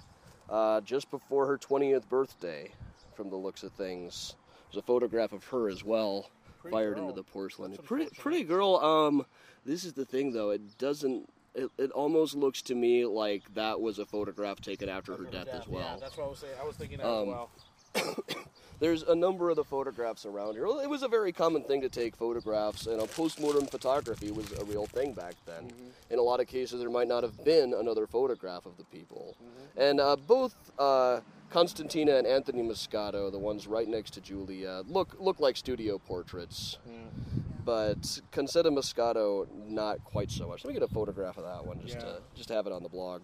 uh, 0.49 0.81
just 0.81 1.11
before 1.11 1.47
her 1.47 1.59
20th 1.59 2.09
birthday, 2.09 2.71
from 3.15 3.29
the 3.29 3.37
looks 3.37 3.63
of 3.63 3.73
things. 3.73 4.37
There's 4.71 4.83
a 4.83 4.87
photograph 4.87 5.33
of 5.33 5.45
her 5.47 5.69
as 5.69 5.83
well, 5.85 6.31
Pretty 6.61 6.73
fired 6.73 6.95
girl. 6.97 7.09
into 7.09 7.15
the 7.17 7.25
porcelain. 7.25 7.77
Pretty, 7.85 8.09
pretty 8.17 8.45
girl. 8.45 8.77
Um, 8.77 9.27
this 9.67 9.85
is 9.85 9.95
the 9.95 10.05
thing 10.05 10.33
though. 10.33 10.51
It 10.51 10.79
doesn't. 10.79 11.29
It, 11.55 11.69
it 11.79 11.91
almost 11.91 12.37
looks 12.37 12.63
to 12.63 12.77
me 12.77 13.05
like 13.05 13.53
that 13.55 13.81
was 13.81 13.99
a 13.99 14.07
photograph 14.07 14.61
taken 14.61 14.89
after 14.89 15.17
her 15.17 15.25
death 15.25 15.49
as 15.49 15.65
Yeah, 15.67 15.75
well. 15.75 15.99
that's 16.01 16.17
what 16.17 16.27
I 16.27 16.29
was 16.29 16.39
saying. 16.39 16.53
I 16.63 16.65
was 16.65 16.77
thinking 16.77 16.99
that 16.99 17.07
Um, 17.09 17.23
as 17.23 17.27
well. 17.27 17.51
There's 18.79 19.03
a 19.03 19.15
number 19.17 19.51
of 19.51 19.57
the 19.57 19.65
photographs 19.65 20.25
around 20.25 20.55
here. 20.55 20.65
It 20.65 20.89
was 20.89 21.03
a 21.03 21.09
very 21.09 21.33
common 21.33 21.65
thing 21.65 21.81
to 21.83 21.89
take 21.91 22.15
photographs, 22.17 22.87
and 22.87 23.03
a 23.03 23.07
postmortem 23.07 23.67
photography 23.67 24.31
was 24.31 24.53
a 24.53 24.65
real 24.65 24.87
thing 24.87 25.13
back 25.13 25.35
then. 25.45 25.65
Mm-hmm. 25.65 26.13
In 26.13 26.19
a 26.19 26.23
lot 26.23 26.39
of 26.41 26.47
cases, 26.47 26.81
there 26.81 26.89
might 26.89 27.09
not 27.09 27.23
have 27.25 27.45
been 27.45 27.75
another 27.75 28.07
photograph 28.07 28.65
of 28.65 28.77
the 28.79 28.85
people. 28.85 29.37
Mm-hmm. 29.37 29.81
And 29.83 30.01
uh, 30.01 30.17
both 30.17 30.55
uh, 30.79 31.21
Constantina 31.51 32.17
and 32.17 32.27
Anthony 32.27 32.63
Moscato, 32.63 33.31
the 33.31 33.39
ones 33.39 33.67
right 33.67 33.89
next 33.89 34.13
to 34.15 34.21
Julia, 34.21 34.83
look 34.87 35.17
look 35.19 35.41
like 35.41 35.57
studio 35.57 35.99
portraits. 35.99 36.79
But 37.65 38.01
Concetta 38.33 38.71
Moscato, 38.71 39.47
not 39.67 40.03
quite 40.05 40.31
so 40.31 40.49
much. 40.49 40.65
Let 40.65 40.69
me 40.73 40.81
get 40.81 40.89
a 40.89 40.93
photograph 40.93 41.37
of 41.37 41.45
that 41.45 41.65
one, 41.67 41.81
just 41.83 41.95
Yeah. 41.97 42.01
to 42.01 42.23
just 42.35 42.49
to 42.49 42.55
have 42.55 42.67
it 42.67 42.73
on 42.73 42.83
the 42.83 42.89
blog. 42.89 43.23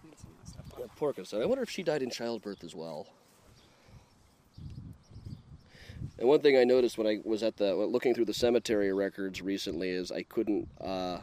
Clean 0.00 0.14
some 0.16 0.30
of 0.32 0.40
this 0.40 0.50
stuff 0.50 0.64
Yeah, 0.78 0.86
poor 0.96 1.12
Concetta. 1.12 1.42
I 1.42 1.46
wonder 1.46 1.62
if 1.62 1.70
she 1.70 1.82
died 1.82 2.02
in 2.02 2.10
childbirth 2.10 2.64
as 2.64 2.74
well. 2.74 3.06
And 6.18 6.28
one 6.28 6.40
thing 6.40 6.58
I 6.58 6.64
noticed 6.64 6.98
when 6.98 7.06
I 7.06 7.20
was 7.24 7.42
at 7.42 7.56
the 7.56 7.74
looking 7.74 8.14
through 8.14 8.26
the 8.26 8.34
cemetery 8.34 8.92
records 8.92 9.40
recently 9.40 9.88
is 9.90 10.12
I 10.12 10.22
couldn't 10.24 10.68
uh, 10.80 11.20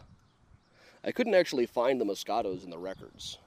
I 1.04 1.12
couldn't 1.12 1.36
actually 1.36 1.66
find 1.68 2.02
the 2.02 2.06
Moscatos 2.06 2.64
in 2.64 2.70
the 2.72 2.80
records. 2.80 3.38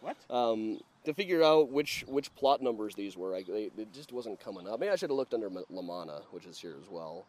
What? 0.00 0.16
Um, 0.30 0.80
to 1.04 1.14
figure 1.14 1.42
out 1.42 1.70
which 1.70 2.04
which 2.06 2.34
plot 2.34 2.62
numbers 2.62 2.94
these 2.94 3.16
were, 3.16 3.34
I, 3.34 3.42
they, 3.46 3.70
it 3.76 3.92
just 3.92 4.12
wasn't 4.12 4.40
coming 4.40 4.66
up. 4.68 4.80
Maybe 4.80 4.90
I 4.90 4.96
should 4.96 5.10
have 5.10 5.16
looked 5.16 5.34
under 5.34 5.50
Ma- 5.50 5.60
Lamana, 5.70 6.22
which 6.30 6.46
is 6.46 6.58
here 6.58 6.76
as 6.80 6.88
well. 6.90 7.26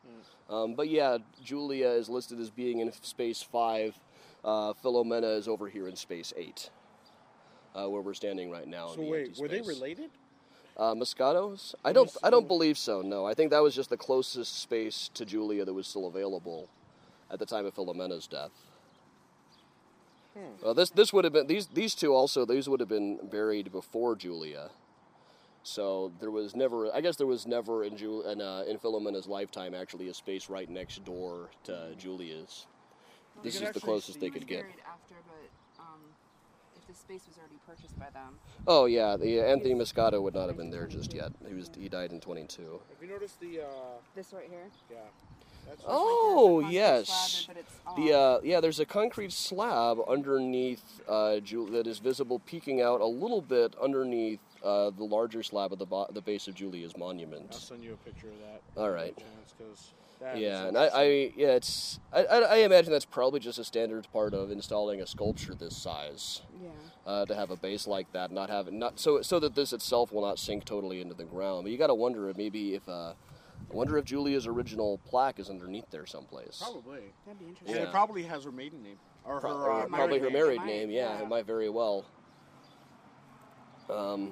Um, 0.50 0.76
but 0.76 0.90
yeah, 0.90 1.18
Julia 1.44 1.90
is 1.90 2.10
listed 2.10 2.40
as 2.40 2.50
being 2.50 2.80
in 2.80 2.92
space 3.02 3.42
five. 3.42 3.98
Uh, 4.44 4.74
Philomena 4.84 5.38
is 5.38 5.48
over 5.48 5.68
here 5.68 5.88
in 5.88 5.96
space 5.96 6.32
eight, 6.38 6.70
uh, 7.76 7.90
where 7.90 8.02
we're 8.02 8.14
standing 8.14 8.50
right 8.52 8.68
now. 8.68 8.88
So 8.88 8.94
in 8.96 9.06
the 9.06 9.12
wait, 9.12 9.38
were 9.38 9.48
they 9.48 9.62
related? 9.62 10.10
Uh, 10.78 10.94
Moscatos? 10.94 11.74
I 11.86 11.94
don't. 11.94 12.12
I 12.24 12.30
don't 12.30 12.48
believe 12.48 12.78
so. 12.78 13.02
No, 13.02 13.26
I 13.26 13.34
think 13.34 13.52
that 13.52 13.64
was 13.64 13.74
just 13.76 13.90
the 13.90 13.98
closest 13.98 14.60
space 14.62 15.10
to 15.14 15.26
Julia 15.26 15.66
that 15.66 15.74
was 15.74 15.88
still 15.88 16.08
available 16.08 16.70
at 17.32 17.40
the 17.40 17.46
time 17.46 17.66
of 17.66 17.74
Philomena's 17.74 18.28
death. 18.28 18.52
Hmm. 20.38 20.42
Well, 20.64 20.74
this 20.74 20.90
this 20.90 21.14
would 21.14 21.24
have 21.24 21.34
been 21.34 21.48
these 21.48 21.68
these 21.68 21.96
two 21.96 22.14
also. 22.14 22.46
These 22.46 22.68
would 22.68 22.80
have 22.80 22.90
been 22.90 23.20
buried 23.30 23.72
before 23.72 24.16
Julia. 24.16 24.70
So 25.64 26.12
there 26.20 26.30
was 26.32 26.56
never. 26.56 26.94
I 26.94 27.02
guess 27.02 27.16
there 27.16 27.26
was 27.28 27.48
never 27.48 27.84
in 27.84 27.98
Ju- 27.98 28.22
in, 28.28 28.42
uh, 28.42 28.66
in 28.68 28.78
Philomena's 28.78 29.28
lifetime 29.28 29.74
actually 29.74 30.10
a 30.10 30.14
space 30.14 30.50
right 30.50 30.70
next 30.70 31.04
door 31.06 31.50
to 31.64 31.96
Julia's. 31.98 32.68
This 33.44 33.60
is 33.62 33.72
the 33.72 33.80
closest 33.80 34.14
see- 34.16 34.20
they 34.20 34.30
could 34.30 34.46
get. 34.48 34.66
after, 34.88 35.16
but 35.28 35.82
um, 35.84 36.02
if 36.76 36.86
the 36.88 36.94
space 36.94 37.24
was 37.28 37.38
already 37.38 37.60
purchased 37.66 37.98
by 37.98 38.10
them, 38.12 38.38
Oh 38.68 38.86
yeah, 38.86 39.18
the 39.18 39.40
Anthony 39.40 39.74
Moscato 39.74 40.22
would 40.22 40.36
not 40.36 40.48
have 40.48 40.58
been 40.58 40.70
there 40.70 40.86
just 40.88 41.14
yet. 41.14 41.32
He 41.48 41.54
was 41.54 41.70
he 41.78 41.90
died 41.90 42.12
in 42.12 42.20
22. 42.20 42.62
Have 42.62 43.02
you 43.02 43.08
noticed 43.08 43.40
the? 43.40 43.62
uh 43.62 43.68
this 44.16 44.34
right 44.34 44.48
here. 44.50 44.68
Yeah. 44.92 44.98
That's 45.68 45.82
Oh, 45.88 46.60
like 46.64 46.74
yes. 46.74 47.48
slab, 47.48 47.58
The 47.98 48.14
uh, 48.14 48.40
yeah, 48.44 48.60
there's 48.60 48.80
a 48.80 48.86
concrete 48.86 49.32
slab 49.34 49.98
underneath 50.08 50.84
uh, 51.08 51.40
Ju- 51.40 51.70
that 51.72 51.88
is 51.88 52.00
visible, 52.00 52.40
peeking 52.40 52.82
out 52.82 53.02
a 53.02 53.06
little 53.06 53.42
bit 53.42 53.76
underneath 53.82 54.40
uh, 54.64 54.92
the 54.92 55.04
larger 55.04 55.44
slab 55.44 55.72
at 55.72 55.80
the 55.80 55.86
bo- 55.86 56.08
the 56.12 56.22
base 56.22 56.48
of 56.48 56.56
Julia's 56.56 56.96
monument. 56.98 57.34
I'll 57.52 57.60
monument. 57.60 57.62
send 57.62 57.84
you 57.84 57.94
a 57.94 57.98
picture 57.98 58.28
of 58.28 58.40
that. 58.40 58.82
All 58.82 58.92
right. 58.92 59.16
Because 59.58 59.92
that 60.20 60.38
Yeah, 60.38 60.68
and 60.68 60.78
I, 60.78 60.86
I 60.88 61.04
yeah, 61.36 61.50
it's 61.56 62.00
I, 62.14 62.26
I, 62.26 62.38
I 62.40 62.56
imagine 62.58 62.92
that's 62.92 63.06
probably 63.06 63.40
just 63.40 63.60
a 63.60 63.64
standard 63.64 64.08
part 64.14 64.34
of 64.34 64.52
installing 64.52 65.02
a 65.02 65.08
sculpture 65.08 65.54
this 65.56 65.76
size. 65.76 66.42
yeah. 66.62 66.70
Uh, 67.06 67.24
to 67.26 67.36
have 67.36 67.52
a 67.52 67.56
base 67.56 67.86
like 67.86 68.12
that, 68.14 68.32
not 68.32 68.50
have 68.50 68.68
it 68.68 68.74
not 68.74 69.00
so 69.00 69.22
so 69.22 69.40
that 69.40 69.54
this 69.54 69.72
itself 69.74 70.12
will 70.12 70.24
not 70.24 70.40
sink 70.40 70.66
totally 70.66 71.02
into 71.02 71.14
the 71.14 71.24
ground. 71.24 71.64
But 71.64 71.72
you 71.72 71.78
got 71.78 71.88
to 71.88 71.94
wonder 71.96 72.28
if 72.30 72.38
maybe 72.38 72.74
if 72.74 72.90
uh, 72.90 73.14
I 73.72 73.76
wonder 73.76 73.98
if 73.98 74.06
Julia's 74.06 74.48
original 74.48 75.00
plaque 75.06 75.40
is 75.40 75.50
underneath 75.50 75.90
there 75.92 76.06
someplace. 76.06 76.60
probably. 76.62 77.00
That'd 77.26 77.40
be 77.40 77.46
And 77.46 77.50
interesting. 77.58 77.84
it 77.84 77.92
probably 77.92 78.24
has 78.24 78.44
her 78.44 78.52
maiden 78.52 78.84
name 78.84 78.98
or 79.26 79.40
Pro- 79.40 79.58
her 79.58 79.72
uh, 79.72 79.86
probably 79.88 80.20
her 80.20 80.30
married 80.30 80.60
Might, 80.60 80.68
name. 80.68 80.90
Yeah, 80.92 81.16
yeah. 81.18 81.22
it 81.24 81.28
might 81.28 81.46
very 81.46 81.70
well. 81.70 82.06
Um, 83.90 84.32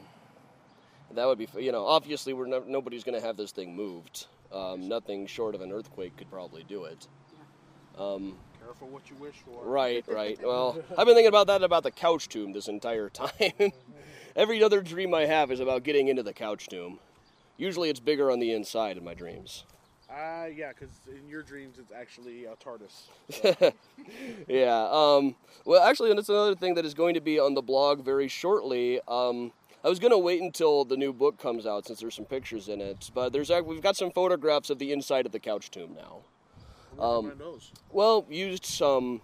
that 1.13 1.25
would 1.25 1.37
be, 1.37 1.47
you 1.59 1.71
know, 1.71 1.85
obviously 1.85 2.33
we're 2.33 2.47
no, 2.47 2.63
nobody's 2.67 3.03
going 3.03 3.19
to 3.19 3.25
have 3.25 3.37
this 3.37 3.51
thing 3.51 3.75
moved. 3.75 4.27
Um, 4.51 4.87
nothing 4.87 5.25
short 5.27 5.55
of 5.55 5.61
an 5.61 5.71
earthquake 5.71 6.15
could 6.17 6.29
probably 6.29 6.63
do 6.63 6.85
it. 6.85 7.07
Um, 7.97 8.37
Careful 8.63 8.87
what 8.87 9.09
you 9.09 9.15
wish 9.17 9.35
for. 9.45 9.63
right, 9.65 10.03
right. 10.07 10.39
Well, 10.41 10.81
I've 10.97 11.05
been 11.05 11.15
thinking 11.15 11.27
about 11.27 11.47
that 11.47 11.63
about 11.63 11.83
the 11.83 11.91
couch 11.91 12.29
tomb 12.29 12.53
this 12.53 12.67
entire 12.67 13.09
time. 13.13 13.31
Every 14.35 14.63
other 14.63 14.81
dream 14.81 15.13
I 15.13 15.25
have 15.25 15.51
is 15.51 15.59
about 15.59 15.83
getting 15.83 16.07
into 16.07 16.23
the 16.23 16.33
couch 16.33 16.67
tomb. 16.67 16.99
Usually 17.57 17.89
it's 17.89 17.99
bigger 17.99 18.31
on 18.31 18.39
the 18.39 18.51
inside 18.51 18.97
in 18.97 19.03
my 19.03 19.13
dreams. 19.13 19.65
Uh, 20.09 20.45
yeah, 20.53 20.69
because 20.69 20.91
in 21.07 21.27
your 21.27 21.41
dreams 21.41 21.77
it's 21.79 21.91
actually 21.91 22.45
a 22.45 22.55
TARDIS. 22.55 23.73
Yeah. 24.47 24.87
Um, 24.91 25.35
well, 25.65 25.81
actually, 25.81 26.09
and 26.09 26.17
that's 26.17 26.29
another 26.29 26.55
thing 26.55 26.73
that 26.75 26.85
is 26.85 26.93
going 26.93 27.13
to 27.13 27.21
be 27.21 27.39
on 27.39 27.53
the 27.53 27.61
blog 27.61 28.03
very 28.03 28.27
shortly. 28.27 28.99
Um, 29.07 29.53
I 29.83 29.89
was 29.89 29.99
going 29.99 30.11
to 30.11 30.17
wait 30.17 30.41
until 30.41 30.85
the 30.85 30.97
new 30.97 31.13
book 31.13 31.37
comes 31.37 31.65
out 31.65 31.87
since 31.87 31.99
there's 31.99 32.15
some 32.15 32.25
pictures 32.25 32.67
in 32.67 32.81
it, 32.81 33.09
but 33.13 33.31
there's 33.31 33.49
we've 33.65 33.81
got 33.81 33.95
some 33.95 34.11
photographs 34.11 34.69
of 34.69 34.79
the 34.79 34.91
inside 34.91 35.25
of 35.25 35.31
the 35.31 35.39
couch 35.39 35.71
tomb 35.71 35.95
now. 35.95 36.19
Um, 37.01 37.25
are 37.25 37.35
my 37.35 37.39
nose? 37.39 37.71
Well, 37.91 38.25
used 38.29 38.65
some 38.65 39.21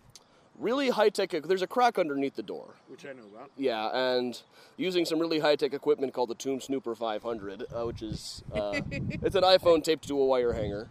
really 0.60 0.90
high 0.90 1.10
tech. 1.10 1.32
There's 1.32 1.62
a 1.62 1.68
crack 1.68 1.98
underneath 1.98 2.36
the 2.36 2.44
door. 2.44 2.76
Which 2.88 3.06
I 3.06 3.14
know 3.14 3.24
about. 3.34 3.52
Yeah, 3.58 3.90
and 3.94 4.40
using 4.78 5.06
some 5.06 5.20
really 5.20 5.40
high 5.40 5.56
tech 5.56 5.74
equipment 5.74 6.14
called 6.14 6.30
the 6.30 6.36
Tomb 6.36 6.62
Snooper 6.62 6.94
500, 6.96 7.64
uh, 7.64 7.86
which 7.86 8.02
is 8.02 8.44
uh, 8.54 8.82
it's 8.92 9.36
an 9.36 9.44
iPhone 9.44 9.84
taped 9.84 10.08
to 10.08 10.20
a 10.20 10.26
wire 10.26 10.54
hanger. 10.54 10.90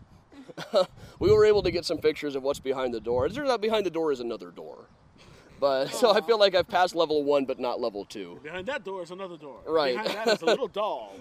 we 1.18 1.30
were 1.30 1.44
able 1.44 1.62
to 1.62 1.70
get 1.70 1.84
some 1.84 1.98
pictures 1.98 2.34
of 2.34 2.42
what's 2.42 2.60
behind 2.60 2.94
the 2.94 3.00
door. 3.00 3.26
It 3.26 3.34
turns 3.34 3.50
out 3.50 3.60
behind 3.60 3.84
the 3.86 3.90
door 3.90 4.10
is 4.12 4.20
another 4.20 4.50
door. 4.50 4.86
But 5.61 5.88
so 5.88 6.12
I 6.12 6.20
feel 6.20 6.38
like 6.38 6.54
I've 6.54 6.68
passed 6.68 6.94
level 6.94 7.24
one, 7.24 7.44
but 7.44 7.59
not 7.59 7.80
level 7.80 8.04
two. 8.04 8.38
Behind 8.42 8.66
that 8.66 8.84
door 8.84 9.02
is 9.02 9.11
another 9.11 9.36
door. 9.36 9.59
Right. 9.66 9.96
Behind 10.02 10.18
that 10.18 10.28
is 10.28 10.42
a 10.42 10.46
little 10.46 10.68
doll. 10.68 11.14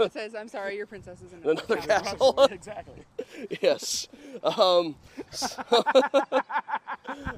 It 0.00 0.12
says, 0.12 0.34
"I'm 0.34 0.48
sorry, 0.48 0.76
your 0.76 0.86
princess 0.86 1.20
is 1.20 1.32
in 1.32 1.40
Another 1.42 1.76
castle." 1.76 2.32
castle. 2.32 2.44
Exactly. 2.50 3.04
yes. 3.60 4.08
Um, 4.42 4.96
so- 5.30 5.62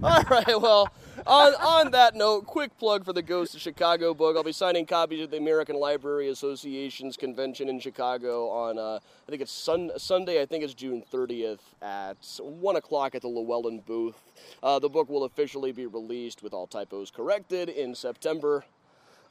all 0.03 0.23
right. 0.31 0.61
Well, 0.61 0.89
on 1.27 1.55
on 1.55 1.91
that 1.93 2.15
note, 2.15 2.47
quick 2.47 2.77
plug 2.79 3.05
for 3.05 3.13
the 3.13 3.23
Ghost 3.23 3.55
of 3.55 3.61
Chicago 3.61 4.15
book. 4.15 4.37
I'll 4.37 4.45
be 4.45 4.53
signing 4.53 4.87
copies 4.87 5.23
at 5.23 5.31
the 5.31 5.39
American 5.39 5.77
Library 5.77 6.29
Association's 6.29 7.17
convention 7.17 7.69
in 7.69 7.81
Chicago 7.81 8.49
on 8.51 8.79
uh, 8.79 9.01
I 9.27 9.31
think 9.31 9.43
it's 9.43 9.53
sun, 9.53 9.91
Sunday. 9.97 10.41
I 10.41 10.47
think 10.47 10.63
it's 10.65 10.75
June 10.75 11.03
30th 11.13 11.59
at 11.83 12.17
one 12.41 12.77
o'clock 12.77 13.15
at 13.15 13.23
the 13.23 13.29
Llewellyn 13.29 13.81
booth. 13.81 14.17
Uh, 14.63 14.79
the 14.79 14.89
book 14.89 15.09
will 15.09 15.25
officially 15.25 15.73
be 15.73 15.87
released 15.87 16.43
with 16.45 16.55
all 16.55 16.69
typos 16.69 17.11
corrected 17.11 17.69
in 17.69 17.95
September. 17.95 18.65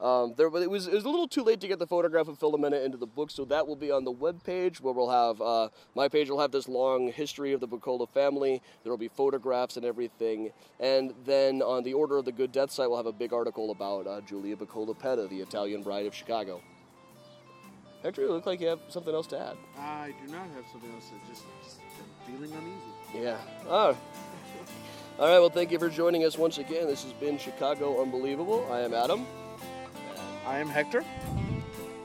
Um, 0.02 0.34
there, 0.36 0.50
but 0.50 0.62
it 0.62 0.70
was 0.70 0.88
it 0.88 0.94
was 0.94 1.06
a 1.06 1.10
little 1.10 1.30
too 1.30 1.44
late 1.44 1.62
to 1.62 1.68
get 1.68 1.80
the 1.80 1.88
photograph 1.88 2.28
of 2.28 2.38
Philomena 2.38 2.84
into 2.84 2.98
the 2.98 3.06
book, 3.06 3.32
so 3.32 3.46
that 3.46 3.66
will 3.66 3.78
be 3.78 3.90
on 3.90 4.04
the 4.04 4.12
web 4.12 4.44
page 4.44 4.82
where 4.82 4.94
we'll 4.94 5.10
have 5.10 5.40
uh, 5.40 5.70
my 5.96 6.10
page 6.10 6.30
will 6.30 6.42
have 6.42 6.52
this 6.52 6.68
long 6.68 7.10
history 7.10 7.54
of 7.54 7.62
the 7.62 7.68
Buccola 7.68 8.08
family. 8.08 8.62
There 8.84 8.92
will 8.92 8.98
be 8.98 9.08
photographs 9.08 9.78
and 9.78 9.86
everything, 9.86 10.52
and 10.80 11.14
then 11.24 11.62
on 11.62 11.84
the 11.84 11.94
Order 11.94 12.18
of 12.18 12.26
the 12.26 12.34
Good 12.34 12.52
Death 12.52 12.72
site, 12.72 12.90
we'll 12.90 12.98
have 12.98 13.06
a 13.06 13.14
big 13.14 13.32
article 13.32 13.72
about 13.72 14.06
uh, 14.06 14.20
Julia 14.22 14.58
Buccola 14.58 14.94
Petta, 14.94 15.30
the 15.30 15.40
Italian 15.40 15.84
bride 15.84 16.06
of 16.06 16.14
Chicago. 16.14 16.62
Hector, 18.02 18.24
you 18.24 18.30
look 18.34 18.46
like 18.46 18.60
you 18.60 18.68
have 18.68 18.82
something 18.90 19.14
else 19.14 19.28
to 19.28 19.40
add. 19.40 19.56
I 19.78 20.14
do 20.26 20.30
not 20.34 20.48
have 20.56 20.66
something 20.70 20.92
else. 20.94 21.06
to 21.08 21.30
Just, 21.32 21.46
just 21.64 21.78
feeling 22.28 22.52
uneasy. 22.52 23.24
Yeah. 23.24 23.38
Oh. 23.70 23.96
All 25.20 25.28
right. 25.28 25.40
Well, 25.40 25.50
thank 25.50 25.72
you 25.72 25.78
for 25.78 25.90
joining 25.90 26.24
us 26.26 26.38
once 26.38 26.58
again. 26.58 26.88
This 26.88 27.04
has 27.04 27.14
been 27.14 27.38
Chicago 27.38 28.02
Unbelievable. 28.02 28.68
I 28.72 28.80
am 28.80 28.94
Adam. 28.94 29.28
I 30.46 30.58
am 30.58 30.68
Hector. 30.68 31.04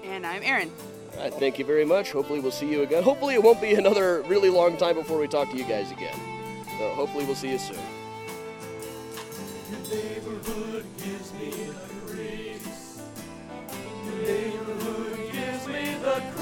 And 0.05 0.27
I'm 0.27 0.43
Erin. 0.43 0.71
All 1.17 1.25
right, 1.25 1.35
thank 1.35 1.59
you 1.59 1.65
very 1.65 1.87
much. 1.87 2.13
Hopefully, 2.13 2.39
we'll 2.41 2.53
see 2.53 2.71
you 2.71 2.83
again. 2.83 3.03
Hopefully, 3.03 3.35
it 3.35 3.43
won't 3.43 3.61
be 3.63 3.75
another 3.75 4.21
really 4.23 4.51
long 4.51 4.77
time 4.77 4.95
before 4.95 5.19
we 5.19 5.27
talk 5.27 5.51
to 5.51 5.57
you 5.57 5.65
guys 5.65 5.91
again. 5.91 6.15
So, 6.79 6.91
hopefully, 6.91 7.25
we'll 7.25 7.35
see 7.35 7.51
you 7.51 7.59
soon. 7.59 7.79
Your 9.71 9.81
neighborhood 9.81 10.85
gives 10.99 11.33
me 11.33 11.51
the 11.51 11.75
creeps. 12.07 13.01
Your 14.05 14.15
neighborhood 14.23 15.33
gives 15.33 15.67
me 15.67 15.95
the 16.03 16.23
creeps. 16.35 16.38